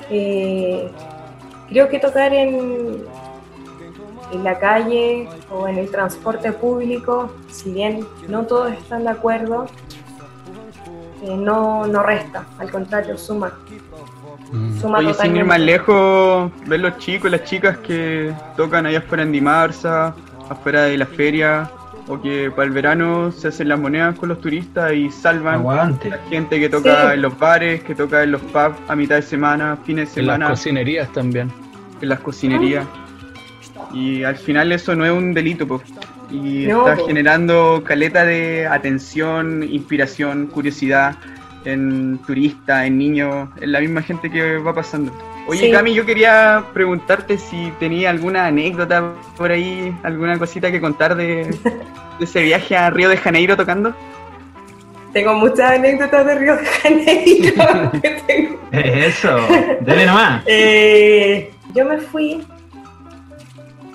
eh, 0.10 0.92
creo 1.70 1.88
que 1.88 2.00
tocar 2.00 2.34
en, 2.34 3.06
en 4.32 4.44
la 4.44 4.58
calle 4.58 5.30
o 5.52 5.68
en 5.68 5.78
el 5.78 5.92
transporte 5.92 6.52
público, 6.52 7.32
si 7.52 7.72
bien 7.72 8.08
no 8.28 8.48
todos 8.48 8.72
están 8.74 9.04
de 9.04 9.12
acuerdo, 9.12 9.68
eh, 11.22 11.38
no, 11.38 11.86
no 11.86 12.02
resta, 12.02 12.48
al 12.58 12.72
contrario, 12.72 13.20
suma. 13.20 13.54
Mm. 14.52 14.80
suma 14.80 14.98
Oye, 15.00 15.14
sin 15.14 15.36
ir 15.36 15.46
más 15.46 15.60
lejos, 15.60 16.52
ver 16.66 16.80
los 16.80 16.98
chicos 16.98 17.30
y 17.30 17.32
las 17.32 17.44
chicas 17.44 17.78
que 17.78 18.34
tocan 18.56 18.86
allá 18.86 19.00
afuera 19.00 19.24
en 19.24 19.32
Dimarsa, 19.32 20.16
afuera 20.50 20.84
de 20.84 20.98
la 20.98 21.06
feria, 21.06 21.70
o 22.08 22.22
que 22.22 22.50
para 22.52 22.66
el 22.66 22.72
verano 22.72 23.32
se 23.32 23.50
hacen 23.50 23.68
las 23.68 23.80
monedas 23.80 24.18
con 24.18 24.30
los 24.30 24.40
turistas 24.40 24.94
y 24.94 25.12
salvan 25.12 25.68
a 25.68 25.90
la 25.90 26.18
gente 26.30 26.60
que 26.60 26.70
toca 26.70 27.14
en 27.14 27.22
los 27.22 27.38
bares, 27.38 27.84
que 27.84 27.96
toca 27.96 28.24
en 28.24 28.32
los 28.32 28.42
pubs 28.42 28.78
a 28.88 28.96
mitad 28.96 29.16
de 29.16 29.22
semana, 29.22 29.78
fines 29.86 30.10
de 30.10 30.22
semana. 30.22 30.46
En 30.46 30.52
las 30.52 30.60
cocinerías 30.60 31.12
también. 31.12 31.52
En 32.02 32.10
las 32.10 32.20
cocinerías. 32.22 32.86
Y 33.94 34.24
al 34.24 34.38
final 34.38 34.72
eso 34.72 34.96
no 34.96 35.06
es 35.06 35.12
un 35.12 35.34
delito, 35.34 35.68
pues. 35.68 35.82
Y 36.32 36.70
está 36.70 36.98
generando 37.06 37.84
caleta 37.86 38.26
de 38.26 38.68
atención, 38.68 39.64
inspiración, 39.64 40.48
curiosidad 40.48 41.16
en 41.68 42.18
turistas, 42.26 42.86
en 42.86 42.98
niños, 42.98 43.50
en 43.60 43.72
la 43.72 43.80
misma 43.80 44.02
gente 44.02 44.30
que 44.30 44.58
va 44.58 44.74
pasando. 44.74 45.12
Oye, 45.48 45.72
Cami, 45.72 45.94
yo 45.94 46.06
quería 46.06 46.64
preguntarte 46.74 47.38
si 47.38 47.72
tenía 47.80 48.10
alguna 48.10 48.48
anécdota 48.48 49.14
por 49.38 49.52
ahí, 49.52 49.96
alguna 50.04 50.38
cosita 50.38 50.72
que 50.72 50.82
contar 50.82 51.16
de, 51.16 51.56
ese 52.20 52.42
viaje 52.42 52.76
a 52.76 52.90
Río 52.90 53.10
de 53.10 53.18
Janeiro 53.18 53.56
tocando. 53.56 53.94
Tengo 55.14 55.34
muchas 55.34 55.72
anécdotas 55.72 56.26
de 56.26 56.36
Río 56.36 56.58
de 56.58 56.66
Janeiro. 56.66 57.54
Eso, 58.72 59.38
dale 59.82 60.06
nomás. 60.06 60.44
Eh, 60.46 61.52
yo 61.74 61.86
me 61.86 61.98
fui 61.98 62.46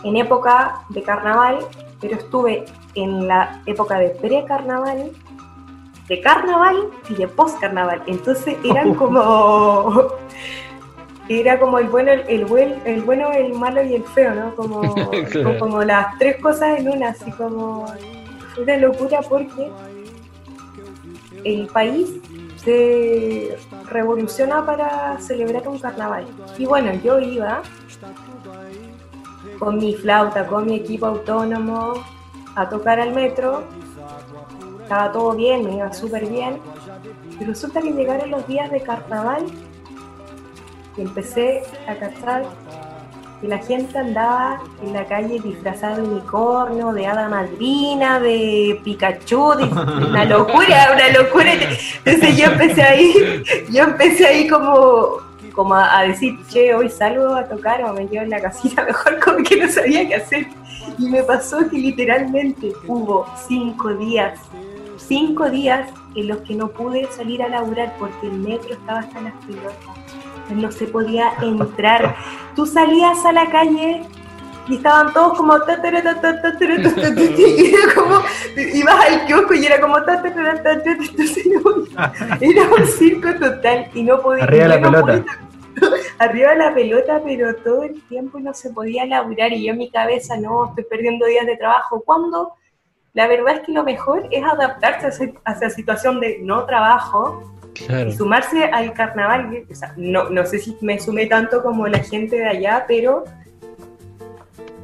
en 0.04 0.16
época 0.16 0.80
de 0.88 1.02
carnaval, 1.02 1.58
pero 2.00 2.16
estuve 2.16 2.64
en 2.94 3.28
la 3.28 3.60
época 3.66 3.98
de 3.98 4.08
pre-carnaval, 4.08 5.10
de 6.08 6.20
carnaval 6.20 6.88
y 7.08 7.14
de 7.14 7.28
post-carnaval. 7.28 8.02
Entonces 8.06 8.56
eran 8.64 8.94
como 8.94 10.08
era 11.28 11.58
como 11.58 11.78
el 11.78 11.88
bueno, 11.88 12.12
el, 12.12 12.44
buen, 12.44 12.80
el 12.84 13.02
bueno, 13.02 13.30
el 13.32 13.54
malo 13.54 13.82
y 13.82 13.94
el 13.94 14.04
feo, 14.04 14.34
¿no? 14.34 14.54
Como, 14.56 14.94
como, 15.58 15.82
las 15.82 16.18
tres 16.18 16.36
cosas 16.40 16.78
en 16.78 16.88
una, 16.88 17.10
así 17.10 17.30
como 17.32 17.86
fue 18.54 18.64
una 18.64 18.76
locura 18.76 19.20
porque 19.28 19.70
el 21.44 21.66
país 21.68 22.10
se 22.56 23.56
revoluciona 23.90 24.64
para 24.64 25.18
celebrar 25.20 25.66
un 25.68 25.78
carnaval. 25.78 26.26
Y 26.58 26.66
bueno, 26.66 26.92
yo 27.02 27.18
iba 27.18 27.62
con 29.58 29.78
mi 29.78 29.94
flauta, 29.94 30.46
con 30.46 30.66
mi 30.66 30.76
equipo 30.76 31.06
autónomo, 31.06 31.94
a 32.54 32.68
tocar 32.68 33.00
al 33.00 33.14
metro. 33.14 33.64
Estaba 34.82 35.12
todo 35.12 35.34
bien, 35.34 35.64
me 35.64 35.76
iba 35.76 35.92
súper 35.92 36.28
bien. 36.28 36.58
Y 37.40 37.44
resulta 37.44 37.80
que 37.80 37.92
llegaron 37.92 38.30
los 38.30 38.46
días 38.46 38.70
de 38.70 38.80
carnaval 38.80 39.46
y 40.96 41.02
empecé 41.02 41.62
a 41.86 41.94
cachar 41.94 42.44
que 43.42 43.48
la 43.48 43.58
gente 43.58 43.98
andaba 43.98 44.62
en 44.84 44.92
la 44.92 45.04
calle 45.04 45.40
disfrazada 45.40 45.96
de 45.96 46.02
unicornio, 46.02 46.92
de 46.92 47.06
hada 47.08 47.28
madrina, 47.28 48.20
de 48.20 48.80
Pikachu, 48.84 49.54
de 49.56 49.64
una 49.64 50.24
locura, 50.36 50.90
una 50.94 51.08
locura. 51.08 51.52
Entonces 52.04 52.36
yo 52.36 52.46
empecé 52.46 52.82
ahí, 52.82 53.42
yo 53.68 53.82
empecé 53.82 54.26
ahí 54.26 54.48
como, 54.48 55.16
como 55.52 55.74
a, 55.74 56.04
decir, 56.04 56.38
che, 56.48 56.72
hoy 56.72 56.88
salgo 56.88 57.34
a 57.34 57.44
tocar 57.48 57.82
o 57.82 57.92
me 57.92 58.06
quedo 58.06 58.22
en 58.22 58.30
la 58.30 58.40
casita 58.40 58.84
mejor 58.84 59.18
como 59.18 59.38
que 59.42 59.56
no 59.56 59.68
sabía 59.68 60.06
qué 60.06 60.14
hacer. 60.14 60.46
Y 60.98 61.08
me 61.08 61.24
pasó 61.24 61.68
que 61.68 61.78
literalmente 61.78 62.72
hubo 62.86 63.26
cinco 63.48 63.92
días, 63.94 64.38
cinco 65.12 65.50
días 65.50 65.90
en 66.14 66.28
los 66.28 66.38
que 66.38 66.54
no 66.54 66.68
pude 66.68 67.06
salir 67.12 67.42
a 67.42 67.48
laburar 67.48 67.94
porque 67.98 68.28
el 68.28 68.38
metro 68.38 68.72
estaba 68.72 69.00
hasta 69.00 69.20
las 69.20 69.34
pelotas. 69.44 69.76
No 70.50 70.72
se 70.72 70.86
podía 70.86 71.34
entrar. 71.42 72.16
Tú 72.56 72.64
salías 72.64 73.22
a 73.26 73.32
la 73.32 73.50
calle 73.50 74.00
y 74.68 74.76
estaban 74.76 75.12
todos 75.12 75.36
como 75.36 75.58
ibas 78.74 79.04
al 79.06 79.26
kiosco 79.26 79.54
y 79.54 79.66
era 79.66 79.80
como 79.82 79.98
era 82.40 82.70
un 82.70 82.86
circo 82.86 83.34
total 83.34 83.90
y 83.92 84.04
no 84.04 84.22
podía 84.22 84.44
arriba 84.44 84.68
la 84.68 84.80
pelota 84.80 85.24
arriba 86.20 86.54
la 86.54 86.72
pelota 86.72 87.20
pero 87.24 87.56
todo 87.56 87.82
el 87.82 88.00
tiempo 88.02 88.38
no 88.38 88.54
se 88.54 88.70
podía 88.70 89.04
laburar 89.04 89.52
y 89.52 89.66
yo 89.66 89.72
en 89.72 89.78
mi 89.78 89.90
cabeza 89.90 90.36
no 90.36 90.66
estoy 90.66 90.84
perdiendo 90.84 91.26
días 91.26 91.44
de 91.44 91.56
trabajo 91.56 92.00
cuando 92.06 92.54
la 93.14 93.26
verdad 93.26 93.56
es 93.56 93.60
que 93.60 93.72
lo 93.72 93.84
mejor 93.84 94.28
es 94.30 94.44
adaptarse 94.44 95.34
a 95.44 95.52
esa 95.52 95.70
situación 95.70 96.20
de 96.20 96.38
no 96.42 96.64
trabajo 96.64 97.52
y 98.06 98.12
sumarse 98.12 98.64
al 98.64 98.92
carnaval 98.92 99.64
no, 99.96 100.28
no 100.28 100.46
sé 100.46 100.58
si 100.58 100.76
me 100.82 101.00
sumé 101.00 101.26
tanto 101.26 101.62
como 101.62 101.86
la 101.88 101.98
gente 102.00 102.36
de 102.36 102.46
allá 102.46 102.84
pero 102.86 103.24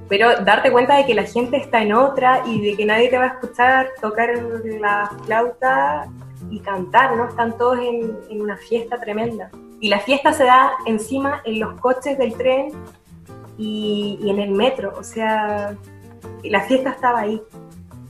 pero 0.08 0.40
darte 0.42 0.72
cuenta 0.72 0.96
de 0.96 1.04
que 1.04 1.14
la 1.14 1.24
gente 1.24 1.58
está 1.58 1.82
en 1.82 1.92
otra 1.92 2.42
y 2.46 2.60
de 2.62 2.76
que 2.76 2.86
nadie 2.86 3.08
te 3.08 3.18
va 3.18 3.24
a 3.24 3.28
escuchar 3.28 3.90
tocar 4.00 4.30
la 4.80 5.10
flauta 5.24 6.08
y 6.50 6.60
cantar, 6.60 7.16
¿no? 7.16 7.28
Están 7.28 7.56
todos 7.58 7.78
en, 7.78 8.40
una 8.40 8.56
fiesta 8.56 8.98
tremenda. 8.98 9.50
Y 9.80 9.88
la 9.88 10.00
fiesta 10.00 10.32
se 10.32 10.44
da 10.44 10.72
encima 10.86 11.42
en 11.44 11.60
los 11.60 11.78
coches 11.80 12.16
del 12.16 12.34
tren 12.34 12.72
y, 13.58 14.18
en 14.24 14.38
el 14.38 14.50
metro, 14.50 14.94
o 14.98 15.04
sea, 15.04 15.76
la 16.42 16.60
fiesta 16.62 16.90
estaba 16.90 17.20
ahí. 17.20 17.42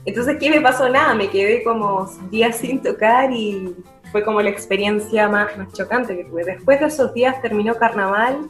Entonces, 0.05 0.37
¿qué 0.39 0.49
me 0.49 0.61
pasó? 0.61 0.89
Nada, 0.89 1.13
me 1.13 1.29
quedé 1.29 1.63
como 1.63 2.09
días 2.31 2.57
sin 2.57 2.81
tocar 2.81 3.31
y 3.31 3.75
fue 4.11 4.23
como 4.23 4.41
la 4.41 4.49
experiencia 4.49 5.27
más, 5.27 5.55
más 5.57 5.71
chocante 5.73 6.15
que 6.15 6.23
tuve. 6.25 6.45
Después 6.45 6.79
de 6.79 6.87
esos 6.87 7.13
días 7.13 7.41
terminó 7.41 7.75
carnaval 7.75 8.47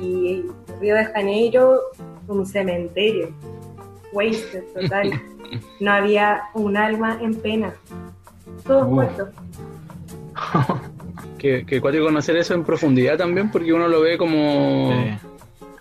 y 0.00 0.44
Río 0.80 0.96
de 0.96 1.04
Janeiro 1.06 1.80
un 2.26 2.46
cementerio. 2.46 3.30
Wasted 4.12 4.64
total. 4.74 5.20
No 5.78 5.92
había 5.92 6.44
un 6.54 6.76
alma 6.76 7.16
en 7.20 7.34
pena. 7.36 7.74
Todo 8.66 8.86
muerto. 8.86 9.28
que, 11.38 11.64
que 11.64 11.80
cuático 11.80 12.06
conocer 12.06 12.36
eso 12.36 12.54
en 12.54 12.64
profundidad 12.64 13.16
también, 13.18 13.52
porque 13.52 13.72
uno 13.72 13.86
lo 13.86 14.00
ve 14.00 14.18
como 14.18 14.90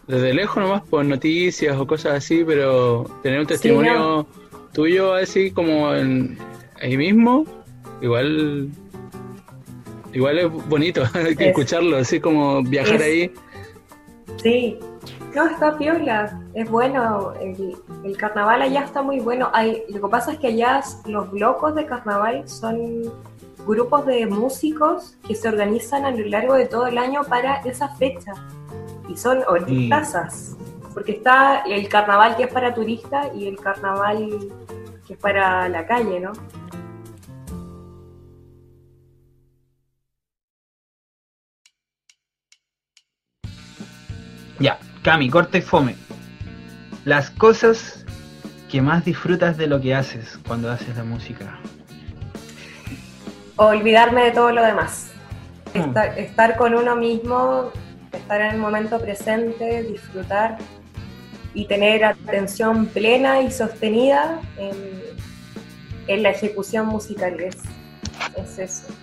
desde 0.05 0.33
lejos 0.33 0.61
nomás 0.61 0.83
por 0.83 1.03
noticias 1.05 1.75
o 1.77 1.87
cosas 1.87 2.13
así, 2.17 2.43
pero 2.45 3.05
tener 3.23 3.39
un 3.39 3.47
testimonio 3.47 4.27
tuyo 4.74 5.13
así 5.13 5.51
como 5.51 5.93
en, 5.93 6.38
ahí 6.82 6.97
mismo, 6.97 7.45
igual 8.01 8.69
igual 10.13 10.39
es 10.39 10.51
bonito 10.67 11.03
escucharlo, 11.39 11.97
así 11.97 12.19
como 12.19 12.61
viajar 12.63 13.01
ahí. 13.01 13.32
Sí, 14.41 14.78
no, 15.36 15.47
está 15.47 15.78
piola, 15.78 16.39
es 16.53 16.69
bueno, 16.69 17.34
el, 17.41 18.17
carnaval 18.17 18.61
allá 18.61 18.84
está 18.84 19.01
muy 19.01 19.19
bueno. 19.19 19.49
Hay, 19.53 19.84
lo 19.89 20.01
que 20.01 20.07
pasa 20.07 20.34
es 20.34 20.39
que 20.39 20.47
allá 20.47 20.82
los 21.05 21.32
blocos 21.32 21.74
de 21.76 21.86
carnaval 21.86 22.47
son 22.47 23.11
grupos 23.65 24.05
de 24.05 24.28
músicos 24.28 25.17
que 25.28 25.36
se 25.36 25.47
organizan 25.47 26.05
a 26.05 26.11
lo 26.11 26.26
largo 26.28 26.53
de 26.53 26.65
todo 26.65 26.88
el 26.88 26.97
año 26.97 27.24
para 27.24 27.61
esa 27.61 27.89
fecha. 27.95 28.34
Y 29.09 29.17
son 29.17 29.39
hortazas, 29.47 30.55
porque 30.93 31.13
está 31.13 31.63
el 31.65 31.87
carnaval 31.89 32.35
que 32.35 32.43
es 32.43 32.53
para 32.53 32.73
turistas 32.73 33.27
y 33.35 33.47
el 33.47 33.57
carnaval 33.57 34.39
que 35.07 35.13
es 35.13 35.19
para 35.19 35.67
la 35.69 35.85
calle, 35.85 36.19
¿no? 36.19 36.31
Ya, 44.59 44.79
Cami, 45.01 45.29
corta 45.29 45.57
y 45.57 45.61
fome. 45.61 45.95
Las 47.05 47.29
cosas 47.31 48.05
que 48.69 48.81
más 48.81 49.03
disfrutas 49.03 49.57
de 49.57 49.67
lo 49.67 49.81
que 49.81 49.93
haces 49.93 50.39
cuando 50.47 50.71
haces 50.71 50.95
la 50.95 51.03
música. 51.03 51.59
Olvidarme 53.55 54.23
de 54.23 54.31
todo 54.31 54.51
lo 54.51 54.63
demás. 54.63 55.11
Hmm. 55.73 55.95
Estar, 56.17 56.55
con 56.55 56.75
uno 56.75 56.95
mismo, 56.95 57.71
estar 58.11 58.41
en 58.41 58.51
el 58.51 58.57
momento 58.57 58.99
presente, 58.99 59.83
disfrutar 59.83 60.57
y 61.53 61.65
tener 61.65 62.03
atención 62.03 62.87
plena 62.87 63.41
y 63.41 63.51
sostenida 63.51 64.41
en, 64.57 66.21
la 66.21 66.31
ejecución 66.31 66.87
musical. 66.87 67.39
Es, 67.39 67.57
es 68.35 68.59
eso. 68.59 68.93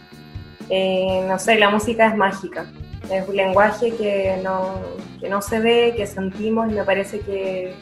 Eh, 0.69 1.25
no 1.27 1.39
sé, 1.39 1.59
la 1.59 1.71
música 1.71 2.07
es 2.07 2.17
mágica 2.17 2.67
es 3.11 3.29
un 3.29 3.37
lenguaje 3.37 3.95
que 3.97 4.41
no, 4.43 4.81
que 5.21 5.29
no 5.29 5.43
se 5.43 5.61
ve, 5.61 5.95
que 5.97 6.07
sentimos 6.07 6.71
y 6.71 6.75
me 6.75 6.85
parece 6.85 7.21
que 7.21 7.75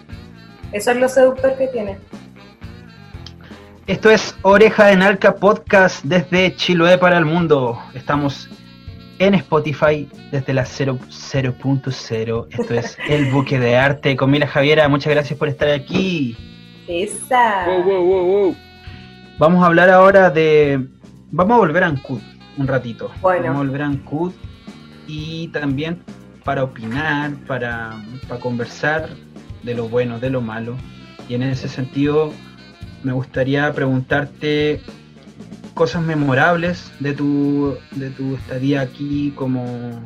eso 0.72 0.90
es 0.90 0.96
lo 0.96 1.08
seductor 1.08 1.56
que 1.56 1.68
tiene. 1.68 1.98
Esto 3.86 4.10
es 4.10 4.34
Oreja 4.42 4.86
de 4.86 4.96
Nalca 4.96 5.36
Podcast 5.36 6.04
desde 6.04 6.54
Chiloé 6.54 6.98
para 6.98 7.18
el 7.18 7.24
mundo. 7.24 7.78
Estamos 7.94 8.48
en 9.18 9.34
Spotify 9.34 10.08
desde 10.30 10.52
la 10.54 10.64
0.0. 10.64 12.46
Esto 12.50 12.74
es 12.74 12.98
El 13.08 13.30
Buque 13.30 13.58
de 13.58 13.76
Arte 13.76 14.16
con 14.16 14.30
Mila 14.30 14.46
Javiera. 14.46 14.88
Muchas 14.88 15.12
gracias 15.12 15.38
por 15.38 15.48
estar 15.48 15.68
aquí. 15.68 16.36
Esa. 16.86 17.66
Vamos 19.38 19.62
a 19.62 19.66
hablar 19.66 19.90
ahora 19.90 20.30
de... 20.30 20.86
Vamos 21.30 21.56
a 21.56 21.58
volver 21.58 21.84
a 21.84 21.88
Ancud 21.88 22.20
un 22.58 22.66
ratito. 22.66 23.10
Bueno. 23.20 23.44
Vamos 23.44 23.56
a 23.56 23.64
volver 23.64 23.82
a 23.82 23.86
Ancud 23.86 24.32
y 25.06 25.48
también 25.48 26.02
para 26.44 26.64
opinar, 26.64 27.32
para, 27.46 27.92
conversar 28.40 29.08
de 29.62 29.74
lo 29.74 29.88
bueno, 29.88 30.18
de 30.18 30.30
lo 30.30 30.40
malo. 30.40 30.76
Y 31.28 31.34
en 31.34 31.42
ese 31.42 31.68
sentido 31.68 32.32
me 33.02 33.12
gustaría 33.12 33.72
preguntarte 33.72 34.80
cosas 35.78 36.02
memorables 36.02 36.90
de 36.98 37.12
tu, 37.12 37.78
de 37.92 38.10
tu 38.10 38.34
estadía 38.34 38.80
aquí 38.80 39.32
como, 39.36 40.02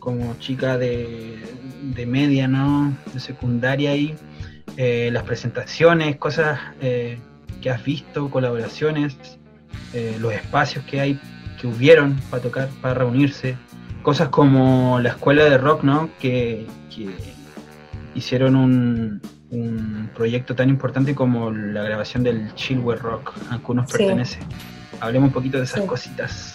como 0.00 0.36
chica 0.38 0.76
de, 0.76 1.38
media, 2.06 2.46
¿no? 2.46 2.94
De 3.14 3.18
secundaria 3.18 3.96
y 3.96 4.14
eh, 4.76 5.08
las 5.10 5.22
presentaciones, 5.22 6.16
cosas 6.16 6.60
eh, 6.82 7.18
que 7.62 7.70
has 7.70 7.82
visto, 7.82 8.30
colaboraciones, 8.30 9.16
eh, 9.94 10.18
los 10.20 10.34
espacios 10.34 10.84
que 10.84 11.00
hay, 11.00 11.18
que 11.58 11.66
hubieron 11.66 12.20
para 12.28 12.42
tocar, 12.42 12.68
para 12.82 12.92
reunirse, 12.92 13.56
cosas 14.02 14.28
como 14.28 15.00
la 15.00 15.08
escuela 15.08 15.44
de 15.44 15.56
rock, 15.56 15.84
¿no? 15.84 16.10
Que, 16.20 16.66
hicieron 18.14 18.56
un, 18.56 19.22
proyecto 20.14 20.54
tan 20.54 20.68
importante 20.68 21.14
como 21.14 21.50
la 21.50 21.82
grabación 21.82 22.22
del 22.24 22.52
Chilwell 22.54 22.98
Rock. 22.98 23.32
Ancud 23.50 23.76
nos 23.76 23.90
pertenece. 23.90 24.40
Hablemos 25.00 25.28
un 25.28 25.32
poquito 25.32 25.58
de 25.58 25.64
esas 25.64 25.82
cositas. 25.82 26.54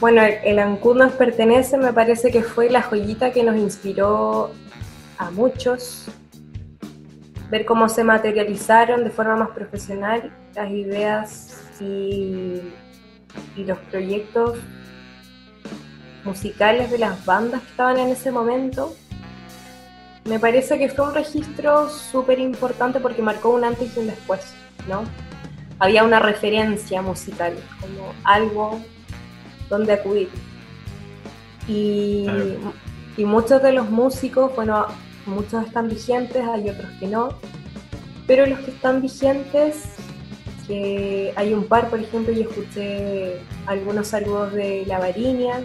Bueno, 0.00 0.22
el 0.22 0.58
Ancud 0.58 0.96
nos 0.96 1.12
pertenece, 1.12 1.78
me 1.78 1.92
parece 1.92 2.30
que 2.30 2.42
fue 2.42 2.68
la 2.68 2.82
joyita 2.82 3.32
que 3.32 3.44
nos 3.44 3.56
inspiró 3.56 4.50
a 5.18 5.30
muchos. 5.30 6.06
Ver 7.50 7.64
cómo 7.64 7.88
se 7.88 8.02
materializaron 8.02 9.04
de 9.04 9.10
forma 9.10 9.36
más 9.36 9.50
profesional 9.50 10.32
las 10.54 10.70
ideas 10.70 11.62
y, 11.80 12.60
y 13.56 13.64
los 13.64 13.78
proyectos 13.90 14.58
musicales 16.24 16.90
de 16.90 16.98
las 16.98 17.24
bandas 17.24 17.62
que 17.62 17.68
estaban 17.68 17.98
en 17.98 18.08
ese 18.08 18.30
momento, 18.30 18.94
me 20.24 20.38
parece 20.38 20.78
que 20.78 20.88
fue 20.88 21.06
un 21.06 21.14
registro 21.14 21.88
súper 21.88 22.38
importante 22.38 23.00
porque 23.00 23.22
marcó 23.22 23.50
un 23.50 23.64
antes 23.64 23.96
y 23.96 24.00
un 24.00 24.06
después, 24.06 24.54
¿no? 24.88 25.02
Había 25.82 26.04
una 26.04 26.20
referencia 26.20 27.02
musical, 27.02 27.54
como 27.80 28.14
algo 28.22 28.80
donde 29.68 29.94
acudir. 29.94 30.28
Y, 31.66 32.28
y 33.16 33.24
muchos 33.24 33.60
de 33.64 33.72
los 33.72 33.90
músicos, 33.90 34.54
bueno, 34.54 34.86
muchos 35.26 35.66
están 35.66 35.88
vigentes, 35.88 36.46
hay 36.46 36.70
otros 36.70 36.88
que 37.00 37.08
no, 37.08 37.30
pero 38.28 38.46
los 38.46 38.60
que 38.60 38.70
están 38.70 39.02
vigentes, 39.02 39.96
que 40.68 41.32
hay 41.34 41.52
un 41.52 41.64
par, 41.64 41.90
por 41.90 41.98
ejemplo, 41.98 42.32
y 42.32 42.42
escuché 42.42 43.40
algunos 43.66 44.06
saludos 44.06 44.52
de 44.52 44.84
La 44.86 45.00
Varinia, 45.00 45.62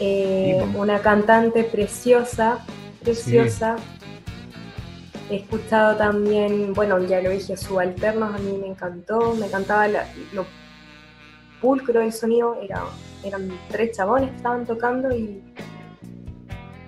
eh, 0.00 0.60
una 0.74 0.98
cantante 0.98 1.62
preciosa, 1.62 2.66
preciosa. 3.00 3.76
He 5.30 5.36
escuchado 5.36 5.96
también, 5.96 6.72
bueno, 6.74 6.98
ya 7.06 7.22
lo 7.22 7.30
dije, 7.30 7.56
subalternos, 7.56 8.34
a 8.34 8.38
mí 8.38 8.58
me 8.60 8.66
encantó, 8.66 9.34
me 9.36 9.46
encantaba 9.46 9.86
lo 9.86 10.44
pulcro 11.60 12.00
del 12.00 12.12
sonido, 12.12 12.58
era, 12.60 12.82
eran 13.22 13.48
tres 13.70 13.96
chabones 13.96 14.30
que 14.30 14.36
estaban 14.36 14.66
tocando 14.66 15.14
y 15.14 15.40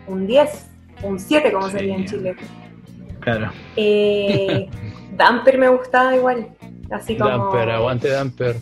un 0.09 0.27
10, 0.27 0.67
un 1.05 1.21
7 1.21 1.53
como 1.53 1.69
sería 1.69 1.95
en 1.95 2.05
Chile. 2.05 2.37
Claro. 3.21 3.53
Eh, 3.77 4.69
Damper 5.17 5.59
me 5.59 5.69
gustaba 5.69 6.17
igual, 6.17 6.49
así 6.91 7.17
como... 7.17 7.31
Damper, 7.31 7.71
aguante 7.71 8.09
Damper. 8.09 8.57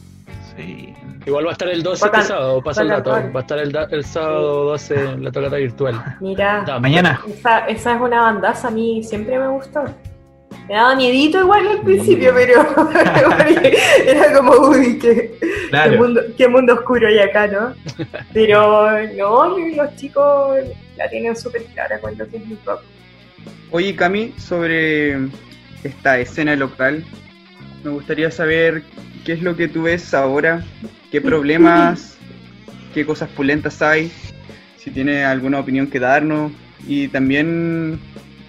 Sí. 0.57 0.95
Igual 1.27 1.47
va 1.47 1.51
a 1.51 1.53
estar 1.53 1.69
el 1.69 1.83
12 1.83 2.07
este 2.07 2.23
sábado, 2.23 2.63
pasa 2.63 2.83
el 2.83 2.89
dato. 2.89 3.11
Va 3.11 3.41
a 3.41 3.41
estar 3.41 3.59
el, 3.59 3.77
el 3.91 4.05
sábado 4.05 4.65
12 4.65 4.95
en 4.95 5.25
la 5.25 5.31
tocata 5.31 5.57
virtual. 5.57 6.17
Mira, 6.21 6.65
mañana. 6.81 7.21
Esa, 7.29 7.67
esa, 7.67 7.95
es 7.95 8.01
una 8.01 8.23
bandaza, 8.23 8.69
a 8.69 8.71
mí 8.71 9.03
siempre 9.03 9.39
me 9.39 9.49
gustó. 9.49 9.85
Me 10.67 10.75
daba 10.75 10.95
miedito 10.95 11.41
igual 11.41 11.67
al 11.67 11.81
principio, 11.83 12.33
pero 12.35 12.63
era 14.07 14.33
como, 14.33 14.53
uy, 14.69 14.99
qué, 14.99 15.37
qué, 16.37 16.49
mundo, 16.49 16.75
oscuro 16.75 17.09
hay 17.09 17.19
acá, 17.19 17.47
¿no? 17.49 17.75
Pero 18.33 18.93
no, 19.17 19.59
los 19.59 19.97
chicos 19.97 20.59
la 20.97 21.09
tienen 21.09 21.37
súper 21.37 21.65
clara 21.67 21.99
con 21.99 22.17
lo 22.17 22.27
que 22.29 22.37
es 22.37 22.47
mi 22.47 22.57
rock. 22.65 22.83
Oye, 23.73 23.95
Cami, 23.95 24.33
sobre 24.39 25.29
esta 25.83 26.19
escena 26.19 26.55
local, 26.57 27.05
me 27.85 27.91
gustaría 27.91 28.31
saber 28.31 28.83
qué 29.25 29.33
es 29.33 29.43
lo 29.43 29.57
que 29.57 29.69
tú 29.69 29.83
ves 29.83 30.15
ahora, 30.15 30.65
qué 31.11 31.21
problemas, 31.21 32.19
qué 32.95 33.07
cosas 33.07 33.29
pulentas 33.31 33.81
hay, 33.83 34.11
si 34.77 34.91
tienes 34.91 35.25
alguna 35.25 35.61
opinión 35.61 35.87
que 35.87 36.01
darnos 36.01 36.53
y 36.87 37.09
también 37.09 38.01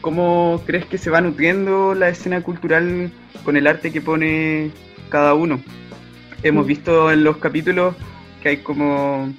cómo 0.02 0.62
crees 0.66 0.86
que 0.86 0.98
se 0.98 1.10
va 1.10 1.22
nutriendo 1.22 1.94
la 1.94 2.10
escena 2.10 2.42
cultural 2.42 3.12
con 3.44 3.58
el 3.58 3.68
arte 3.68 3.92
que 3.92 4.02
pone 4.02 4.72
cada 5.10 5.34
uno. 5.34 5.62
Hemos 6.44 6.66
mm. 6.66 6.68
visto 6.68 7.12
en 7.12 7.24
los 7.24 7.38
capítulos 7.38 7.96
que 8.42 8.50
hay 8.50 8.58
como 8.58 9.32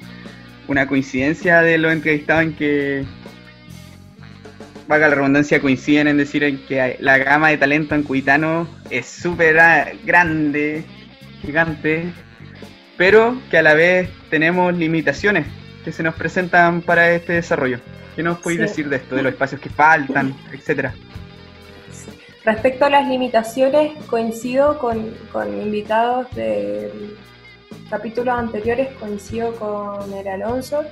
una 0.68 0.86
coincidencia 0.86 1.61
de 1.62 1.78
los 1.78 1.93
entrevistados 1.93 2.45
en 2.45 2.53
que, 2.55 3.05
vaga 4.87 5.09
la 5.09 5.14
redundancia, 5.14 5.61
coinciden 5.61 6.09
en 6.09 6.16
decir 6.16 6.66
que 6.66 6.97
la 7.01 7.18
gama 7.18 7.49
de 7.49 7.59
talento 7.59 7.95
en 7.95 8.03
Cuitano 8.03 8.68
es 8.91 9.07
súper 9.07 9.57
grande, 10.05 10.85
gigante, 11.41 12.12
pero 12.97 13.41
que 13.51 13.59
a 13.59 13.62
la 13.62 13.74
vez 13.74 14.11
tenemos 14.30 14.76
limitaciones 14.76 15.47
que 15.85 15.93
se 15.93 16.03
nos 16.03 16.14
presentan 16.14 16.83
para 16.83 17.11
este 17.12 17.35
desarrollo. 17.35 17.80
¿Qué 18.14 18.22
nos 18.22 18.39
podéis 18.39 18.61
decir 18.61 18.89
de 18.89 18.97
esto, 18.97 19.16
de 19.16 19.22
los 19.22 19.33
espacios 19.33 19.61
que 19.61 19.70
faltan, 19.70 20.35
etcétera? 20.53 20.95
Respecto 22.45 22.85
a 22.85 22.91
las 22.91 23.09
limitaciones, 23.09 23.93
coincido 24.07 24.78
con, 24.78 24.99
invitados 25.62 26.28
de 26.35 26.91
capítulos 27.89 28.37
anteriores, 28.37 28.89
coincido 28.99 29.55
con 29.55 30.12
el 30.12 30.26
Alonso, 30.26 30.83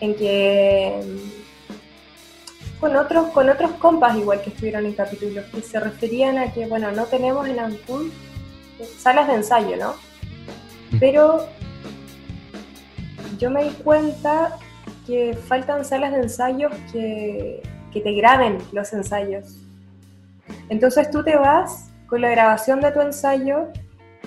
en 0.00 0.14
que 0.14 1.00
con 2.84 2.96
otros, 2.96 3.28
con 3.28 3.48
otros 3.48 3.70
compas 3.78 4.14
igual 4.14 4.42
que 4.42 4.50
estuvieron 4.50 4.84
en 4.84 4.92
capítulos, 4.92 5.46
que 5.46 5.62
se 5.62 5.80
referían 5.80 6.36
a 6.36 6.52
que, 6.52 6.66
bueno, 6.66 6.92
no 6.92 7.06
tenemos 7.06 7.48
en 7.48 7.58
Ancún 7.58 8.12
salas 8.98 9.26
de 9.26 9.36
ensayo, 9.36 9.74
¿no? 9.78 9.94
Mm. 10.90 10.98
Pero 11.00 11.46
yo 13.38 13.50
me 13.50 13.64
di 13.64 13.70
cuenta 13.70 14.58
que 15.06 15.32
faltan 15.32 15.82
salas 15.82 16.12
de 16.12 16.18
ensayos 16.18 16.74
que, 16.92 17.62
que 17.90 18.02
te 18.02 18.12
graben 18.12 18.58
los 18.72 18.92
ensayos. 18.92 19.56
Entonces 20.68 21.10
tú 21.10 21.24
te 21.24 21.36
vas 21.36 21.90
con 22.06 22.20
la 22.20 22.28
grabación 22.28 22.82
de 22.82 22.92
tu 22.92 23.00
ensayo 23.00 23.68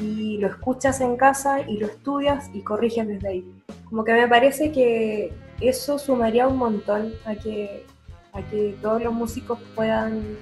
y 0.02 0.40
lo 0.40 0.48
escuchas 0.48 1.00
en 1.00 1.16
casa 1.16 1.62
y 1.62 1.78
lo 1.78 1.86
estudias 1.86 2.50
y 2.56 2.64
corriges 2.64 3.08
desde 3.08 3.28
ahí. 3.28 3.64
Como 3.88 4.04
que 4.04 4.14
me 4.14 4.28
parece 4.28 4.72
que 4.72 5.32
eso 5.62 6.00
sumaría 6.00 6.48
un 6.48 6.58
montón 6.58 7.14
a 7.24 7.36
que, 7.36 7.86
a 8.38 8.42
que 8.50 8.78
todos 8.82 9.02
los 9.02 9.14
músicos 9.14 9.60
puedan 9.76 10.38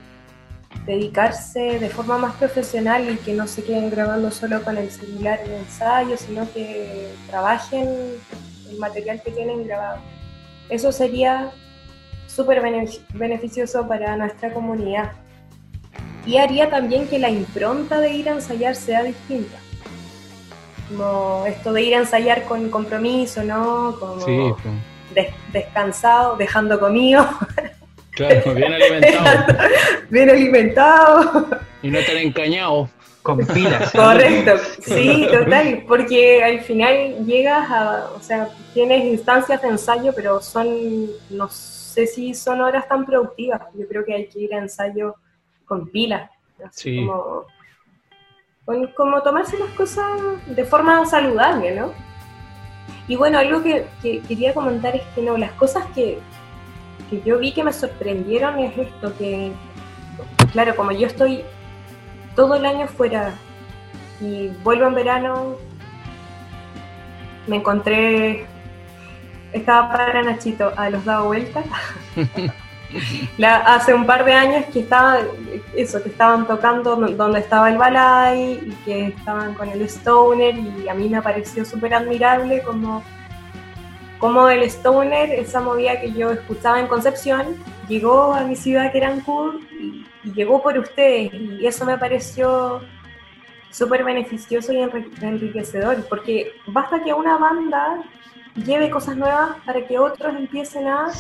dedicarse 0.86 1.80
de 1.80 1.90
forma 1.90 2.18
más 2.18 2.36
profesional 2.36 3.10
y 3.10 3.16
que 3.18 3.34
no 3.34 3.48
se 3.48 3.64
queden 3.64 3.90
grabando 3.90 4.30
solo 4.30 4.62
con 4.64 4.78
el 4.78 4.92
celular 4.92 5.40
en 5.46 5.54
ensayo, 5.54 6.18
sino 6.18 6.52
que 6.52 7.14
trabajen 7.28 7.88
el 8.70 8.78
material 8.78 9.22
que 9.24 9.32
tienen 9.32 9.66
grabado. 9.66 10.00
Eso 10.70 10.92
sería 10.92 11.52
súper 12.28 12.62
beneficioso 13.14 13.88
para 13.88 14.18
nuestra 14.18 14.54
comunidad. 14.54 15.14
Y 16.26 16.38
haría 16.38 16.70
también 16.70 17.08
que 17.08 17.20
la 17.20 17.30
impronta 17.30 18.00
de 18.00 18.12
ir 18.12 18.30
a 18.30 18.34
ensayar 18.34 18.76
sea 18.76 19.04
distinta. 19.04 19.58
Como 20.90 21.46
esto 21.46 21.72
de 21.72 21.84
ir 21.84 21.96
a 21.96 22.00
ensayar 22.00 22.44
con 22.44 22.70
compromiso, 22.70 23.44
¿no? 23.44 23.96
Como 24.00 24.58
descansado, 25.52 26.36
dejando 26.36 26.80
comido. 26.80 27.28
Claro, 28.16 28.54
bien 28.56 28.74
alimentado. 28.74 29.46
bien 30.10 30.30
alimentado. 30.30 31.48
Y 31.82 31.90
no 31.90 32.00
tan 32.00 32.18
encañado. 32.18 32.90
Con 33.22 33.40
pilas. 33.40 33.92
Correcto, 33.92 34.52
sí, 34.82 35.28
total, 35.32 35.84
porque 35.88 36.44
al 36.44 36.62
final 36.62 37.26
llegas 37.26 37.72
a, 37.72 38.12
o 38.16 38.22
sea, 38.22 38.50
tienes 38.72 39.04
instancias 39.04 39.64
de 39.64 39.70
ensayo, 39.70 40.14
pero 40.16 40.40
son, 40.44 40.68
no 41.32 41.50
sé 41.50 42.06
si 42.06 42.36
son 42.36 42.62
horas 42.62 42.88
tan 42.88 43.04
productivas. 43.04 43.64
Yo 43.74 43.88
creo 43.88 44.06
que 44.06 44.14
hay 44.14 44.28
que 44.28 44.42
ir 44.42 44.54
a 44.54 44.60
ensayo 44.60 45.16
con 45.66 45.90
pilas. 45.90 46.30
Sí. 46.72 47.04
Como, 47.04 47.46
como, 48.96 49.24
tomarse 49.24 49.58
las 49.58 49.72
cosas 49.72 50.08
de 50.46 50.64
forma 50.64 51.04
saludable, 51.08 51.72
¿no? 51.76 51.94
Y 53.08 53.16
bueno, 53.16 53.40
algo 53.40 53.64
que, 53.64 53.88
quería 54.02 54.54
comentar 54.54 54.96
es 54.96 55.04
que 55.16 55.24
no, 55.24 55.36
las 55.36 55.52
cosas 55.54 55.86
que, 55.96 56.20
que 57.10 57.22
yo 57.22 57.40
vi 57.40 57.54
que 57.54 57.64
me 57.64 57.74
sorprendieron 57.74 58.60
es 58.60 58.78
esto, 58.78 59.16
que, 59.18 59.52
claro, 60.52 60.76
como 60.76 60.92
yo 60.92 61.08
estoy 61.08 61.44
todo 62.36 62.56
el 62.56 62.66
año 62.66 62.88
fuera 62.88 63.34
y 64.22 64.48
vuelvo 64.64 64.88
en 64.88 64.96
verano, 64.96 65.56
me 67.48 67.58
encontré, 67.58 68.46
estaba 69.54 69.92
para 69.92 70.24
Nachito, 70.24 70.72
a 70.76 70.90
los 70.90 71.06
dado 71.06 71.26
vuelta. 71.28 71.64
hace 73.66 73.94
un 73.94 74.06
par 74.06 74.26
de 74.26 74.34
años 74.34 74.66
que 74.72 74.80
estaba, 74.80 75.20
eso, 75.76 76.02
que 76.02 76.10
estaban 76.10 76.48
tocando 76.48 76.96
donde 76.96 77.40
estaba 77.40 77.70
el 77.70 77.78
balay 77.78 78.60
y 78.66 78.72
que 78.86 79.08
estaban 79.08 79.54
con 79.54 79.70
el 79.70 79.82
stoner 79.84 80.56
y 80.56 80.88
a 80.88 80.94
mí 80.94 81.10
me 81.10 81.22
pareció 81.22 81.66
súper 81.66 81.94
admirable 81.94 82.62
como, 82.64 83.04
como 84.26 84.50
el 84.50 84.64
stoner, 84.64 85.30
esa 85.30 85.62
movida 85.62 86.02
que 86.02 86.12
yo 86.12 86.32
escuchaba 86.32 86.80
en 86.80 86.88
Concepción, 86.88 87.64
llegó 87.88 88.34
a 88.34 88.42
mi 88.42 88.56
ciudad 88.56 88.92
que 88.92 88.98
era 88.98 89.14
y 89.14 90.04
y 90.24 90.32
llegó 90.34 90.64
por 90.64 90.76
ustedes 90.80 91.32
y 91.32 91.68
eso 91.68 91.86
me 91.86 91.96
pareció 91.96 92.82
súper 93.70 94.04
beneficioso 94.04 94.74
y 94.74 94.80
enriquecedor, 95.22 96.04
porque 96.10 96.54
basta 96.66 97.04
que 97.04 97.14
una 97.14 97.38
banda 97.38 98.02
lleve 98.56 98.90
cosas 98.90 99.16
nuevas 99.16 99.58
para 99.64 99.86
que 99.86 100.00
otros 100.00 100.36
empiecen 100.36 100.88
a, 100.88 101.12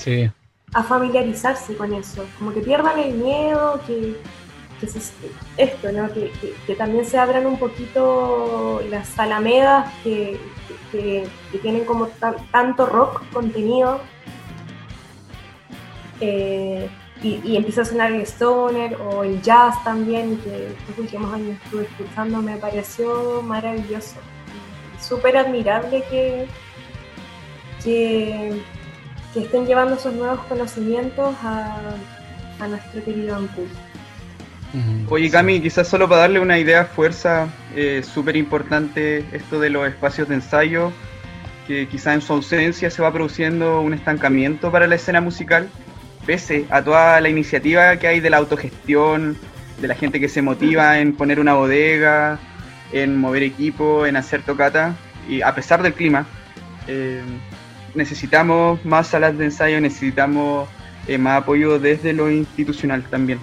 a 0.73 0.83
familiarizarse 0.83 1.75
con 1.75 1.93
eso, 1.93 2.25
como 2.39 2.51
que 2.55 2.61
pierdan 2.61 2.97
el 2.97 3.13
miedo, 3.13 3.79
que, 3.85 4.15
esto, 5.57 5.91
¿no? 5.91 6.11
Que, 6.11 6.31
que, 6.65 6.73
también 6.73 7.05
se 7.05 7.19
abran 7.19 7.45
un 7.45 7.59
poquito 7.59 8.81
las 8.89 9.19
alamedas 9.19 9.93
que, 10.03 10.39
tienen 11.61 11.85
como 11.85 12.07
tanto 12.51 12.85
rock 12.85 13.21
contenido. 13.31 13.99
Eh, 16.21 16.89
y, 17.23 17.55
empieza 17.55 17.81
a 17.81 17.85
sonar 17.85 18.11
el 18.11 18.21
stoner 18.21 18.95
o 18.95 19.23
el 19.23 19.41
jazz 19.41 19.83
también, 19.83 20.37
que 20.37 20.67
estos 20.67 20.97
últimos 20.97 21.33
años 21.33 21.57
estuve 21.63 21.83
escuchando, 21.83 22.41
me 22.41 22.57
pareció 22.57 23.41
maravilloso. 23.41 24.17
Súper 24.99 25.37
admirable 25.37 26.03
que, 26.09 26.47
que, 27.83 28.61
estén 29.35 29.65
llevando 29.65 29.95
esos 29.95 30.13
nuevos 30.13 30.39
conocimientos 30.45 31.35
a, 31.43 31.77
a 32.59 32.67
nuestro 32.67 33.03
querido 33.03 33.35
Ancul. 33.35 33.67
Oye 35.09 35.29
Cami, 35.29 35.61
quizás 35.61 35.87
solo 35.87 36.07
para 36.07 36.21
darle 36.21 36.39
una 36.39 36.59
idea 36.59 36.85
fuerza, 36.85 37.47
eh, 37.75 38.03
súper 38.03 38.35
importante 38.35 39.25
esto 39.31 39.59
de 39.59 39.69
los 39.69 39.87
espacios 39.87 40.27
de 40.27 40.35
ensayo, 40.35 40.91
que 41.67 41.87
quizás 41.87 42.15
en 42.15 42.21
su 42.21 42.33
ausencia 42.33 42.89
se 42.89 43.01
va 43.01 43.11
produciendo 43.11 43.81
un 43.81 43.93
estancamiento 43.93 44.71
para 44.71 44.87
la 44.87 44.95
escena 44.95 45.21
musical 45.21 45.67
pese 46.25 46.65
a 46.69 46.81
toda 46.81 47.21
la 47.21 47.29
iniciativa 47.29 47.97
que 47.97 48.07
hay 48.07 48.19
de 48.19 48.29
la 48.29 48.37
autogestión, 48.37 49.37
de 49.79 49.87
la 49.87 49.95
gente 49.95 50.19
que 50.19 50.29
se 50.29 50.41
motiva 50.41 50.99
en 50.99 51.13
poner 51.15 51.39
una 51.39 51.53
bodega, 51.53 52.39
en 52.91 53.19
mover 53.19 53.43
equipo, 53.43 54.05
en 54.05 54.15
hacer 54.15 54.41
tocata, 54.41 54.95
y 55.27 55.41
a 55.41 55.53
pesar 55.53 55.83
del 55.83 55.93
clima, 55.93 56.25
eh, 56.87 57.21
necesitamos 57.93 58.83
más 58.85 59.07
salas 59.07 59.37
de 59.37 59.45
ensayo, 59.45 59.79
necesitamos 59.81 60.67
eh, 61.07 61.17
más 61.17 61.41
apoyo 61.41 61.79
desde 61.79 62.13
lo 62.13 62.31
institucional 62.31 63.03
también. 63.03 63.39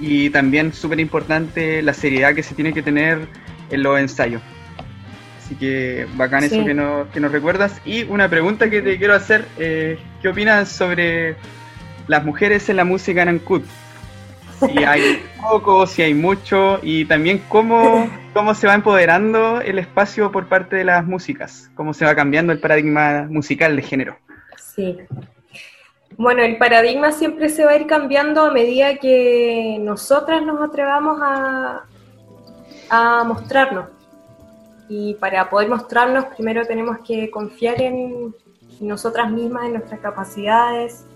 Y 0.00 0.30
también 0.30 0.72
súper 0.72 1.00
importante 1.00 1.82
la 1.82 1.92
seriedad 1.94 2.34
que 2.34 2.42
se 2.42 2.54
tiene 2.54 2.72
que 2.72 2.82
tener 2.82 3.26
en 3.70 3.82
los 3.82 3.98
ensayos. 3.98 4.42
Así 5.44 5.54
que 5.56 6.06
bacán 6.14 6.44
eso 6.44 6.64
que, 6.64 6.74
que 7.12 7.20
nos 7.20 7.32
recuerdas. 7.32 7.80
Y 7.84 8.04
una 8.04 8.28
pregunta 8.28 8.70
que 8.70 8.82
te 8.82 8.98
quiero 8.98 9.14
hacer, 9.14 9.46
eh, 9.58 9.98
¿qué 10.20 10.28
opinas 10.28 10.68
sobre 10.68 11.36
las 12.06 12.24
mujeres 12.24 12.68
en 12.68 12.76
la 12.76 12.84
música 12.84 13.22
en 13.22 13.28
Ancud. 13.28 13.62
si 14.60 14.84
hay 14.84 15.22
poco, 15.40 15.86
si 15.86 16.02
hay 16.02 16.14
mucho, 16.14 16.78
y 16.82 17.04
también 17.04 17.42
cómo, 17.48 18.10
cómo 18.32 18.54
se 18.54 18.66
va 18.66 18.74
empoderando 18.74 19.60
el 19.60 19.78
espacio 19.78 20.30
por 20.30 20.48
parte 20.48 20.76
de 20.76 20.84
las 20.84 21.06
músicas, 21.06 21.70
cómo 21.74 21.94
se 21.94 22.04
va 22.04 22.14
cambiando 22.14 22.52
el 22.52 22.60
paradigma 22.60 23.26
musical 23.28 23.76
de 23.76 23.82
género. 23.82 24.16
Sí. 24.56 24.98
Bueno, 26.16 26.42
el 26.42 26.58
paradigma 26.58 27.12
siempre 27.12 27.48
se 27.48 27.64
va 27.64 27.72
a 27.72 27.76
ir 27.76 27.86
cambiando 27.86 28.42
a 28.42 28.50
medida 28.50 28.96
que 28.96 29.78
nosotras 29.80 30.42
nos 30.42 30.60
atrevamos 30.60 31.18
a, 31.20 31.84
mostrarnos. 33.24 33.86
Y 34.88 35.14
para 35.14 35.48
poder 35.48 35.68
mostrarnos, 35.68 36.26
primero 36.26 36.66
tenemos 36.66 36.98
que 36.98 37.30
confiar 37.30 37.80
en 37.80 38.34
nosotras 38.80 39.30
mismas, 39.30 39.64
en 39.64 39.72
nuestras 39.72 40.00
capacidades, 40.00 41.06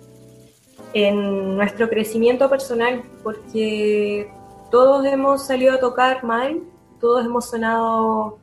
en 0.95 1.57
nuestro 1.57 1.89
crecimiento 1.91 2.49
personal, 2.49 3.03
porque 3.23 4.31
todos 4.71 5.05
hemos 5.05 5.47
salido 5.47 5.75
a 5.75 5.81
tocar 5.81 6.25
mal, 6.25 6.63
todos 7.01 7.27
hemos 7.27 7.51
sonado 7.51 8.39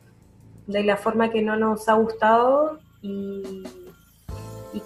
de 0.68 0.84
la 0.84 0.98
forma 0.98 1.30
que 1.30 1.42
no 1.42 1.56
nos 1.56 1.90
ha 1.90 1.94
gustado 1.94 2.80
y, 3.02 3.64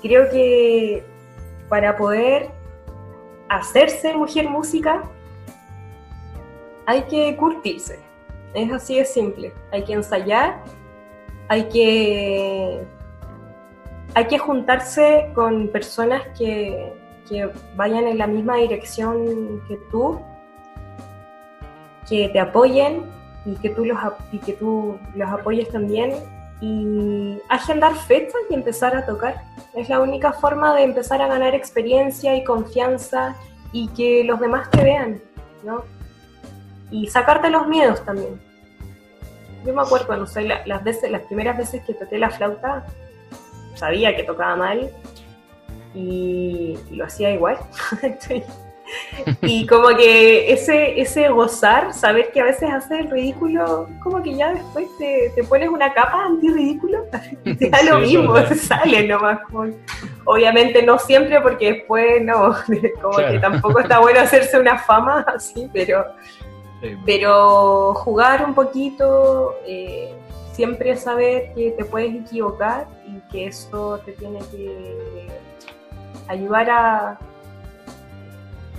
creo 0.01 0.30
que 0.30 1.03
para 1.70 1.95
poder 1.95 2.49
hacerse 3.49 4.13
mujer 4.13 4.49
música 4.49 5.03
hay 6.86 7.03
que 7.03 7.36
curtirse, 7.36 7.99
es 8.53 8.72
así 8.72 8.97
de 8.97 9.05
simple, 9.05 9.53
hay 9.72 9.84
que 9.84 9.93
ensayar, 9.93 10.63
hay 11.49 11.68
que, 11.68 12.82
hay 14.13 14.26
que 14.28 14.38
juntarse 14.38 15.30
con 15.36 15.68
personas 15.68 16.24
que, 16.38 16.93
vayan 17.76 18.07
en 18.07 18.20
la 18.20 18.26
misma 18.26 18.55
dirección 18.55 19.61
que 19.68 19.78
tú, 19.91 20.22
que 22.07 22.30
te 22.30 22.39
apoyen 22.39 23.03
y 23.45 23.55
que 23.55 23.70
tú 23.70 23.84
los, 23.84 23.99
y 24.32 24.39
que 24.39 24.53
tú 24.53 24.97
los 25.13 25.30
apoyes 25.30 25.68
también 25.68 26.13
y 26.62 27.39
agendar 27.49 27.95
fechas 27.95 28.41
y 28.49 28.53
empezar 28.53 28.95
a 28.95 29.05
tocar. 29.05 29.43
Es 29.74 29.89
la 29.89 29.99
única 29.99 30.34
forma 30.34 30.76
de 30.76 30.84
empezar 30.84 31.22
a 31.22 31.28
ganar 31.28 31.53
experiencia 31.53 32.36
y 32.36 32.43
confianza 32.43 33.36
y 33.72 33.88
que 33.89 34.24
los 34.24 34.39
demás 34.39 34.70
te 34.72 34.84
vean, 34.84 35.22
¿no? 35.64 35.84
Y 36.89 37.08
sacarte 37.08 37.49
los 37.49 37.68
miedos 37.68 38.03
también. 38.03 38.39
Yo 39.66 39.74
me 39.74 39.82
acuerdo, 39.82 40.16
no 40.16 40.26
sé, 40.26 40.43
las, 40.43 40.84
veces, 40.84 41.12
las 41.12 41.24
primeras 41.24 41.58
veces 41.58 41.84
que 41.84 41.93
toqué 41.93 42.18
la 42.18 42.30
flauta, 42.30 42.86
sabía 43.76 44.16
que 44.16 44.24
tocaba 44.24 44.55
mal, 44.55 44.89
y, 45.93 46.78
lo 46.91 47.05
hacía 47.05 47.32
igual. 47.32 47.58
y 49.42 49.66
como 49.66 49.90
que 49.90 50.52
ese, 50.52 51.00
ese 51.00 51.30
gozar, 51.30 51.94
saber 51.94 52.32
que 52.32 52.42
a 52.42 52.46
veces 52.46 52.70
haces 52.70 53.00
el 53.00 53.12
ridículo, 53.12 53.90
como 54.02 54.22
que 54.22 54.36
ya 54.36 54.54
después 54.54 54.88
te, 54.98 55.32
te 55.36 55.44
pones 55.44 55.70
una 55.70 55.94
capa 55.94 56.26
anti-ridículo, 56.26 57.04
te 57.44 57.70
da 57.70 57.84
lo 57.84 58.00
mismo, 58.00 58.36
sale 58.56 59.08
nomás. 59.08 59.40
obviamente 60.26 60.84
no 60.84 60.98
siempre, 61.00 61.42
porque 61.42 61.74
después 61.74 62.24
no, 62.24 62.56
como 63.02 63.18
que 63.18 63.40
tampoco 63.40 63.80
está 63.80 64.00
bueno 64.00 64.20
hacerse 64.20 64.60
una 64.60 64.78
fama 64.78 65.26
así, 65.28 65.70
pero, 65.74 66.06
pero 67.06 67.94
jugar 67.96 68.46
un 68.46 68.54
poquito, 68.54 69.56
eh, 69.66 70.14
siempre 70.54 70.96
saber 70.96 71.54
que 71.54 71.72
te 71.72 71.86
puedes 71.86 72.16
equivocar 72.16 72.88
y 73.06 73.20
que 73.32 73.48
eso 73.48 74.00
te 74.06 74.14
tiene 74.14 74.40
que 74.52 75.28
ayudar 76.28 76.70
a, 76.70 77.20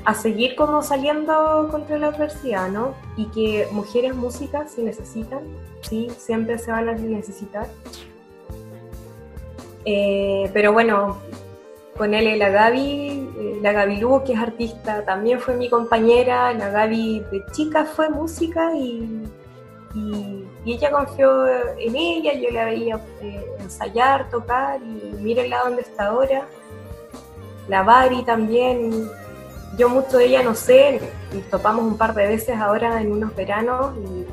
a 0.08 0.14
seguir 0.14 0.56
como 0.56 0.80
saliendo 0.80 1.68
contra 1.70 1.98
la 1.98 2.06
adversidad, 2.06 2.70
¿no? 2.70 2.94
Y 3.18 3.26
que 3.26 3.68
mujeres 3.72 4.14
músicas 4.14 4.72
se 4.72 4.82
necesitan, 4.82 5.40
sí, 5.82 6.08
siempre 6.16 6.56
se 6.56 6.70
van 6.70 6.88
a 6.88 6.94
necesitar. 6.94 7.66
Eh, 9.84 10.50
pero 10.54 10.72
bueno, 10.72 11.18
con 11.98 12.14
él 12.14 12.38
la 12.38 12.48
Gaby, 12.48 13.28
eh, 13.38 13.58
la 13.60 13.72
Gaby 13.72 14.00
Lugo, 14.00 14.24
que 14.24 14.32
es 14.32 14.38
artista, 14.38 15.04
también 15.04 15.40
fue 15.40 15.56
mi 15.56 15.68
compañera, 15.68 16.54
la 16.54 16.70
Gaby 16.70 17.20
de 17.30 17.44
chica 17.52 17.84
fue 17.84 18.08
música 18.08 18.74
y, 18.74 19.24
y, 19.94 20.46
ella 20.64 20.90
confió 20.90 21.46
en 21.76 21.94
ella, 21.94 22.32
yo 22.32 22.50
la 22.50 22.64
veía 22.64 22.98
eh, 23.20 23.44
ensayar, 23.60 24.30
tocar 24.30 24.80
y 24.82 25.16
mírenla 25.20 25.64
dónde 25.64 25.82
está 25.82 26.06
ahora 26.06 26.48
la 27.68 27.82
Bari 27.82 28.22
también, 28.22 29.10
yo 29.76 29.88
mucho 29.88 30.18
de 30.18 30.26
ella 30.26 30.42
no 30.42 30.54
sé, 30.54 31.00
nos 31.32 31.44
topamos 31.44 31.84
un 31.84 31.96
par 31.96 32.14
de 32.14 32.26
veces 32.26 32.56
ahora 32.58 33.00
en 33.00 33.12
unos 33.12 33.34
veranos 33.34 33.94
y, 33.96 34.26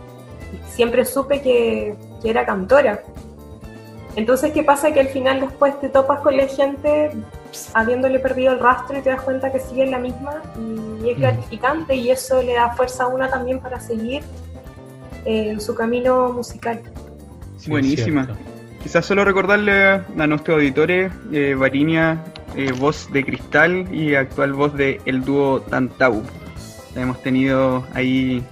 siempre 0.70 1.06
supe 1.06 1.42
que, 1.42 1.96
era 2.24 2.44
cantora. 2.44 3.04
Entonces, 4.16 4.52
¿qué 4.52 4.64
pasa? 4.64 4.92
Que 4.92 5.00
al 5.00 5.10
final 5.10 5.42
después 5.42 5.80
te 5.80 5.90
topas 5.90 6.22
con 6.22 6.36
la 6.36 6.48
gente 6.48 7.12
habiéndole 7.74 8.18
perdido 8.18 8.54
el 8.54 8.60
rastro 8.60 8.98
y 8.98 9.02
te 9.04 9.12
das 9.12 9.22
cuenta 9.22 9.52
que 9.52 9.60
sigue 9.60 9.84
en 9.84 9.92
la 9.92 10.00
misma 10.00 10.42
y 11.04 11.12
es 11.12 11.18
mm. 11.18 11.22
gratificante 11.22 11.96
y 11.96 12.10
eso 12.10 12.42
le 12.42 12.54
da 12.54 12.74
fuerza 12.76 13.04
a 13.04 13.08
una 13.08 13.30
también 13.30 13.60
para 13.60 13.80
seguir 13.80 14.24
eh, 15.26 15.52
en 15.52 15.62
su 15.62 15.76
camino 15.76 16.32
musical. 16.32 16.82
Buenísima. 17.68 18.28
Quizás 18.82 19.06
solo 19.06 19.24
recordarle 19.24 19.84
a 19.84 20.28
nuestros 20.28 20.56
auditores, 20.56 21.12
eh, 21.32 21.54
Varinia 21.56 22.24
eh, 22.56 22.72
voz 22.72 23.12
de 23.12 23.24
Cristal 23.24 23.88
y 23.94 24.16
actual 24.16 24.54
voz 24.54 24.74
de 24.76 25.02
el 25.06 25.24
dúo 25.24 25.62
Tantau. 25.62 26.24
La 26.96 27.02
hemos 27.02 27.22
tenido 27.22 27.86
ahí 27.94 28.44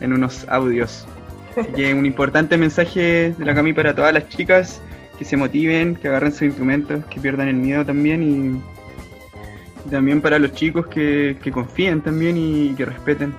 en 0.00 0.12
unos 0.12 0.46
audios. 0.48 1.06
Así 1.56 1.70
que 1.72 1.94
un 1.94 2.06
importante 2.06 2.56
mensaje 2.56 3.34
de 3.36 3.44
la 3.44 3.54
Cami 3.54 3.72
para 3.72 3.94
todas 3.94 4.12
las 4.12 4.28
chicas 4.28 4.80
que 5.18 5.24
se 5.24 5.36
motiven, 5.36 5.94
que 5.94 6.08
agarren 6.08 6.32
sus 6.32 6.42
instrumentos, 6.42 7.04
que 7.06 7.20
pierdan 7.20 7.48
el 7.48 7.56
miedo 7.56 7.84
también 7.84 8.22
y, 8.22 9.90
también 9.90 10.20
para 10.20 10.38
los 10.38 10.52
chicos 10.52 10.86
que, 10.86 11.36
confíen 11.52 12.00
también 12.00 12.36
y 12.36 12.74
que 12.74 12.84
respeten 12.84 13.34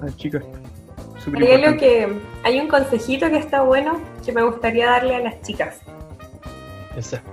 a 0.00 0.06
las 0.06 0.16
chicas. 0.16 0.42
Hay, 1.36 1.76
que, 1.76 2.08
hay 2.42 2.60
un 2.60 2.68
consejito 2.68 3.28
que 3.28 3.36
está 3.36 3.62
bueno 3.62 4.00
que 4.24 4.32
me 4.32 4.42
gustaría 4.42 4.86
darle 4.86 5.16
a 5.16 5.20
las 5.20 5.42
chicas. 5.42 5.80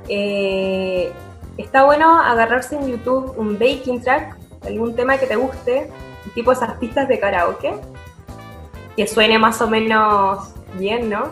Eh, 0.10 1.12
está 1.58 1.84
bueno 1.84 2.20
agarrarse 2.20 2.76
en 2.76 2.88
YouTube 2.88 3.34
un 3.38 3.58
baking 3.58 4.02
track, 4.02 4.38
algún 4.66 4.96
tema 4.96 5.18
que 5.18 5.28
te 5.28 5.36
guste, 5.36 5.90
tipo 6.34 6.52
esas 6.52 6.78
pistas 6.78 7.08
de 7.08 7.20
karaoke, 7.20 7.74
que 8.96 9.08
suene 9.08 9.40
más 9.40 9.62
o 9.62 9.68
menos 9.68 10.54
bien, 10.78 11.10
¿no? 11.10 11.30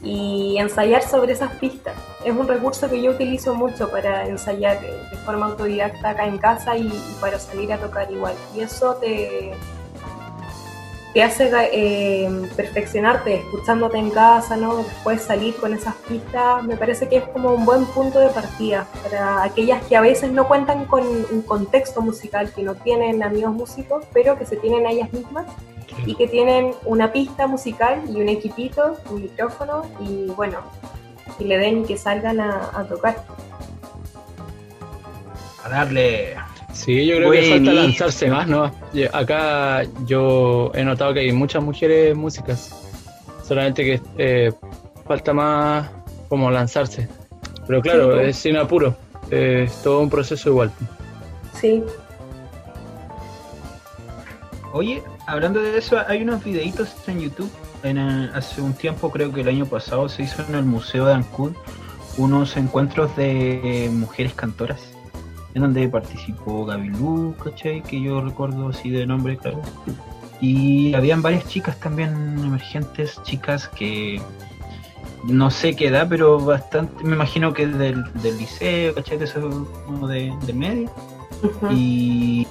Y 0.00 0.56
ensayar 0.58 1.02
sobre 1.02 1.32
esas 1.32 1.52
pistas. 1.54 1.94
Es 2.24 2.34
un 2.34 2.46
recurso 2.46 2.88
que 2.88 3.02
yo 3.02 3.10
utilizo 3.10 3.54
mucho 3.54 3.90
para 3.90 4.26
ensayar 4.26 4.80
de 4.80 5.16
forma 5.24 5.46
autodidacta 5.46 6.10
acá 6.10 6.26
en 6.26 6.38
casa 6.38 6.76
y 6.76 6.90
para 7.20 7.38
salir 7.38 7.72
a 7.72 7.78
tocar 7.78 8.10
igual. 8.10 8.34
Y 8.54 8.60
eso 8.60 8.94
te, 8.96 9.52
hace 11.22 11.50
eh, 11.72 12.30
perfeccionarte 12.56 13.36
escuchándote 13.36 13.98
en 13.98 14.10
casa, 14.10 14.56
¿no? 14.56 14.76
Después 14.76 15.22
salir 15.22 15.56
con 15.56 15.72
esas 15.72 15.94
pistas, 16.08 16.62
me 16.64 16.76
parece 16.76 17.08
que 17.08 17.16
es 17.16 17.24
como 17.28 17.50
un 17.50 17.64
buen 17.64 17.86
punto 17.86 18.20
de 18.20 18.28
partida 18.28 18.86
para 19.02 19.42
aquellas 19.42 19.82
que 19.86 19.96
a 19.96 20.00
veces 20.00 20.30
no 20.30 20.46
cuentan 20.46 20.84
con 20.84 21.02
un 21.06 21.42
contexto 21.42 22.02
musical, 22.02 22.52
que 22.54 22.62
no 22.62 22.74
tienen 22.74 23.22
amigos 23.22 23.52
músicos, 23.52 24.04
pero 24.12 24.38
que 24.38 24.46
se 24.46 24.56
tienen 24.56 24.86
a 24.86 24.90
ellas 24.90 25.12
mismas 25.12 25.46
y 26.04 26.14
que 26.14 26.28
tienen 26.28 26.72
una 26.84 27.12
pista 27.12 27.46
musical 27.46 28.02
y 28.08 28.20
un 28.20 28.28
equipito, 28.28 28.96
un 29.10 29.22
micrófono 29.22 29.86
y 30.00 30.26
bueno, 30.36 30.58
que 31.38 31.44
le 31.44 31.58
den 31.58 31.80
y 31.80 31.84
que 31.84 31.96
salgan 31.96 32.40
a, 32.40 32.70
a 32.74 32.84
tocar. 32.84 33.24
A 35.64 35.68
darle 35.68 36.36
Sí, 36.78 37.06
yo 37.06 37.16
creo 37.16 37.32
que 37.32 37.50
falta 37.50 37.72
lanzarse 37.72 38.30
más, 38.30 38.46
¿no? 38.46 38.70
Acá 39.12 39.82
yo 40.06 40.70
he 40.74 40.84
notado 40.84 41.12
que 41.12 41.20
hay 41.20 41.32
muchas 41.32 41.62
mujeres 41.62 42.16
músicas, 42.16 42.72
solamente 43.42 43.84
que 43.84 44.00
eh, 44.16 44.52
falta 45.06 45.34
más 45.34 45.90
como 46.28 46.50
lanzarse. 46.52 47.08
Pero 47.66 47.82
claro, 47.82 48.20
es 48.20 48.36
sin 48.36 48.56
apuro, 48.56 48.96
es 49.28 49.82
todo 49.82 50.00
un 50.00 50.08
proceso 50.08 50.50
igual. 50.50 50.70
Sí. 51.60 51.82
Oye, 54.72 55.02
hablando 55.26 55.60
de 55.60 55.78
eso, 55.78 55.98
hay 56.06 56.22
unos 56.22 56.44
videitos 56.44 56.94
en 57.08 57.20
YouTube. 57.20 57.50
En 57.82 57.98
hace 57.98 58.60
un 58.60 58.72
tiempo, 58.74 59.10
creo 59.10 59.32
que 59.32 59.40
el 59.40 59.48
año 59.48 59.66
pasado, 59.66 60.08
se 60.08 60.22
hizo 60.22 60.44
en 60.48 60.54
el 60.54 60.64
Museo 60.64 61.06
de 61.06 61.14
Ancud 61.14 61.52
unos 62.16 62.56
encuentros 62.56 63.16
de 63.16 63.88
mujeres 63.92 64.34
cantoras 64.34 64.97
en 65.58 65.62
donde 65.62 65.88
participó 65.88 66.64
Gaby 66.64 66.88
Lu, 66.90 67.34
¿cachai? 67.42 67.82
Que 67.82 68.00
yo 68.00 68.20
recuerdo 68.20 68.68
así 68.68 68.90
de 68.90 69.06
nombre, 69.06 69.36
claro. 69.36 69.60
Y 70.40 70.94
habían 70.94 71.20
varias 71.20 71.48
chicas 71.48 71.78
también 71.80 72.10
emergentes, 72.38 73.20
chicas 73.24 73.68
que 73.68 74.22
no 75.24 75.50
sé 75.50 75.74
qué 75.74 75.88
edad, 75.88 76.06
pero 76.08 76.38
bastante, 76.38 77.02
me 77.02 77.16
imagino 77.16 77.52
que 77.52 77.66
del, 77.66 78.04
del 78.22 78.38
liceo, 78.38 78.94
¿cachai? 78.94 79.18
De 79.18 79.24
eso, 79.24 79.66
como 79.84 80.06
de, 80.06 80.32
medio. 80.54 80.90
Y 81.72 82.46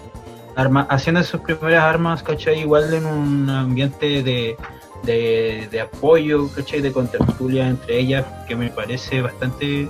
arma, 0.55 0.85
haciendo 0.89 1.23
sus 1.23 1.39
primeras 1.39 1.83
armas, 1.83 2.21
¿cachai? 2.23 2.59
Igual 2.59 2.93
en 2.93 3.05
un 3.05 3.49
ambiente 3.49 4.21
de, 4.21 4.57
de, 5.03 5.81
apoyo, 5.81 6.49
¿cachai? 6.53 6.81
De 6.81 6.91
contertulia 6.91 7.69
entre 7.69 7.99
ellas, 7.99 8.25
que 8.49 8.55
me 8.57 8.69
parece 8.69 9.21
bastante 9.21 9.87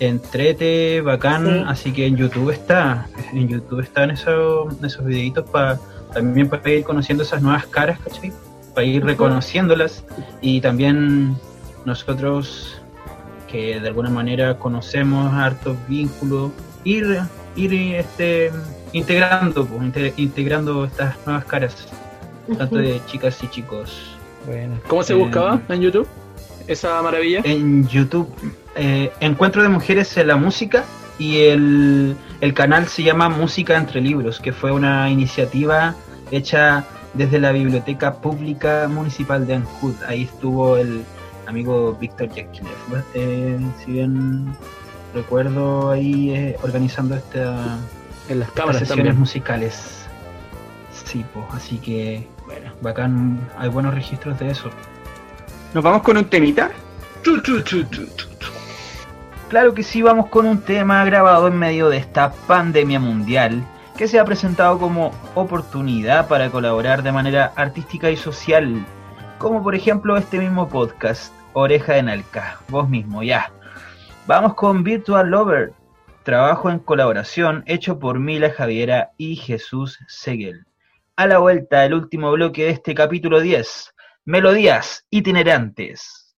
entrete, 0.00 1.00
bacán, 1.02 1.68
así 1.68 1.92
que 1.92 2.06
en 2.06 2.16
YouTube 2.16 2.50
está, 2.50 3.06
en 3.32 3.48
YouTube 3.48 3.80
están 3.80 4.10
esos, 4.10 4.74
esos 4.82 5.04
videitos 5.04 5.48
para 5.48 5.78
también 6.12 6.48
para 6.48 6.68
ir 6.70 6.84
conociendo 6.84 7.22
esas 7.22 7.42
nuevas 7.42 7.66
caras, 7.66 7.98
¿cachai? 8.00 8.32
Para 8.74 8.86
ir 8.86 9.04
reconociéndolas 9.04 10.04
y 10.40 10.60
también 10.60 11.36
nosotros 11.84 12.80
que 13.48 13.80
de 13.80 13.88
alguna 13.88 14.10
manera 14.10 14.56
conocemos 14.58 15.32
hartos 15.32 15.76
vínculos, 15.88 16.52
ir, 16.84 17.20
ir 17.56 17.74
este, 17.94 18.50
integrando, 18.92 19.66
pues, 19.66 20.12
integrando 20.16 20.84
estas 20.84 21.16
nuevas 21.26 21.44
caras, 21.44 21.88
tanto 22.56 22.76
de 22.76 23.00
chicas 23.06 23.42
y 23.42 23.48
chicos. 23.48 24.16
Bueno. 24.46 24.78
¿Cómo 24.86 25.02
se 25.02 25.14
buscaba 25.14 25.60
en 25.68 25.80
YouTube 25.80 26.06
esa 26.66 27.02
maravilla? 27.02 27.40
En 27.44 27.86
YouTube, 27.88 28.28
eh, 28.76 29.12
Encuentro 29.20 29.62
de 29.62 29.68
Mujeres 29.68 30.16
en 30.16 30.28
la 30.28 30.36
Música 30.36 30.84
y 31.18 31.42
el, 31.42 32.16
el 32.40 32.54
canal 32.54 32.86
se 32.86 33.02
llama 33.02 33.28
Música 33.28 33.76
entre 33.76 34.00
Libros, 34.00 34.40
que 34.40 34.52
fue 34.52 34.72
una 34.72 35.10
iniciativa 35.10 35.94
hecha 36.30 36.84
desde 37.14 37.40
la 37.40 37.52
Biblioteca 37.52 38.14
Pública 38.14 38.88
Municipal 38.88 39.46
de 39.46 39.54
Ancud. 39.54 39.94
Ahí 40.06 40.22
estuvo 40.22 40.76
el 40.76 41.02
amigo 41.46 41.96
Víctor 42.00 42.28
Jaquilev, 42.28 43.04
eh, 43.14 43.58
si 43.84 43.92
bien 43.92 44.54
recuerdo 45.14 45.90
ahí 45.90 46.30
eh, 46.30 46.56
organizando 46.62 47.16
esta 47.16 47.78
en 48.28 48.40
las 48.40 48.50
cámaras 48.52 48.86
sesiones 48.86 49.16
musicales. 49.16 50.06
Sí, 51.04 51.24
pues, 51.34 51.44
así 51.52 51.78
que 51.78 52.28
bueno, 52.46 52.72
bacán, 52.80 53.40
hay 53.58 53.68
buenos 53.68 53.94
registros 53.94 54.38
de 54.38 54.50
eso. 54.50 54.70
¿Nos 55.74 55.82
vamos 55.82 56.02
con 56.02 56.16
un 56.16 56.24
temita? 56.24 56.70
Claro 59.50 59.74
que 59.74 59.82
sí, 59.82 60.00
vamos 60.00 60.28
con 60.28 60.46
un 60.46 60.60
tema 60.60 61.04
grabado 61.04 61.48
en 61.48 61.58
medio 61.58 61.88
de 61.88 61.96
esta 61.96 62.30
pandemia 62.30 63.00
mundial 63.00 63.64
que 63.98 64.06
se 64.06 64.20
ha 64.20 64.24
presentado 64.24 64.78
como 64.78 65.10
oportunidad 65.34 66.28
para 66.28 66.50
colaborar 66.50 67.02
de 67.02 67.10
manera 67.10 67.52
artística 67.56 68.12
y 68.12 68.16
social, 68.16 68.86
como 69.38 69.60
por 69.60 69.74
ejemplo 69.74 70.16
este 70.16 70.38
mismo 70.38 70.68
podcast, 70.68 71.34
Oreja 71.52 71.94
de 71.94 72.04
Nalca, 72.04 72.60
vos 72.68 72.88
mismo, 72.88 73.24
ya. 73.24 73.50
Vamos 74.28 74.54
con 74.54 74.84
Virtual 74.84 75.28
Lover, 75.28 75.72
trabajo 76.22 76.70
en 76.70 76.78
colaboración 76.78 77.64
hecho 77.66 77.98
por 77.98 78.20
Mila 78.20 78.50
Javiera 78.50 79.10
y 79.16 79.34
Jesús 79.34 79.98
Seguel. 80.06 80.64
A 81.16 81.26
la 81.26 81.38
vuelta, 81.38 81.84
el 81.84 81.94
último 81.94 82.30
bloque 82.30 82.66
de 82.66 82.70
este 82.70 82.94
capítulo 82.94 83.40
10, 83.40 83.94
Melodías 84.26 85.04
itinerantes. 85.10 86.36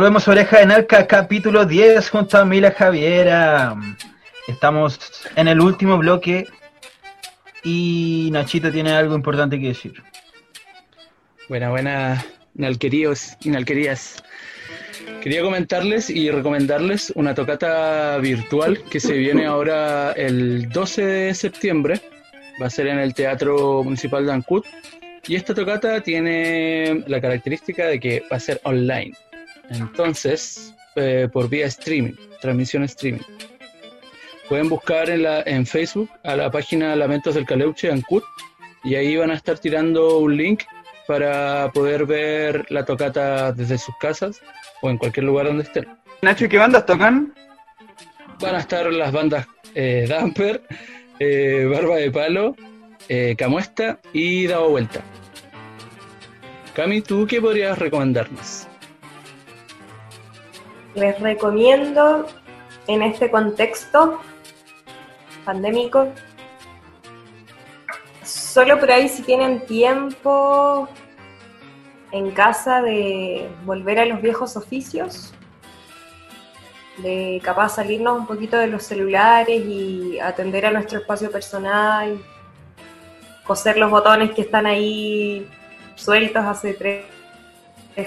Volvemos 0.00 0.26
a 0.26 0.30
Oreja 0.30 0.60
de 0.60 0.64
Narca, 0.64 1.06
capítulo 1.06 1.66
10, 1.66 2.08
junto 2.08 2.38
a 2.38 2.46
Mila 2.46 2.70
Javiera. 2.70 3.76
Estamos 4.48 4.98
en 5.36 5.46
el 5.46 5.60
último 5.60 5.98
bloque 5.98 6.46
y 7.62 8.30
Nachito 8.32 8.72
tiene 8.72 8.92
algo 8.92 9.14
importante 9.14 9.60
que 9.60 9.66
decir. 9.66 10.02
Buena, 11.50 11.68
buena, 11.68 12.24
nalqueríos 12.54 13.36
y 13.44 13.50
nalquerías. 13.50 14.24
Quería 15.20 15.42
comentarles 15.42 16.08
y 16.08 16.30
recomendarles 16.30 17.12
una 17.14 17.34
tocata 17.34 18.16
virtual 18.22 18.82
que 18.90 19.00
se 19.00 19.12
viene 19.12 19.44
ahora 19.44 20.12
el 20.12 20.70
12 20.70 21.04
de 21.04 21.34
septiembre. 21.34 22.00
Va 22.58 22.68
a 22.68 22.70
ser 22.70 22.86
en 22.86 23.00
el 23.00 23.12
Teatro 23.12 23.84
Municipal 23.84 24.24
de 24.24 24.32
Ancud. 24.32 24.64
Y 25.28 25.34
esta 25.34 25.52
tocata 25.52 26.00
tiene 26.00 27.04
la 27.06 27.20
característica 27.20 27.84
de 27.84 28.00
que 28.00 28.22
va 28.32 28.38
a 28.38 28.40
ser 28.40 28.62
online. 28.64 29.12
Entonces, 29.70 30.74
eh, 30.96 31.28
por 31.32 31.48
vía 31.48 31.66
streaming, 31.66 32.14
transmisión 32.40 32.82
streaming. 32.84 33.22
Pueden 34.48 34.68
buscar 34.68 35.08
en, 35.08 35.22
la, 35.22 35.42
en 35.42 35.64
Facebook 35.64 36.10
a 36.24 36.34
la 36.34 36.50
página 36.50 36.96
Lamentos 36.96 37.36
del 37.36 37.46
Caleuche, 37.46 37.90
Ancud, 37.90 38.22
y 38.82 38.96
ahí 38.96 39.16
van 39.16 39.30
a 39.30 39.34
estar 39.34 39.58
tirando 39.58 40.18
un 40.18 40.36
link 40.36 40.64
para 41.06 41.70
poder 41.72 42.06
ver 42.06 42.66
la 42.70 42.84
tocata 42.84 43.52
desde 43.52 43.78
sus 43.78 43.94
casas 44.00 44.40
o 44.82 44.90
en 44.90 44.98
cualquier 44.98 45.26
lugar 45.26 45.46
donde 45.46 45.62
estén. 45.62 45.86
Nacho, 46.22 46.46
¿y 46.46 46.48
qué 46.48 46.58
bandas 46.58 46.84
tocan? 46.86 47.32
Van 48.40 48.56
a 48.56 48.58
estar 48.58 48.92
las 48.92 49.12
bandas 49.12 49.46
eh, 49.74 50.06
Damper, 50.08 50.62
eh, 51.20 51.68
Barba 51.70 51.96
de 51.96 52.10
Palo, 52.10 52.56
Camuesta 53.36 53.98
y 54.12 54.46
Dado 54.46 54.70
Vuelta. 54.70 55.00
Cami, 56.74 57.00
¿tú 57.02 57.26
qué 57.26 57.40
podrías 57.40 57.78
recomendarnos? 57.78 58.69
Les 60.94 61.18
recomiendo 61.20 62.26
en 62.86 63.02
este 63.02 63.30
contexto 63.30 64.20
pandémico, 65.44 66.08
solo 68.24 68.78
por 68.78 68.90
ahí 68.90 69.08
si 69.08 69.22
tienen 69.22 69.64
tiempo 69.66 70.88
en 72.12 72.30
casa 72.32 72.82
de 72.82 73.48
volver 73.64 74.00
a 74.00 74.04
los 74.04 74.20
viejos 74.20 74.56
oficios, 74.56 75.32
de 76.98 77.40
capaz 77.42 77.76
salirnos 77.76 78.18
un 78.18 78.26
poquito 78.26 78.56
de 78.56 78.66
los 78.66 78.82
celulares 78.82 79.64
y 79.64 80.18
atender 80.18 80.66
a 80.66 80.72
nuestro 80.72 80.98
espacio 80.98 81.30
personal, 81.30 82.20
coser 83.46 83.78
los 83.78 83.90
botones 83.90 84.32
que 84.32 84.42
están 84.42 84.66
ahí 84.66 85.48
sueltos 85.94 86.44
hace 86.44 86.74
tres, 86.74 87.04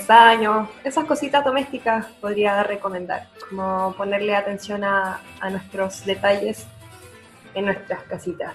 años, 0.10 0.70
esas 0.84 1.06
cositas 1.06 1.44
domésticas 1.44 2.08
podría 2.20 2.64
recomendar, 2.64 3.28
como 3.50 3.94
ponerle 3.96 4.36
atención 4.36 4.84
a, 4.84 5.20
a 5.40 5.50
nuestros 5.50 6.06
detalles 6.06 6.66
en 7.54 7.66
nuestras 7.66 8.04
casitas. 8.04 8.54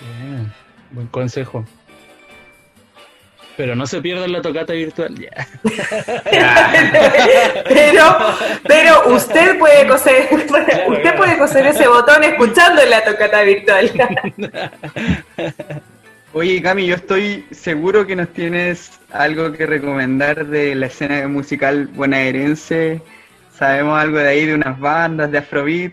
Bien, 0.00 0.52
buen 0.90 1.06
consejo. 1.08 1.64
Pero 3.56 3.76
no 3.76 3.86
se 3.86 4.02
pierdan 4.02 4.32
la 4.32 4.42
tocata 4.42 4.72
virtual. 4.72 5.14
pero, 7.68 8.02
pero 8.66 9.14
usted 9.14 9.56
puede 9.58 9.86
coser, 9.86 10.28
usted 10.88 11.16
puede 11.16 11.38
coser 11.38 11.66
ese 11.66 11.86
botón 11.86 12.24
escuchando 12.24 12.84
la 12.84 13.04
tocata 13.04 13.42
virtual. 13.42 13.92
Oye, 16.36 16.60
Cami, 16.60 16.84
yo 16.86 16.96
estoy 16.96 17.46
seguro 17.52 18.08
que 18.08 18.16
nos 18.16 18.28
tienes 18.30 18.98
algo 19.12 19.52
que 19.52 19.66
recomendar 19.66 20.44
de 20.44 20.74
la 20.74 20.86
escena 20.86 21.28
musical 21.28 21.86
bonaerense. 21.94 23.00
Sabemos 23.52 23.96
algo 24.00 24.18
de 24.18 24.28
ahí, 24.30 24.44
de 24.44 24.56
unas 24.56 24.80
bandas 24.80 25.30
de 25.30 25.38
Afrobeat, 25.38 25.92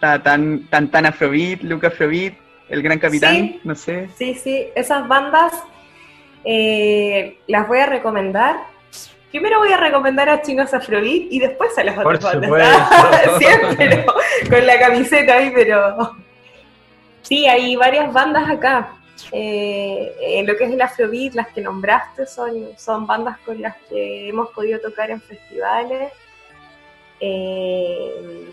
tan 0.00 0.66
tan, 0.68 0.90
tan 0.90 1.06
Afrobeat, 1.06 1.62
Luca 1.62 1.86
Afrobeat, 1.86 2.34
El 2.68 2.82
Gran 2.82 2.98
Capitán, 2.98 3.60
no 3.62 3.76
sé. 3.76 4.08
Sí, 4.18 4.34
sí, 4.34 4.66
esas 4.74 5.06
bandas 5.06 5.52
eh, 6.42 7.38
las 7.46 7.68
voy 7.68 7.78
a 7.78 7.86
recomendar. 7.86 8.56
Primero 9.30 9.60
voy 9.60 9.72
a 9.72 9.76
recomendar 9.76 10.28
a 10.28 10.42
Chinos 10.42 10.74
Afrobeat 10.74 11.30
y 11.30 11.38
después 11.38 11.78
a 11.78 11.84
las 11.84 11.96
otras 11.96 12.24
bandas. 12.24 12.88
Siempre 13.38 14.04
con 14.50 14.66
la 14.66 14.80
camiseta 14.80 15.34
ahí, 15.34 15.52
pero... 15.54 16.16
Sí, 17.22 17.46
hay 17.46 17.76
varias 17.76 18.12
bandas 18.12 18.50
acá. 18.50 18.95
Eh, 19.32 20.14
en 20.20 20.46
lo 20.46 20.56
que 20.56 20.64
es 20.64 20.72
el 20.72 20.80
Afrobeat, 20.80 21.34
las 21.34 21.48
que 21.48 21.60
nombraste 21.60 22.26
son, 22.26 22.76
son 22.76 23.06
bandas 23.06 23.38
con 23.38 23.60
las 23.60 23.76
que 23.88 24.28
hemos 24.28 24.50
podido 24.50 24.80
tocar 24.80 25.10
en 25.10 25.20
festivales. 25.20 26.12
Eh, 27.20 28.52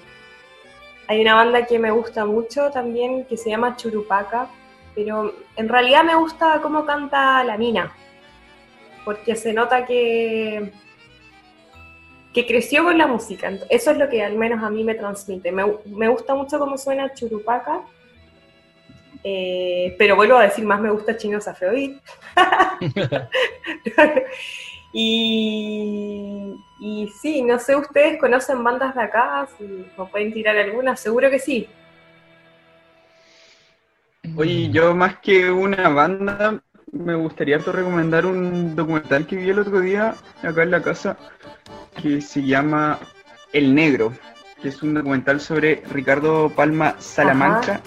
hay 1.07 1.21
una 1.21 1.35
banda 1.35 1.65
que 1.65 1.79
me 1.79 1.91
gusta 1.91 2.25
mucho 2.25 2.71
también 2.71 3.25
que 3.25 3.37
se 3.37 3.49
llama 3.49 3.75
Churupaca, 3.75 4.47
pero 4.95 5.33
en 5.55 5.67
realidad 5.67 6.03
me 6.03 6.15
gusta 6.15 6.59
cómo 6.61 6.85
canta 6.85 7.43
la 7.43 7.57
mina, 7.57 7.93
porque 9.03 9.35
se 9.35 9.53
nota 9.53 9.85
que, 9.85 10.71
que 12.33 12.45
creció 12.45 12.85
con 12.85 12.97
la 12.97 13.07
música. 13.07 13.51
Eso 13.69 13.91
es 13.91 13.97
lo 13.97 14.09
que 14.09 14.23
al 14.23 14.37
menos 14.37 14.63
a 14.63 14.69
mí 14.69 14.83
me 14.83 14.95
transmite. 14.95 15.51
Me, 15.51 15.65
me 15.85 16.07
gusta 16.07 16.35
mucho 16.35 16.57
cómo 16.57 16.77
suena 16.77 17.13
Churupaca 17.13 17.81
eh, 19.23 19.95
pero 19.97 20.15
vuelvo 20.15 20.37
a 20.37 20.43
decir, 20.43 20.65
más 20.65 20.81
me 20.81 20.91
gusta 20.91 21.15
Chinos 21.15 21.47
Afrobeat. 21.47 22.01
y, 24.93 26.55
y 26.79 27.07
sí, 27.21 27.41
no 27.41 27.57
sé, 27.57 27.75
¿ustedes 27.75 28.19
conocen 28.19 28.63
bandas 28.63 28.93
de 28.95 29.01
acá? 29.01 29.47
Si 29.57 29.63
¿Me 29.63 30.05
pueden 30.05 30.33
tirar 30.33 30.57
algunas? 30.57 30.99
Seguro 30.99 31.29
que 31.29 31.39
sí. 31.39 31.69
Oye, 34.35 34.69
yo 34.71 34.93
más 34.93 35.19
que 35.19 35.49
una 35.49 35.89
banda, 35.89 36.61
me 36.91 37.15
gustaría 37.15 37.57
recomendar 37.57 38.25
un 38.25 38.75
documental 38.75 39.25
que 39.25 39.37
vi 39.37 39.49
el 39.49 39.59
otro 39.59 39.79
día 39.79 40.15
acá 40.41 40.63
en 40.63 40.71
la 40.71 40.81
casa, 40.81 41.17
que 42.01 42.19
se 42.19 42.43
llama 42.43 42.99
El 43.51 43.75
Negro, 43.75 44.13
que 44.61 44.69
es 44.69 44.81
un 44.81 44.93
documental 44.93 45.39
sobre 45.39 45.83
Ricardo 45.91 46.49
Palma 46.49 46.95
Salamanca 46.99 47.81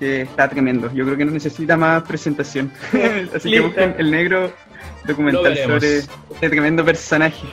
que 0.00 0.22
está 0.22 0.48
tremendo. 0.48 0.90
Yo 0.92 1.04
creo 1.04 1.16
que 1.16 1.24
no 1.26 1.30
necesita 1.30 1.76
más 1.76 2.02
presentación. 2.02 2.72
Así 3.36 3.50
que 3.50 3.60
busquen 3.60 3.94
el 3.98 4.10
negro 4.10 4.50
documental 5.06 5.56
sobre 5.56 5.98
este 5.98 6.48
tremendo 6.48 6.84
personaje. 6.84 7.46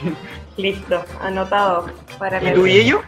Listo, 0.56 1.06
anotado 1.22 1.92
para 2.18 2.42
¿Y 2.42 2.54
tú 2.54 2.66
y 2.66 2.72
ellos? 2.72 3.02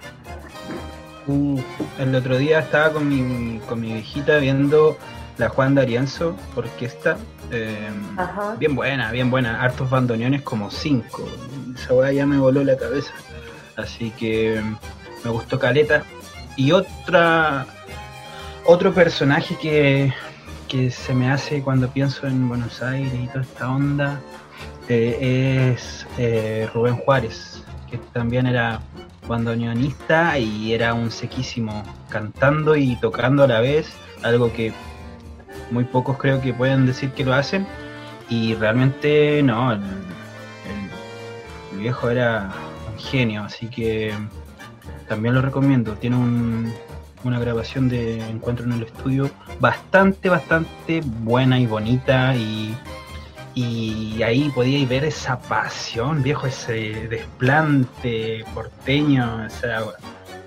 Uh, 1.26 1.60
el 2.00 2.14
otro 2.14 2.38
día 2.38 2.60
estaba 2.60 2.92
con 2.92 3.08
mi, 3.08 3.60
con 3.68 3.80
mi 3.80 3.94
viejita 3.94 4.38
viendo 4.38 4.98
la 5.38 5.48
Juan 5.48 5.74
de 5.74 5.82
Arienzo 5.82 6.36
orquesta. 6.56 7.18
Eh, 7.52 7.90
bien 8.60 8.76
buena, 8.76 9.12
bien 9.12 9.32
buena. 9.32 9.62
Hartos 9.62 9.90
bandoneones 9.90 10.42
como 10.42 10.70
cinco. 10.70 11.28
Esa 11.76 11.94
weá 11.94 12.12
ya 12.12 12.26
me 12.26 12.38
voló 12.38 12.64
la 12.64 12.78
cabeza. 12.78 13.14
Así 13.78 14.12
que 14.12 14.62
me 15.24 15.32
gustó 15.32 15.58
Caleta. 15.58 16.04
Y 16.58 16.74
otra 16.74 17.66
otro 18.66 18.94
personaje 18.94 19.56
que, 19.62 20.14
se 20.92 21.16
me 21.16 21.32
hace 21.32 21.64
cuando 21.64 21.90
pienso 21.90 22.28
en 22.28 22.48
Buenos 22.48 22.84
Aires 22.84 23.14
y 23.14 23.28
toda 23.28 23.42
esta 23.42 23.72
onda 23.72 24.22
eh, 24.88 25.74
es 25.74 26.06
eh, 26.20 26.70
Rubén 26.74 26.96
Juárez, 26.98 27.64
que 27.90 27.98
también 28.14 28.46
era 28.46 28.80
bandoneonista 29.28 30.38
y 30.38 30.74
era 30.74 30.94
un 30.94 31.10
sequísimo 31.10 31.84
cantando 32.10 32.76
y 32.76 32.96
tocando 32.98 33.44
a 33.44 33.48
la 33.48 33.62
vez, 33.62 33.92
algo 34.22 34.54
que 34.54 34.72
muy 35.72 35.86
pocos 35.86 36.18
creo 36.18 36.40
que 36.40 36.54
pueden 36.54 36.86
decir 36.86 37.12
que 37.12 37.26
lo 37.26 37.34
hacen 37.34 37.66
y 38.30 38.54
realmente 38.54 39.42
no, 39.42 39.74
el 39.74 39.82
viejo 41.80 42.10
era 42.10 42.52
un 42.92 43.00
genio, 43.00 43.44
así 43.44 43.68
que 43.68 44.14
también 45.08 45.34
lo 45.34 45.42
recomiendo, 45.42 45.94
tiene 45.94 46.16
un, 46.16 46.74
una 47.24 47.40
grabación 47.40 47.90
de 47.90 48.22
Encuentro 48.30 48.66
en 48.66 48.74
el 48.74 48.84
Estudio 48.84 49.30
bastante, 49.60 50.30
bastante 50.30 51.02
buena 51.04 51.60
y 51.60 51.66
bonita 51.66 52.36
y, 52.36 52.76
y 53.56 54.24
ahí 54.24 54.50
podíais 54.56 54.88
ver 54.88 55.04
esa 55.04 55.40
pasión, 55.40 56.24
viejo, 56.24 56.48
ese 56.48 57.08
desplante 57.10 58.46
porteño, 58.54 59.46
esa, 59.46 59.84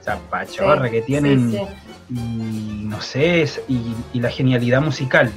esa 0.00 0.18
pachorra 0.30 0.90
que 0.90 1.02
tienen 1.02 1.54
y 2.10 2.84
no 2.84 3.00
sé, 3.00 3.48
y, 3.68 4.20
la 4.20 4.30
genialidad 4.30 4.82
musical 4.82 5.30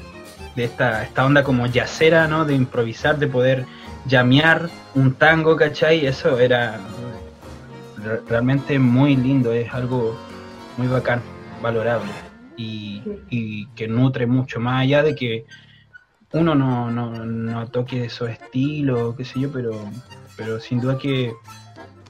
de 0.56 0.66
esta, 0.66 1.04
esta 1.04 1.26
onda 1.26 1.44
como 1.44 1.66
yacera, 1.68 2.28
¿no? 2.28 2.46
De 2.46 2.56
improvisar, 2.56 3.18
de 3.18 3.28
poder 3.28 3.66
llamear 4.08 4.70
un 4.94 5.14
tango, 5.14 5.56
¿cachai? 5.56 6.06
Eso 6.06 6.40
era 6.40 6.80
realmente 8.30 8.78
muy 8.80 9.16
lindo, 9.16 9.52
es 9.54 9.74
algo 9.74 10.18
muy 10.78 10.88
bacán, 10.88 11.22
valorable 11.62 12.12
y, 12.58 13.68
que 13.76 13.88
nutre 13.88 14.28
mucho, 14.28 14.60
más 14.60 14.82
allá 14.82 15.04
de 15.04 15.16
que 15.16 15.46
uno 16.32 16.56
no, 16.56 16.92
no, 16.92 17.26
no 17.26 17.68
toque 17.68 18.06
esos 18.06 18.30
estilos, 18.30 19.16
qué 19.16 19.26
sé 19.26 19.40
yo, 19.40 19.52
pero, 19.52 19.74
pero 20.36 20.60
sin 20.60 20.80
duda 20.80 20.98
que, 20.98 21.34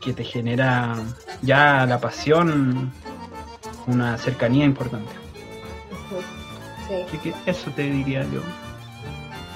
que 0.02 0.14
te 0.14 0.24
genera 0.24 0.96
ya 1.42 1.86
la 1.86 2.00
pasión, 2.00 2.92
una 3.88 4.18
cercanía 4.18 4.66
importante. 4.66 5.12
Sí. 6.88 7.34
eso 7.46 7.72
te 7.72 7.84
diría 7.84 8.24
yo, 8.32 8.42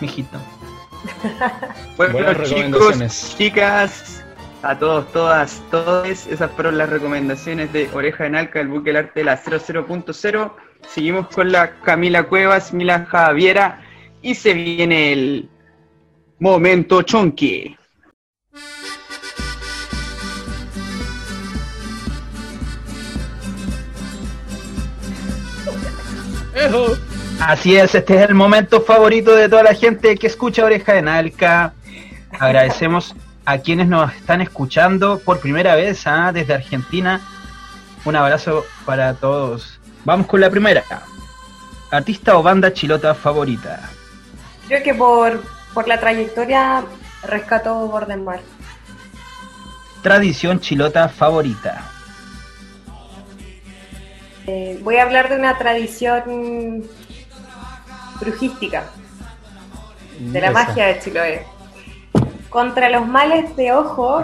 mijito. 0.02 0.38
bueno, 1.98 2.44
chicos, 2.44 3.36
chicas, 3.38 4.19
a 4.62 4.78
todos, 4.78 5.12
todas, 5.12 5.62
todas. 5.72 6.28
Esas 6.28 6.52
fueron 6.52 6.78
las 6.78 6.90
recomendaciones 6.90 7.72
de 7.74 7.90
Oreja 7.94 8.26
en 8.26 8.36
Alca, 8.36 8.60
el 8.60 8.68
buque 8.68 8.90
del 8.90 8.98
arte 8.98 9.20
de 9.22 9.24
la 9.26 9.42
00.0. 9.42 10.52
Seguimos 10.88 11.28
con 11.28 11.52
la 11.52 11.80
Camila 11.82 12.24
Cuevas, 12.24 12.74
Mila 12.74 13.06
Javiera 13.06 13.82
y 14.22 14.36
se 14.36 14.54
viene 14.54 15.14
el 15.14 15.50
momento 16.40 17.02
chonky. 17.02 17.76
Así 27.40 27.78
es, 27.78 27.96
este 27.96 28.16
es 28.16 28.30
el 28.30 28.36
momento 28.36 28.82
favorito 28.82 29.34
de 29.34 29.48
toda 29.48 29.64
la 29.64 29.74
gente 29.74 30.18
que 30.18 30.28
escucha 30.28 30.66
Oreja 30.66 30.98
en 30.98 31.08
Alca. 31.08 31.74
Agradecemos 32.38 33.16
a 33.50 33.58
quienes 33.58 33.88
nos 33.88 34.14
están 34.14 34.42
escuchando 34.42 35.20
por 35.26 35.40
primera 35.40 35.74
vez 35.74 36.06
¿ah? 36.06 36.32
desde 36.32 36.54
Argentina. 36.54 37.20
Un 38.06 38.16
abrazo 38.16 38.64
para 38.86 39.16
todos. 39.16 39.80
Vamos 40.06 40.28
con 40.28 40.40
la 40.40 40.52
primera. 40.52 40.84
Artista 41.90 42.38
o 42.38 42.44
banda 42.44 42.72
chilota 42.72 43.16
favorita. 43.16 43.90
Creo 44.68 44.84
que 44.84 44.94
por, 44.94 45.44
por 45.74 45.88
la 45.88 46.00
trayectoria 46.00 46.84
rescato 47.24 47.88
Borden 47.88 48.24
Mar. 48.24 48.42
Tradición 50.04 50.60
chilota 50.60 51.10
favorita. 51.10 51.90
Eh, 54.46 54.80
voy 54.84 54.98
a 54.98 55.04
hablar 55.04 55.28
de 55.28 55.38
una 55.38 55.58
tradición 55.58 56.84
brujística, 58.22 58.92
de 60.20 60.40
la 60.40 60.52
magia 60.52 60.86
de 60.86 61.00
Chiloé. 61.00 61.59
Contra 62.50 62.90
los 62.90 63.08
males 63.08 63.56
de 63.56 63.74
ojo, 63.74 64.24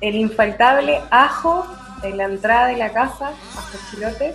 el 0.00 0.14
infaltable 0.16 1.00
ajo 1.10 1.66
en 2.02 2.16
la 2.16 2.24
entrada 2.24 2.66
de 2.66 2.76
la 2.76 2.92
casa, 2.92 3.32
ajo 3.56 3.78
chilote, 3.90 4.34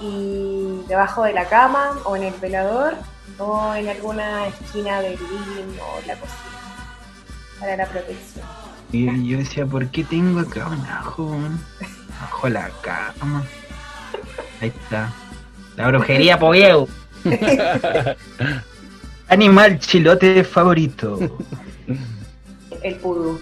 y 0.00 0.82
debajo 0.88 1.24
de 1.24 1.32
la 1.32 1.46
cama 1.46 1.92
o 2.04 2.16
en 2.16 2.24
el 2.24 2.34
velador 2.34 2.94
o 3.38 3.74
en 3.74 3.88
alguna 3.88 4.46
esquina 4.48 5.00
del 5.00 5.12
living 5.12 5.78
o 5.80 6.06
la 6.06 6.16
cocina 6.16 6.52
para 7.60 7.76
la 7.76 7.86
protección. 7.86 8.44
Y 8.90 9.28
yo 9.28 9.38
decía, 9.38 9.64
¿por 9.64 9.86
qué 9.88 10.04
tengo 10.04 10.40
acá 10.40 10.66
un 10.68 10.84
ajo? 10.86 11.38
Bajo 12.20 12.48
la 12.48 12.70
cama. 12.82 13.44
Ahí 14.60 14.68
está. 14.68 15.12
La 15.76 15.88
brujería 15.88 16.38
Pogueu. 16.38 16.88
Animal 19.28 19.78
chilote 19.78 20.44
favorito. 20.44 21.18
El 22.82 22.96
pudú. 22.96 23.40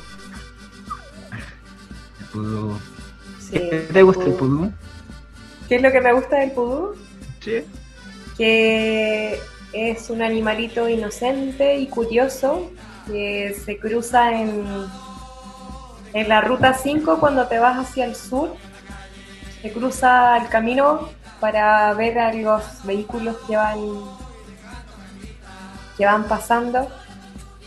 El 2.20 2.26
pudú. 2.32 2.78
¿Qué 3.50 3.88
te 3.92 4.02
gusta 4.02 4.24
el 4.24 4.32
pudú? 4.34 4.72
¿Qué 5.68 5.76
es 5.76 5.82
lo 5.82 5.92
que 5.92 6.00
me 6.00 6.12
gusta 6.12 6.36
del 6.38 6.52
pudú? 6.52 6.94
Sí. 7.40 7.64
Que 8.36 9.38
es 9.72 10.10
un 10.10 10.22
animalito 10.22 10.88
inocente 10.88 11.76
y 11.76 11.86
curioso 11.86 12.70
que 13.06 13.56
se 13.64 13.78
cruza 13.78 14.32
en, 14.32 14.64
en 16.12 16.28
la 16.28 16.40
ruta 16.40 16.74
5 16.74 17.18
cuando 17.18 17.46
te 17.46 17.58
vas 17.58 17.78
hacia 17.78 18.04
el 18.04 18.14
sur. 18.14 18.54
Se 19.62 19.72
cruza 19.72 20.36
el 20.38 20.48
camino 20.48 21.08
para 21.40 21.92
ver 21.94 22.18
a 22.18 22.32
los 22.32 22.62
vehículos 22.84 23.36
que 23.46 23.56
van, 23.56 23.78
que 25.96 26.04
van 26.04 26.24
pasando 26.24 26.88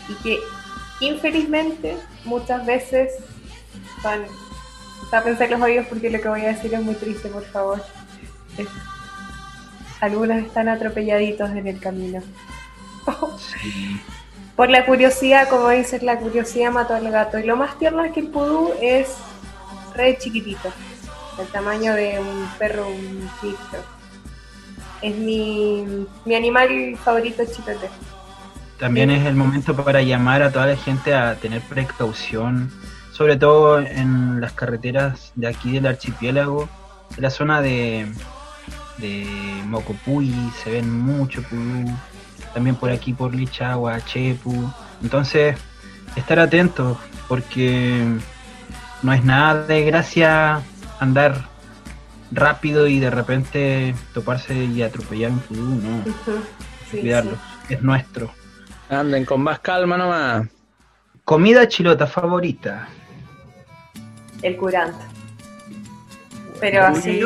y 0.10 0.14
que 0.24 0.40
infelizmente 1.00 1.98
muchas 2.26 2.66
veces 2.66 3.14
van 4.04 4.26
pensar 5.22 5.50
los 5.50 5.62
oídos 5.62 5.86
porque 5.88 6.10
lo 6.10 6.20
que 6.20 6.28
voy 6.28 6.42
a 6.42 6.54
decir 6.54 6.74
es 6.74 6.82
muy 6.82 6.96
triste, 6.96 7.30
por 7.30 7.44
favor. 7.46 7.84
algunos 10.00 10.38
están 10.38 10.70
atropelladitos 10.70 11.52
en 11.52 11.68
el 11.68 11.80
camino. 11.80 12.22
Por 14.56 14.70
la 14.70 14.86
curiosidad, 14.86 15.50
como 15.50 15.70
dices, 15.70 16.04
la 16.04 16.20
curiosidad 16.20 16.72
mató 16.72 16.94
al 16.94 17.10
gato. 17.10 17.40
Y 17.40 17.44
lo 17.44 17.56
más 17.56 17.78
tierno 17.80 18.04
es 18.04 18.12
que 18.12 18.22
el 18.22 18.28
pudú 18.28 18.72
es 18.82 19.16
re 19.96 20.18
chiquitito, 20.18 20.72
del 21.38 21.48
tamaño 21.48 21.94
de 21.94 22.20
un 22.20 22.48
perro, 22.60 22.88
un 22.88 23.30
chico. 23.42 23.78
Es 25.02 25.16
mi, 25.16 26.08
mi 26.26 26.36
animal 26.36 26.98
favorito 27.04 27.44
chicote. 27.46 27.90
También 28.84 29.12
es 29.12 29.26
el 29.26 29.36
momento 29.36 29.78
para 29.78 30.02
llamar 30.02 30.44
a 30.44 30.52
toda 30.52 30.66
la 30.66 30.76
gente 30.76 31.16
a 31.16 31.36
tener 31.36 31.62
precaución 31.62 32.70
sobre 33.14 33.38
todo 33.38 33.80
en 33.80 34.42
las 34.42 34.52
carreteras 34.52 35.32
de 35.36 35.48
aquí 35.48 35.72
del 35.72 35.88
archipiélago, 35.88 36.68
en 37.16 37.24
la 37.24 37.30
zona 37.30 37.62
de, 37.62 38.12
de 38.98 39.26
Mocopuy 39.68 40.36
se 40.62 40.72
ven 40.72 40.92
mucho 40.92 41.42
pudú, 41.44 41.96
también 42.54 42.76
por 42.76 42.90
aquí 42.90 43.14
por 43.14 43.34
Lichagua, 43.34 44.04
Chepu, 44.04 44.70
entonces 45.02 45.56
estar 46.18 46.40
atentos 46.40 46.98
porque 47.30 48.04
no 49.02 49.14
es 49.14 49.24
nada 49.24 49.66
de 49.66 49.86
gracia 49.86 50.62
andar 51.00 51.48
rápido 52.34 52.88
y 52.88 53.00
de 53.00 53.12
repente 53.12 53.96
toparse 54.14 54.56
y 54.66 54.82
atropellar 54.82 55.32
un 55.32 55.40
pudú, 55.40 55.76
no, 55.76 56.04
cuidarlos, 56.92 57.40
es 57.70 57.82
nuestro. 57.82 58.43
Anden 58.94 59.26
con 59.26 59.42
más 59.42 59.60
calma 59.60 59.98
nomás. 59.98 60.48
Comida 61.26 61.68
chilota 61.68 62.08
favorita 62.08 62.88
el 64.44 64.58
curante. 64.58 65.04
Pero 66.60 66.86
así, 66.86 67.20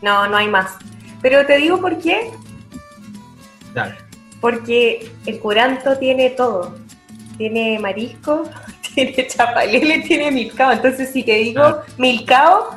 no, 0.00 0.28
no 0.28 0.36
hay 0.36 0.48
más. 0.48 0.76
Pero 1.20 1.44
te 1.46 1.58
digo 1.58 1.80
por 1.80 1.98
qué. 1.98 2.30
Dale. 3.74 3.96
Porque 4.40 5.10
el 5.26 5.38
curanto 5.40 5.96
tiene 5.98 6.30
todo. 6.30 6.74
Tiene 7.36 7.78
marisco, 7.78 8.48
tiene 8.94 9.26
chapalele, 9.26 10.00
tiene 10.00 10.30
milcao. 10.30 10.72
Entonces, 10.72 11.10
si 11.12 11.22
te 11.22 11.34
digo 11.34 11.62
ah. 11.62 11.84
milcao, 11.98 12.76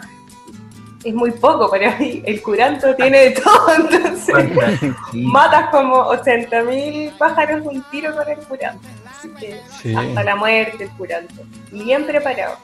es 1.07 1.13
muy 1.13 1.31
poco 1.31 1.69
para 1.69 1.97
mí. 1.97 2.21
El 2.25 2.41
curanto 2.41 2.95
tiene 2.95 3.29
de 3.29 3.31
todo. 3.31 3.73
Entonces, 3.77 4.93
matas 5.13 5.69
como 5.69 6.05
80.000 6.11 7.17
pájaros 7.17 7.65
un 7.65 7.81
tiro 7.89 8.15
con 8.15 8.29
el 8.29 8.37
curanto. 8.39 8.87
Así 9.09 9.29
que, 9.39 9.95
hasta 9.95 10.23
la 10.23 10.35
muerte, 10.35 10.83
el 10.83 10.89
curanto. 10.91 11.43
Bien 11.71 12.05
preparado. 12.05 12.57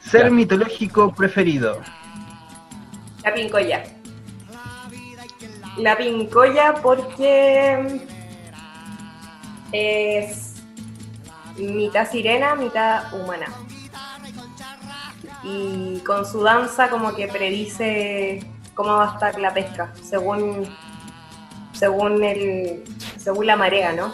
Ser 0.00 0.30
mitológico 0.30 1.12
preferido. 1.12 1.80
La 3.24 3.34
pincoya. 3.34 3.82
La 5.76 5.96
pincoya 5.96 6.74
porque 6.82 8.00
es 9.72 10.62
mitad 11.56 12.10
sirena, 12.10 12.54
mitad 12.54 13.12
humana. 13.14 13.46
Y 15.42 16.00
con 16.00 16.26
su 16.26 16.42
danza 16.42 16.90
como 16.90 17.14
que 17.14 17.28
predice 17.28 18.40
cómo 18.74 18.90
va 18.90 19.10
a 19.10 19.14
estar 19.14 19.40
la 19.40 19.52
pesca, 19.52 19.92
según, 20.02 20.66
según, 21.72 22.22
el, 22.22 22.84
según 23.16 23.46
la 23.46 23.56
marea, 23.56 23.92
¿no? 23.92 24.12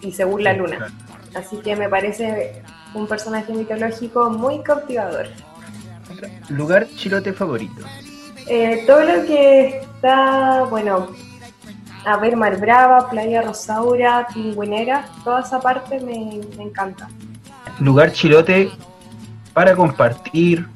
Y 0.00 0.12
según 0.12 0.44
la 0.44 0.52
luna. 0.52 0.92
Así 1.34 1.56
que 1.58 1.76
me 1.76 1.88
parece 1.88 2.62
un 2.94 3.06
personaje 3.06 3.52
mitológico 3.52 4.30
muy 4.30 4.62
cautivador. 4.62 5.28
¿Lugar 6.48 6.86
chilote 6.96 7.32
favorito? 7.32 7.82
Eh, 8.48 8.84
todo 8.86 9.00
lo 9.00 9.24
que 9.24 9.80
está, 9.80 10.64
bueno, 10.64 11.08
a 12.04 12.16
ver, 12.16 12.36
Mar 12.36 12.58
Brava, 12.58 13.08
Playa 13.08 13.42
Rosaura, 13.42 14.26
Pingüinera, 14.32 15.08
toda 15.24 15.40
esa 15.40 15.60
parte 15.60 16.00
me, 16.00 16.40
encanta. 16.62 17.08
Lugar 17.78 18.12
chilote 18.12 18.70
para 19.52 19.74
compartir 19.74 20.66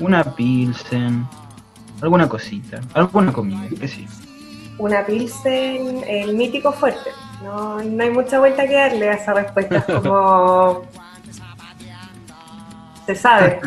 una 0.00 0.22
pilsen, 0.24 1.26
alguna 2.00 2.28
cosita, 2.28 2.80
alguna 2.94 3.32
comida, 3.32 3.68
que 3.80 3.88
sí. 3.88 4.06
Una 4.78 5.04
pilsen, 5.04 6.04
el 6.06 6.34
mítico 6.34 6.72
fuerte. 6.72 7.10
No, 7.42 7.82
no 7.82 8.02
hay 8.02 8.10
mucha 8.10 8.38
vuelta 8.38 8.66
que 8.66 8.74
darle 8.74 9.10
a 9.10 9.14
esa 9.14 9.34
respuesta. 9.34 9.80
como 10.02 10.82
se 13.06 13.14
sabe. 13.14 13.60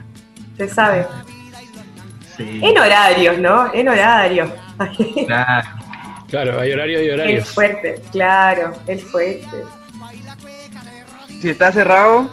se 0.56 0.68
sabe. 0.68 1.06
En 2.38 2.78
horarios, 2.78 3.38
¿no? 3.38 3.72
En 3.72 3.88
horarios. 3.88 4.50
claro. 5.26 5.68
Claro, 6.28 6.58
hay 6.58 6.72
horarios 6.72 7.02
y 7.02 7.10
horarios. 7.10 7.38
El 7.38 7.44
fuerte, 7.44 8.02
claro, 8.10 8.72
el 8.88 8.98
fuerte. 8.98 9.64
Si 11.40 11.50
está 11.50 11.70
cerrado. 11.70 12.28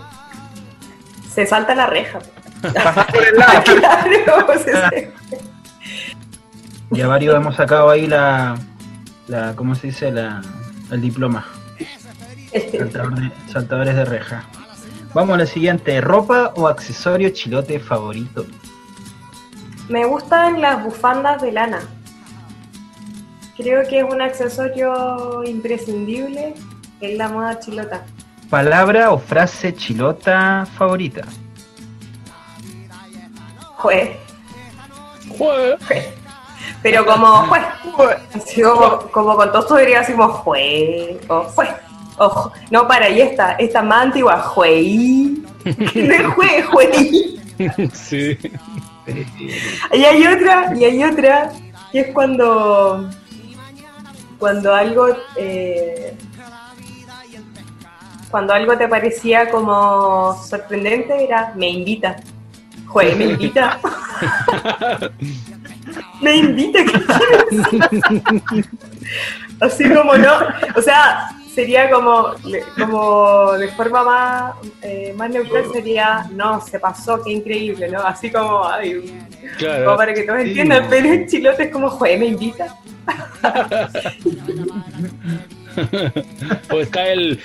Se 1.34 1.46
salta 1.46 1.76
la 1.76 1.88
reja. 1.88 2.20
Pasar 2.74 3.08
por 3.08 3.24
el 3.26 3.36
lado. 3.38 3.64
claro, 3.64 4.48
Ya 6.92 7.08
varios 7.08 7.36
hemos 7.36 7.56
sacado 7.56 7.90
ahí 7.90 8.06
la, 8.06 8.58
la 9.28 9.56
¿cómo 9.56 9.76
se 9.76 9.88
dice? 9.88 10.12
La, 10.12 10.42
el 10.92 11.02
diploma. 11.02 11.46
saltadores 13.48 13.96
de 13.96 14.06
reja. 14.06 14.44
Vamos 15.14 15.36
a 15.36 15.38
la 15.40 15.46
siguiente, 15.46 16.00
¿ropa 16.02 16.52
o 16.56 16.68
accesorio 16.68 17.30
chilote 17.30 17.80
favorito? 17.80 18.46
Me 19.90 20.06
gustan 20.06 20.62
las 20.62 20.84
bufandas 20.84 21.42
de 21.42 21.52
lana. 21.52 21.80
Creo 23.58 23.88
que 23.88 24.00
es 24.00 24.06
un 24.06 24.22
accesorio 24.22 25.44
imprescindible 25.46 26.54
en 27.02 27.18
la 27.18 27.30
moda 27.30 27.60
chilota. 27.60 28.04
¿Palabra 28.52 29.12
o 29.12 29.18
frase 29.18 29.74
chilota 29.74 30.68
favorita? 30.78 31.22
Jue. 33.78 34.18
Jue. 35.38 35.78
Pero 36.84 37.06
como 37.06 37.48
jue. 37.48 38.18
Así 38.36 38.62
como, 38.62 39.00
como 39.10 39.36
con 39.38 39.52
todo 39.54 39.76
debería 39.76 40.00
decimos 40.02 40.32
jue 40.44 41.18
o 41.30 41.44
jue. 41.44 41.70
Ojo, 42.18 42.52
no, 42.70 42.88
para, 42.88 43.06
ahí 43.06 43.22
está, 43.22 43.54
esta 43.54 43.82
más 43.82 44.08
antigua, 44.08 44.38
Juey. 44.38 45.44
De 45.64 46.24
Jue, 46.36 46.62
Juey. 46.64 47.42
Sí. 47.94 48.38
Y 49.94 50.04
hay 50.04 50.28
otra, 50.28 50.74
y 50.76 50.84
hay 50.84 51.04
otra, 51.04 51.52
que 51.92 52.02
es 52.02 52.14
cuando, 52.14 53.10
cuando 54.38 54.76
algo, 54.76 55.08
eh, 55.38 56.16
cuando 58.32 58.54
algo 58.54 58.78
te 58.78 58.88
parecía 58.88 59.50
como 59.50 60.42
sorprendente, 60.44 61.24
era 61.24 61.54
me 61.56 61.70
invita. 61.70 62.18
Joder, 62.88 63.16
me 63.16 63.26
invita. 63.26 63.80
me 66.22 66.38
invita, 66.38 66.80
¿qué 66.84 66.94
Así 69.60 69.94
como 69.94 70.18
no, 70.18 70.32
o 70.76 70.82
sea, 70.82 71.30
sería 71.54 71.92
como, 71.92 72.34
como 72.78 73.54
de 73.54 73.68
forma 73.70 74.04
más, 74.04 74.54
eh, 74.82 75.14
más 75.16 75.30
neutral 75.30 75.66
sería, 75.72 76.28
no, 76.32 76.60
se 76.62 76.80
pasó, 76.80 77.24
qué 77.24 77.32
increíble, 77.34 77.88
¿no? 77.90 78.00
Así 78.00 78.32
como, 78.32 78.66
ay, 78.66 79.24
como 79.86 79.98
para 79.98 80.14
que 80.14 80.24
todos 80.24 80.40
entiendan, 80.40 80.88
pero 80.90 81.08
en 81.08 81.28
chilote 81.28 81.64
es 81.64 81.72
como, 81.72 81.90
joder, 81.90 82.20
me 82.20 82.28
invita. 82.28 82.78
pues 86.70 86.88
está 86.88 87.08
el... 87.10 87.40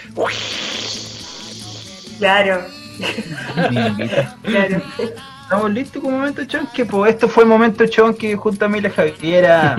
Claro. 2.18 2.64
claro. 4.42 4.82
Estamos 5.42 5.70
listos 5.70 6.02
con 6.02 6.12
Momento 6.12 6.44
Chonque, 6.44 6.84
pues 6.84 7.14
esto 7.14 7.28
fue 7.28 7.44
Momento 7.44 7.86
Chonque 7.86 8.34
junto 8.36 8.64
a 8.64 8.68
Mila 8.68 8.90
Javiera. 8.90 9.76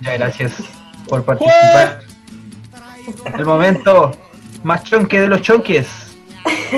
ya, 0.00 0.12
gracias 0.16 0.62
por 1.08 1.24
participar. 1.24 2.00
El 3.36 3.44
momento 3.44 4.12
más 4.62 4.84
chonque 4.84 5.20
de 5.20 5.26
los 5.26 5.42
chonques. 5.42 5.88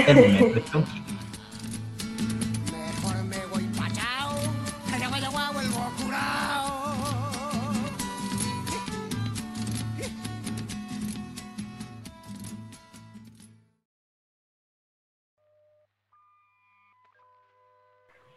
El 0.06 0.16
momento 0.16 0.60
chonque. 0.72 1.03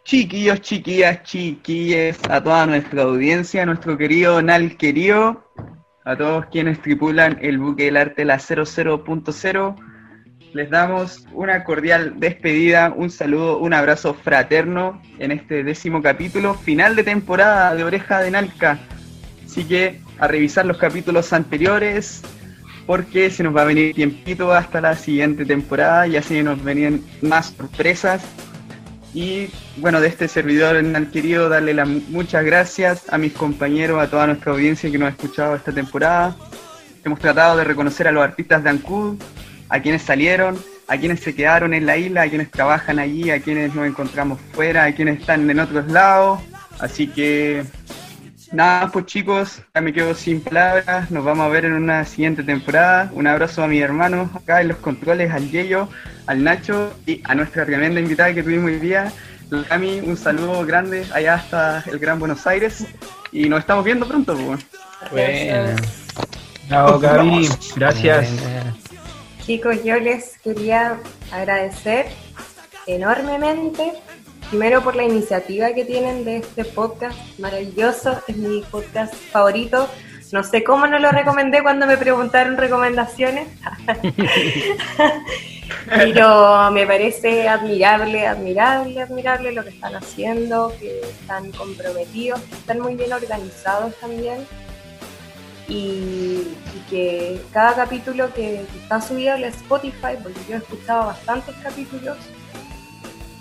Chiquillos, 0.08 0.62
chiquillas, 0.62 1.22
chiquilles, 1.24 2.18
a 2.30 2.42
toda 2.42 2.66
nuestra 2.66 3.04
audiencia, 3.04 3.66
nuestro 3.66 3.98
querido 3.98 4.42
Nal 4.42 4.78
querido, 4.78 5.44
a 6.06 6.16
todos 6.16 6.46
quienes 6.46 6.82
tripulan 6.82 7.38
el 7.42 7.58
buque 7.58 7.84
del 7.84 7.98
arte 7.98 8.24
la 8.24 8.38
00.0, 8.38 9.76
les 10.54 10.70
damos 10.70 11.26
una 11.34 11.62
cordial 11.66 12.22
despedida, 12.22 12.94
un 12.96 13.10
saludo, 13.10 13.58
un 13.58 13.74
abrazo 13.74 14.14
fraterno 14.14 15.02
en 15.20 15.34
este 15.34 15.66
décimo 15.66 16.02
capítulo, 16.02 16.54
final 16.54 16.96
de 16.96 17.04
temporada 17.04 17.76
de 17.76 17.84
Oreja 17.84 18.22
de 18.22 18.32
Nalca. 18.32 18.80
Así 19.46 19.66
que 19.66 20.00
a 20.20 20.28
revisar 20.30 20.66
los 20.66 20.78
capítulos 20.78 21.34
anteriores, 21.34 22.22
porque 22.86 23.30
se 23.30 23.44
nos 23.44 23.54
va 23.54 23.64
a 23.64 23.66
venir 23.66 23.94
tiempito 23.94 24.54
hasta 24.54 24.80
la 24.80 24.96
siguiente 24.96 25.46
temporada 25.46 26.08
y 26.08 26.16
así 26.16 26.42
nos 26.44 26.64
venían 26.64 27.02
más 27.22 27.48
sorpresas 27.48 28.26
y 29.14 29.50
bueno, 29.78 30.02
de 30.02 30.08
este 30.08 30.28
servidor 30.28 30.76
en 30.76 30.94
querido 31.08 31.50
darle 31.50 31.74
las 31.74 31.88
muchas 31.88 32.44
gracias 32.44 33.04
a 33.10 33.18
mis 33.18 33.34
compañeros, 33.34 34.02
a 34.02 34.10
toda 34.10 34.28
nuestra 34.28 34.52
audiencia 34.52 34.92
que 34.92 34.98
nos 34.98 35.08
ha 35.08 35.12
escuchado 35.12 35.56
esta 35.56 35.72
temporada. 35.72 36.36
Hemos 37.04 37.20
tratado 37.20 37.58
de 37.58 37.64
reconocer 37.64 38.08
a 38.08 38.12
los 38.12 38.24
artistas 38.24 38.64
de 38.64 38.70
Ancud, 38.70 39.18
a 39.70 39.82
quienes 39.82 40.02
salieron, 40.02 40.58
a 40.88 40.98
quienes 40.98 41.22
se 41.22 41.34
quedaron 41.36 41.74
en 41.74 41.86
la 41.86 41.98
isla, 41.98 42.24
a 42.24 42.30
quienes 42.30 42.52
trabajan 42.52 43.00
allí, 43.00 43.30
a 43.32 43.42
quienes 43.42 43.74
nos 43.74 43.88
encontramos 43.88 44.40
fuera, 44.54 44.86
a 44.86 44.92
quienes 44.94 45.20
están 45.20 45.50
en 45.50 45.60
otros 45.60 45.88
lados. 45.90 46.42
Así 46.80 47.08
que 47.08 47.64
nada, 48.52 48.90
pues 48.92 49.06
chicos, 49.06 49.62
ya 49.74 49.82
me 49.82 49.94
quedo 49.94 50.14
sin 50.14 50.42
palabras. 50.42 51.12
Nos 51.12 51.24
vamos 51.24 51.46
a 51.46 51.50
ver 51.50 51.66
en 51.66 51.74
una 51.74 52.06
siguiente 52.06 52.44
temporada. 52.44 53.10
Un 53.14 53.28
abrazo 53.28 53.64
a 53.64 53.68
mis 53.68 53.82
hermanos 53.82 54.30
acá 54.36 54.62
en 54.62 54.70
los 54.70 54.78
controles, 54.78 55.32
al 55.32 55.50
Yeyo, 55.50 55.90
al 56.26 56.44
Nacho 56.44 56.94
y 57.06 57.22
a 57.24 57.36
nuestra 57.36 57.66
tremenda 57.66 58.00
invitada 58.00 58.34
que 58.34 58.44
tuvimos 58.44 58.66
hoy 58.66 58.80
día, 58.80 59.12
la 59.50 59.64
Cami, 59.64 60.02
un 60.02 60.18
saludo 60.18 60.66
grande 60.66 61.06
allá 61.14 61.36
hasta 61.36 61.84
el 61.88 62.00
Gran 62.00 62.20
Buenos 62.20 62.46
Aires 62.46 62.86
y 63.32 63.48
nos 63.48 63.60
estamos 63.60 63.86
viendo 63.86 64.08
pronto. 64.08 64.36
Pues. 64.36 64.66
Bueno. 65.12 65.76
Chao, 66.68 67.00
Cami, 67.00 67.48
gracias. 67.76 68.30
Chicos, 69.46 69.84
yo 69.86 69.98
les 70.00 70.38
quería 70.40 70.98
agradecer 71.32 72.08
enormemente, 72.88 73.94
primero 74.50 74.82
por 74.82 74.96
la 74.96 75.04
iniciativa 75.04 75.74
que 75.74 75.86
tienen 75.86 76.24
de 76.24 76.38
este 76.38 76.64
podcast 76.64 77.18
maravilloso, 77.40 78.22
es 78.28 78.38
mi 78.38 78.62
podcast 78.62 79.14
favorito. 79.14 79.88
No 80.32 80.44
sé 80.44 80.64
cómo 80.64 80.88
no 80.88 81.00
lo 81.00 81.12
recomendé 81.12 81.64
cuando 81.64 81.88
me 81.88 81.98
preguntaron 81.98 82.58
recomendaciones, 82.58 83.48
pero 85.88 86.70
me 86.72 86.86
parece 86.86 87.48
admirable, 87.48 88.28
admirable, 88.28 89.02
admirable 89.02 89.52
lo 89.54 89.64
que 89.64 89.70
están 89.70 89.96
haciendo, 89.96 90.74
que 90.80 91.00
están 91.00 91.52
comprometidos, 91.52 92.42
que 92.42 92.56
están 92.56 92.80
muy 92.80 92.96
bien 92.96 93.14
organizados 93.14 93.96
también. 93.96 94.46
Y, 95.70 96.48
que 96.90 97.42
cada 97.52 97.76
capítulo 97.76 98.34
que, 98.34 98.62
está 98.82 99.02
subido 99.02 99.36
en 99.36 99.44
Spotify, 99.46 100.16
porque 100.24 100.40
yo 100.48 100.56
he 100.56 100.60
escuchado 100.60 101.08
bastantes 101.08 101.54
capítulos, 101.62 102.18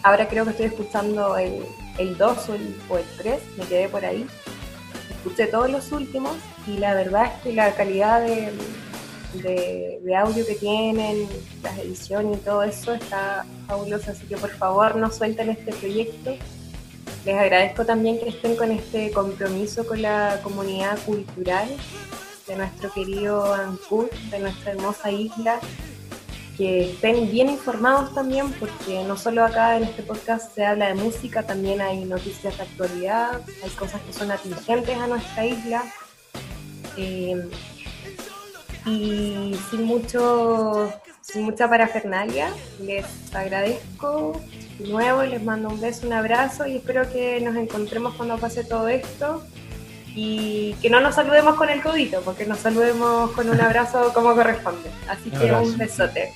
ahora 0.06 0.28
creo 0.28 0.44
que 0.44 0.50
estoy 0.50 0.66
escuchando 0.66 1.36
el, 1.36 1.64
el 1.98 2.16
2 2.16 2.48
o 2.48 2.54
el, 2.54 2.76
o 2.88 2.98
el 2.98 3.04
3, 3.18 3.40
me 3.58 3.64
quedé 3.66 3.88
por 3.88 4.04
ahí 4.04 4.26
escuché 5.26 5.48
todos 5.48 5.68
los 5.68 5.90
últimos 5.90 6.36
y 6.68 6.78
la 6.78 6.94
verdad 6.94 7.26
es 7.26 7.42
que 7.42 7.52
la 7.52 7.74
calidad 7.74 8.20
de, 8.22 8.52
audio 10.16 10.46
que 10.46 10.54
tienen, 10.54 11.28
las 11.62 11.76
ediciones 11.78 12.38
y 12.38 12.40
todo 12.40 12.62
eso 12.62 12.94
está 12.94 13.44
fabuloso, 13.66 14.12
así 14.12 14.24
que 14.26 14.36
por 14.36 14.50
favor 14.50 14.94
no 14.96 15.10
suelten 15.10 15.50
este 15.50 15.72
proyecto. 15.74 16.36
Les 17.24 17.36
agradezco 17.36 17.84
también 17.84 18.20
que 18.20 18.28
estén 18.28 18.54
con 18.56 18.70
este 18.70 19.10
compromiso 19.10 19.84
con 19.84 20.00
la 20.00 20.40
comunidad 20.44 20.96
cultural 21.04 21.68
de 22.46 22.56
nuestro 22.56 22.92
querido 22.92 23.52
Ancud, 23.52 24.06
de 24.30 24.38
nuestra 24.38 24.72
hermosa 24.72 25.10
isla, 25.10 25.58
que 26.56 26.90
estén 26.90 27.30
bien 27.30 27.50
informados 27.50 28.14
también, 28.14 28.52
porque 28.54 29.04
no 29.04 29.16
solo 29.16 29.44
acá 29.44 29.76
en 29.76 29.84
este 29.84 30.02
podcast 30.02 30.54
se 30.54 30.64
habla 30.64 30.88
de 30.88 30.94
música, 30.94 31.42
también 31.42 31.80
hay 31.80 32.04
noticias 32.04 32.56
de 32.56 32.62
actualidad, 32.62 33.40
hay 33.62 33.70
cosas 33.70 34.00
que 34.02 34.12
son 34.12 34.30
atingentes 34.30 34.96
a 34.96 35.06
nuestra 35.06 35.44
isla. 35.44 35.82
Eh, 36.96 37.48
y 38.86 39.54
sin 39.70 39.84
mucho 39.84 40.90
sin 41.20 41.42
mucha 41.42 41.68
parafernalia, 41.68 42.50
les 42.80 43.04
agradezco 43.34 44.40
de 44.78 44.88
nuevo, 44.88 45.22
les 45.22 45.42
mando 45.42 45.68
un 45.68 45.80
beso, 45.80 46.06
un 46.06 46.12
abrazo 46.12 46.66
y 46.66 46.76
espero 46.76 47.10
que 47.10 47.40
nos 47.40 47.56
encontremos 47.56 48.14
cuando 48.14 48.38
pase 48.38 48.62
todo 48.62 48.86
esto 48.88 49.42
y 50.16 50.72
que 50.80 50.88
no 50.88 50.98
nos 51.00 51.14
saludemos 51.14 51.56
con 51.56 51.68
el 51.68 51.82
codito, 51.82 52.22
porque 52.22 52.46
nos 52.46 52.58
saludemos 52.58 53.30
con 53.32 53.50
un 53.50 53.60
abrazo 53.60 54.12
como 54.14 54.34
corresponde. 54.34 54.88
Así 55.06 55.30
que 55.30 55.52
un 55.52 55.76
besote. 55.76 56.32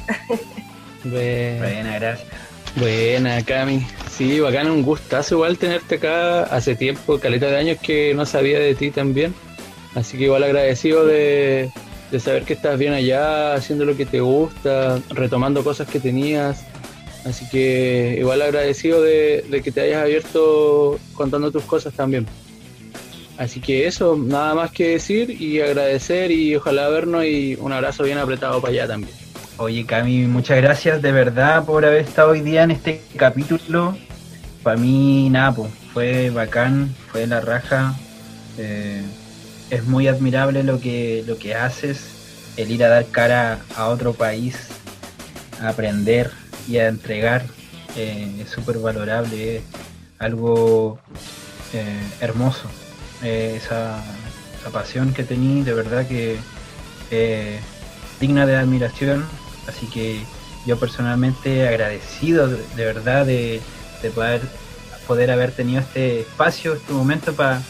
Buena, 1.04 1.98
gracias. 1.98 2.28
Buena, 2.76 3.42
Cami. 3.42 3.84
Sí, 4.10 4.38
bacán, 4.38 4.70
un 4.70 4.82
gustazo 4.82 5.36
igual 5.36 5.56
tenerte 5.56 5.94
acá. 5.94 6.42
Hace 6.42 6.76
tiempo, 6.76 7.18
caleta 7.18 7.46
de 7.46 7.56
años 7.56 7.78
que 7.80 8.12
no 8.12 8.26
sabía 8.26 8.60
de 8.60 8.74
ti 8.74 8.90
también. 8.90 9.34
Así 9.94 10.18
que 10.18 10.24
igual 10.24 10.44
agradecido 10.44 11.06
de, 11.06 11.70
saber 12.18 12.44
que 12.44 12.52
estás 12.52 12.78
bien 12.78 12.92
allá, 12.92 13.54
haciendo 13.54 13.86
lo 13.86 13.96
que 13.96 14.04
te 14.04 14.20
gusta, 14.20 15.00
retomando 15.08 15.64
cosas 15.64 15.88
que 15.88 16.00
tenías. 16.00 16.66
Así 17.24 17.48
que 17.48 18.16
igual 18.18 18.42
agradecido 18.42 19.02
de, 19.02 19.42
de 19.48 19.62
que 19.62 19.72
te 19.72 19.80
hayas 19.80 20.02
abierto 20.02 21.00
contando 21.14 21.50
tus 21.50 21.64
cosas 21.64 21.94
también. 21.94 22.26
Así 23.40 23.58
que 23.58 23.86
eso, 23.86 24.18
nada 24.18 24.54
más 24.54 24.70
que 24.70 24.88
decir 24.88 25.30
y 25.30 25.62
agradecer 25.62 26.30
y 26.30 26.54
ojalá 26.56 26.90
vernos 26.90 27.24
y 27.24 27.56
un 27.58 27.72
abrazo 27.72 28.02
bien 28.04 28.18
apretado 28.18 28.60
para 28.60 28.70
allá 28.70 28.86
también. 28.86 29.14
Oye 29.56 29.86
Cami, 29.86 30.26
muchas 30.26 30.58
gracias 30.58 31.00
de 31.00 31.10
verdad 31.10 31.64
por 31.64 31.86
haber 31.86 32.02
estado 32.02 32.32
hoy 32.32 32.42
día 32.42 32.64
en 32.64 32.72
este 32.72 33.00
capítulo. 33.16 33.96
Para 34.62 34.76
mí, 34.76 35.30
nada, 35.30 35.54
pues, 35.54 35.72
fue 35.94 36.28
bacán, 36.28 36.94
fue 37.10 37.26
la 37.26 37.40
raja. 37.40 37.94
Eh, 38.58 39.00
es 39.70 39.84
muy 39.86 40.06
admirable 40.06 40.62
lo 40.62 40.78
que, 40.78 41.24
lo 41.26 41.38
que 41.38 41.54
haces, 41.54 42.52
el 42.58 42.70
ir 42.70 42.84
a 42.84 42.88
dar 42.88 43.06
cara 43.06 43.60
a 43.74 43.86
otro 43.86 44.12
país, 44.12 44.68
a 45.62 45.70
aprender 45.70 46.30
y 46.68 46.76
a 46.76 46.88
entregar. 46.88 47.46
Eh, 47.96 48.42
es 48.42 48.50
súper 48.50 48.76
valorable, 48.76 49.56
es 49.56 49.62
algo 50.18 50.98
eh, 51.72 52.02
hermoso. 52.20 52.68
Eh, 53.22 53.54
esa, 53.56 54.02
pasión 54.72 55.12
que 55.12 55.24
tení, 55.24 55.62
de 55.62 55.72
verdad 55.72 56.06
que 56.06 56.38
eh, 57.10 57.60
digna 58.20 58.46
de 58.46 58.56
admiración. 58.56 59.24
Así 59.66 59.86
que 59.86 60.20
yo 60.66 60.78
personalmente 60.78 61.66
agradecido 61.66 62.48
de, 62.48 62.84
verdad 62.84 63.26
de, 63.26 63.60
poder, 64.14 64.42
poder 65.06 65.30
haber 65.30 65.52
tenido 65.52 65.80
este 65.80 66.20
espacio, 66.20 66.74
este 66.74 66.92
momento 66.92 67.34
para 67.34 67.62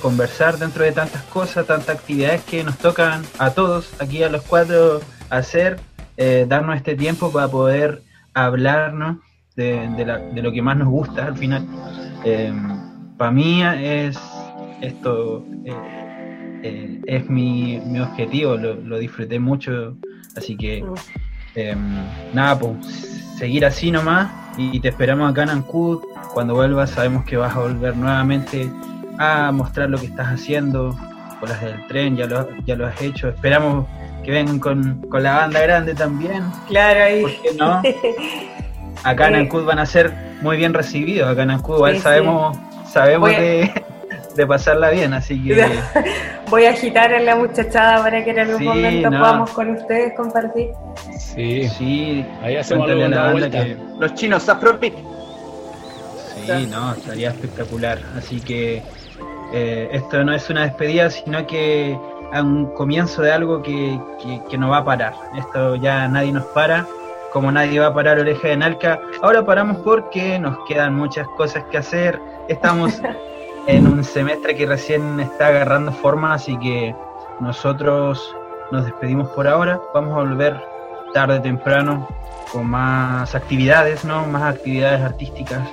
conversar 0.00 0.58
dentro 0.58 0.84
de 0.84 0.92
tantas 0.92 1.22
cosas, 1.24 1.66
tantas 1.66 1.96
actividades 1.96 2.42
que 2.44 2.64
nos 2.64 2.78
tocan 2.78 3.24
a 3.38 3.50
todos 3.50 3.90
aquí 4.00 4.22
a 4.22 4.30
los 4.30 4.42
cuatro 4.42 5.00
hacer 5.30 5.78
eh, 6.16 6.46
darnos 6.48 6.76
este 6.76 6.96
tiempo 6.96 7.30
para 7.30 7.48
poder 7.48 8.02
hablarnos 8.32 9.18
de, 9.56 9.88
de, 9.88 10.42
lo 10.42 10.52
que 10.52 10.62
más 10.62 10.76
nos 10.76 10.88
gusta 10.88 11.26
al 11.26 11.36
final. 11.36 11.66
Em, 12.24 13.16
para 13.16 13.30
mí 13.30 13.62
es 13.62 14.18
esto 14.86 15.44
eh, 15.64 15.72
eh, 16.62 17.00
es 17.06 17.28
mi, 17.28 17.80
mi 17.84 18.00
objetivo, 18.00 18.56
lo, 18.56 18.74
lo, 18.74 18.98
disfruté 18.98 19.38
mucho, 19.38 19.96
así 20.36 20.56
que 20.56 20.84
em, 21.54 21.94
nada, 22.32 22.58
pues 22.58 22.86
seguir 23.38 23.64
así 23.66 23.90
nomás 23.90 24.30
y 24.56 24.80
te 24.80 24.88
esperamos 24.88 25.30
acá 25.30 25.42
en 25.42 25.50
Ancud. 25.50 26.02
Cuando 26.32 26.54
vuelvas 26.54 26.90
sabemos 26.90 27.24
que 27.24 27.36
vas 27.36 27.54
a 27.54 27.60
volver 27.60 27.96
nuevamente 27.96 28.68
a 29.18 29.52
mostrar 29.52 29.90
lo 29.90 29.98
que 29.98 30.06
estás 30.06 30.28
haciendo, 30.28 30.96
con 31.40 31.48
las 31.48 31.60
del 31.60 31.86
tren, 31.86 32.16
ya 32.16 32.26
lo, 32.26 32.48
ya 32.64 32.76
lo 32.76 32.86
has 32.86 33.00
hecho. 33.00 33.28
Esperamos 33.28 33.86
que 34.24 34.30
vengan 34.30 34.58
con, 34.58 35.02
con 35.08 35.22
la 35.22 35.36
banda 35.36 35.60
grande 35.60 35.94
también. 35.94 36.42
Claro, 36.68 37.04
ahí. 37.04 37.22
¿Por 37.22 37.30
qué 37.42 37.54
no? 37.58 37.82
Acá 39.04 39.28
en 39.28 39.34
Ancud 39.34 39.64
van 39.64 39.78
a 39.78 39.86
ser 39.86 40.12
muy 40.40 40.56
bien 40.56 40.72
recibidos. 40.72 41.28
Acá 41.28 41.42
en 41.42 41.50
Ancud 41.50 41.76
igual 41.76 41.98
sabemos, 41.98 42.56
sabemos 42.86 43.30
de, 43.30 43.83
de, 44.34 44.46
pasarla 44.46 44.90
bien, 44.90 45.12
así 45.12 45.42
que. 45.42 45.66
Voy 46.50 46.66
a 46.66 46.70
agitar 46.70 47.12
en 47.12 47.26
la 47.26 47.36
muchachada 47.36 48.02
para 48.02 48.22
que 48.22 48.30
en 48.30 48.38
algún 48.38 48.64
momento 48.64 49.10
podamos 49.10 49.50
con 49.50 49.70
ustedes 49.70 50.14
compartir. 50.16 50.70
Sí, 51.18 51.68
sí. 51.68 52.26
Ahí 52.42 52.56
hacemos 52.56 52.88
la 52.88 53.22
banda 53.32 53.50
Que... 53.50 53.76
Los 53.98 54.14
chinos 54.14 54.48
Afrobeat. 54.48 54.94
Sí, 56.46 56.66
no, 56.70 56.92
estaría 56.92 57.30
espectacular. 57.30 57.98
Así 58.16 58.40
que 58.40 58.82
eh, 59.52 59.88
esto 59.92 60.24
no 60.24 60.34
es 60.34 60.48
una 60.50 60.62
despedida, 60.62 61.10
sino 61.10 61.46
que 61.46 61.96
a 62.32 62.42
un 62.42 62.74
comienzo 62.74 63.22
de 63.22 63.32
algo 63.32 63.62
que, 63.62 63.98
que, 64.50 64.58
no 64.58 64.70
va 64.70 64.78
a 64.78 64.84
parar. 64.84 65.14
Esto 65.38 65.76
ya 65.76 66.08
nadie 66.08 66.32
nos 66.32 66.44
para, 66.46 66.86
como 67.32 67.50
nadie 67.52 67.78
va 67.78 67.86
a 67.86 67.94
parar 67.94 68.18
Oreja 68.18 68.48
de 68.48 68.56
Nalca. 68.56 69.00
Ahora 69.22 69.44
paramos 69.44 69.78
porque 69.78 70.38
nos 70.38 70.58
quedan 70.66 70.94
muchas 70.94 71.26
cosas 71.36 71.64
que 71.70 71.78
hacer. 71.78 72.20
Estamos 72.48 73.00
en 73.66 73.86
un 73.86 74.04
semestre 74.04 74.54
que 74.54 74.66
recién 74.66 75.20
está 75.20 75.48
agarrando 75.48 75.92
forma, 75.92 76.34
así 76.34 76.58
que 76.58 76.94
nosotros 77.40 78.34
nos 78.70 78.84
despedimos 78.84 79.28
por 79.28 79.48
ahora. 79.48 79.80
Vamos 79.94 80.12
a 80.12 80.20
volver 80.20 80.60
tarde 81.12 81.38
o 81.38 81.42
temprano 81.42 82.06
con 82.52 82.66
más 82.66 83.34
actividades, 83.34 84.04
¿no? 84.04 84.26
Más 84.26 84.42
actividades 84.42 85.00
artísticas 85.00 85.66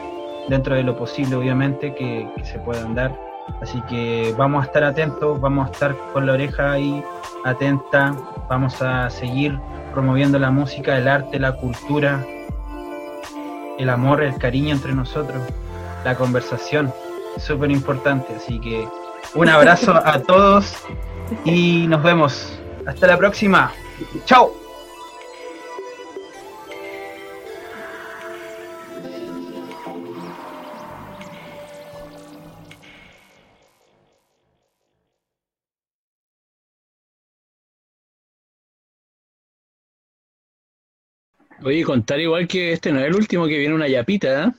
dentro 0.47 0.75
de 0.75 0.83
lo 0.83 0.97
posible, 0.97 1.35
obviamente, 1.35 1.93
que, 1.93 2.27
se 2.43 2.59
puedan 2.59 2.95
dar. 2.95 3.17
Así 3.61 3.81
que 3.89 4.33
vamos 4.37 4.63
a 4.63 4.67
estar 4.67 4.83
atentos, 4.83 5.39
vamos 5.41 5.67
a 5.67 5.71
estar 5.71 5.95
con 6.13 6.25
la 6.25 6.33
oreja 6.33 6.71
ahí 6.71 7.03
atenta, 7.43 8.15
vamos 8.49 8.81
a 8.81 9.09
seguir 9.09 9.59
promoviendo 9.93 10.39
la 10.39 10.51
música, 10.51 10.97
el 10.97 11.07
arte, 11.07 11.39
la 11.39 11.57
cultura, 11.57 12.23
el 13.77 13.89
amor, 13.89 14.23
el 14.23 14.37
cariño 14.37 14.73
entre 14.73 14.93
nosotros, 14.93 15.41
la 16.05 16.15
conversación, 16.15 16.93
súper 17.37 17.71
importante. 17.71 18.33
Así 18.35 18.59
que 18.59 18.87
un 19.35 19.49
abrazo 19.49 19.93
a 19.93 20.19
todos 20.21 20.73
y 21.45 21.87
nos 21.87 22.03
vemos. 22.03 22.59
Hasta 22.85 23.07
la 23.07 23.17
próxima. 23.17 23.71
Chao. 24.25 24.61
Oye, 41.63 41.83
contar 41.83 42.19
igual 42.19 42.47
que 42.47 42.73
este 42.73 42.91
no 42.91 42.99
es 42.99 43.05
el 43.05 43.15
último 43.15 43.45
que 43.45 43.57
viene 43.59 43.75
una 43.75 43.87
yapita, 43.87 44.45
¿eh? 44.45 44.51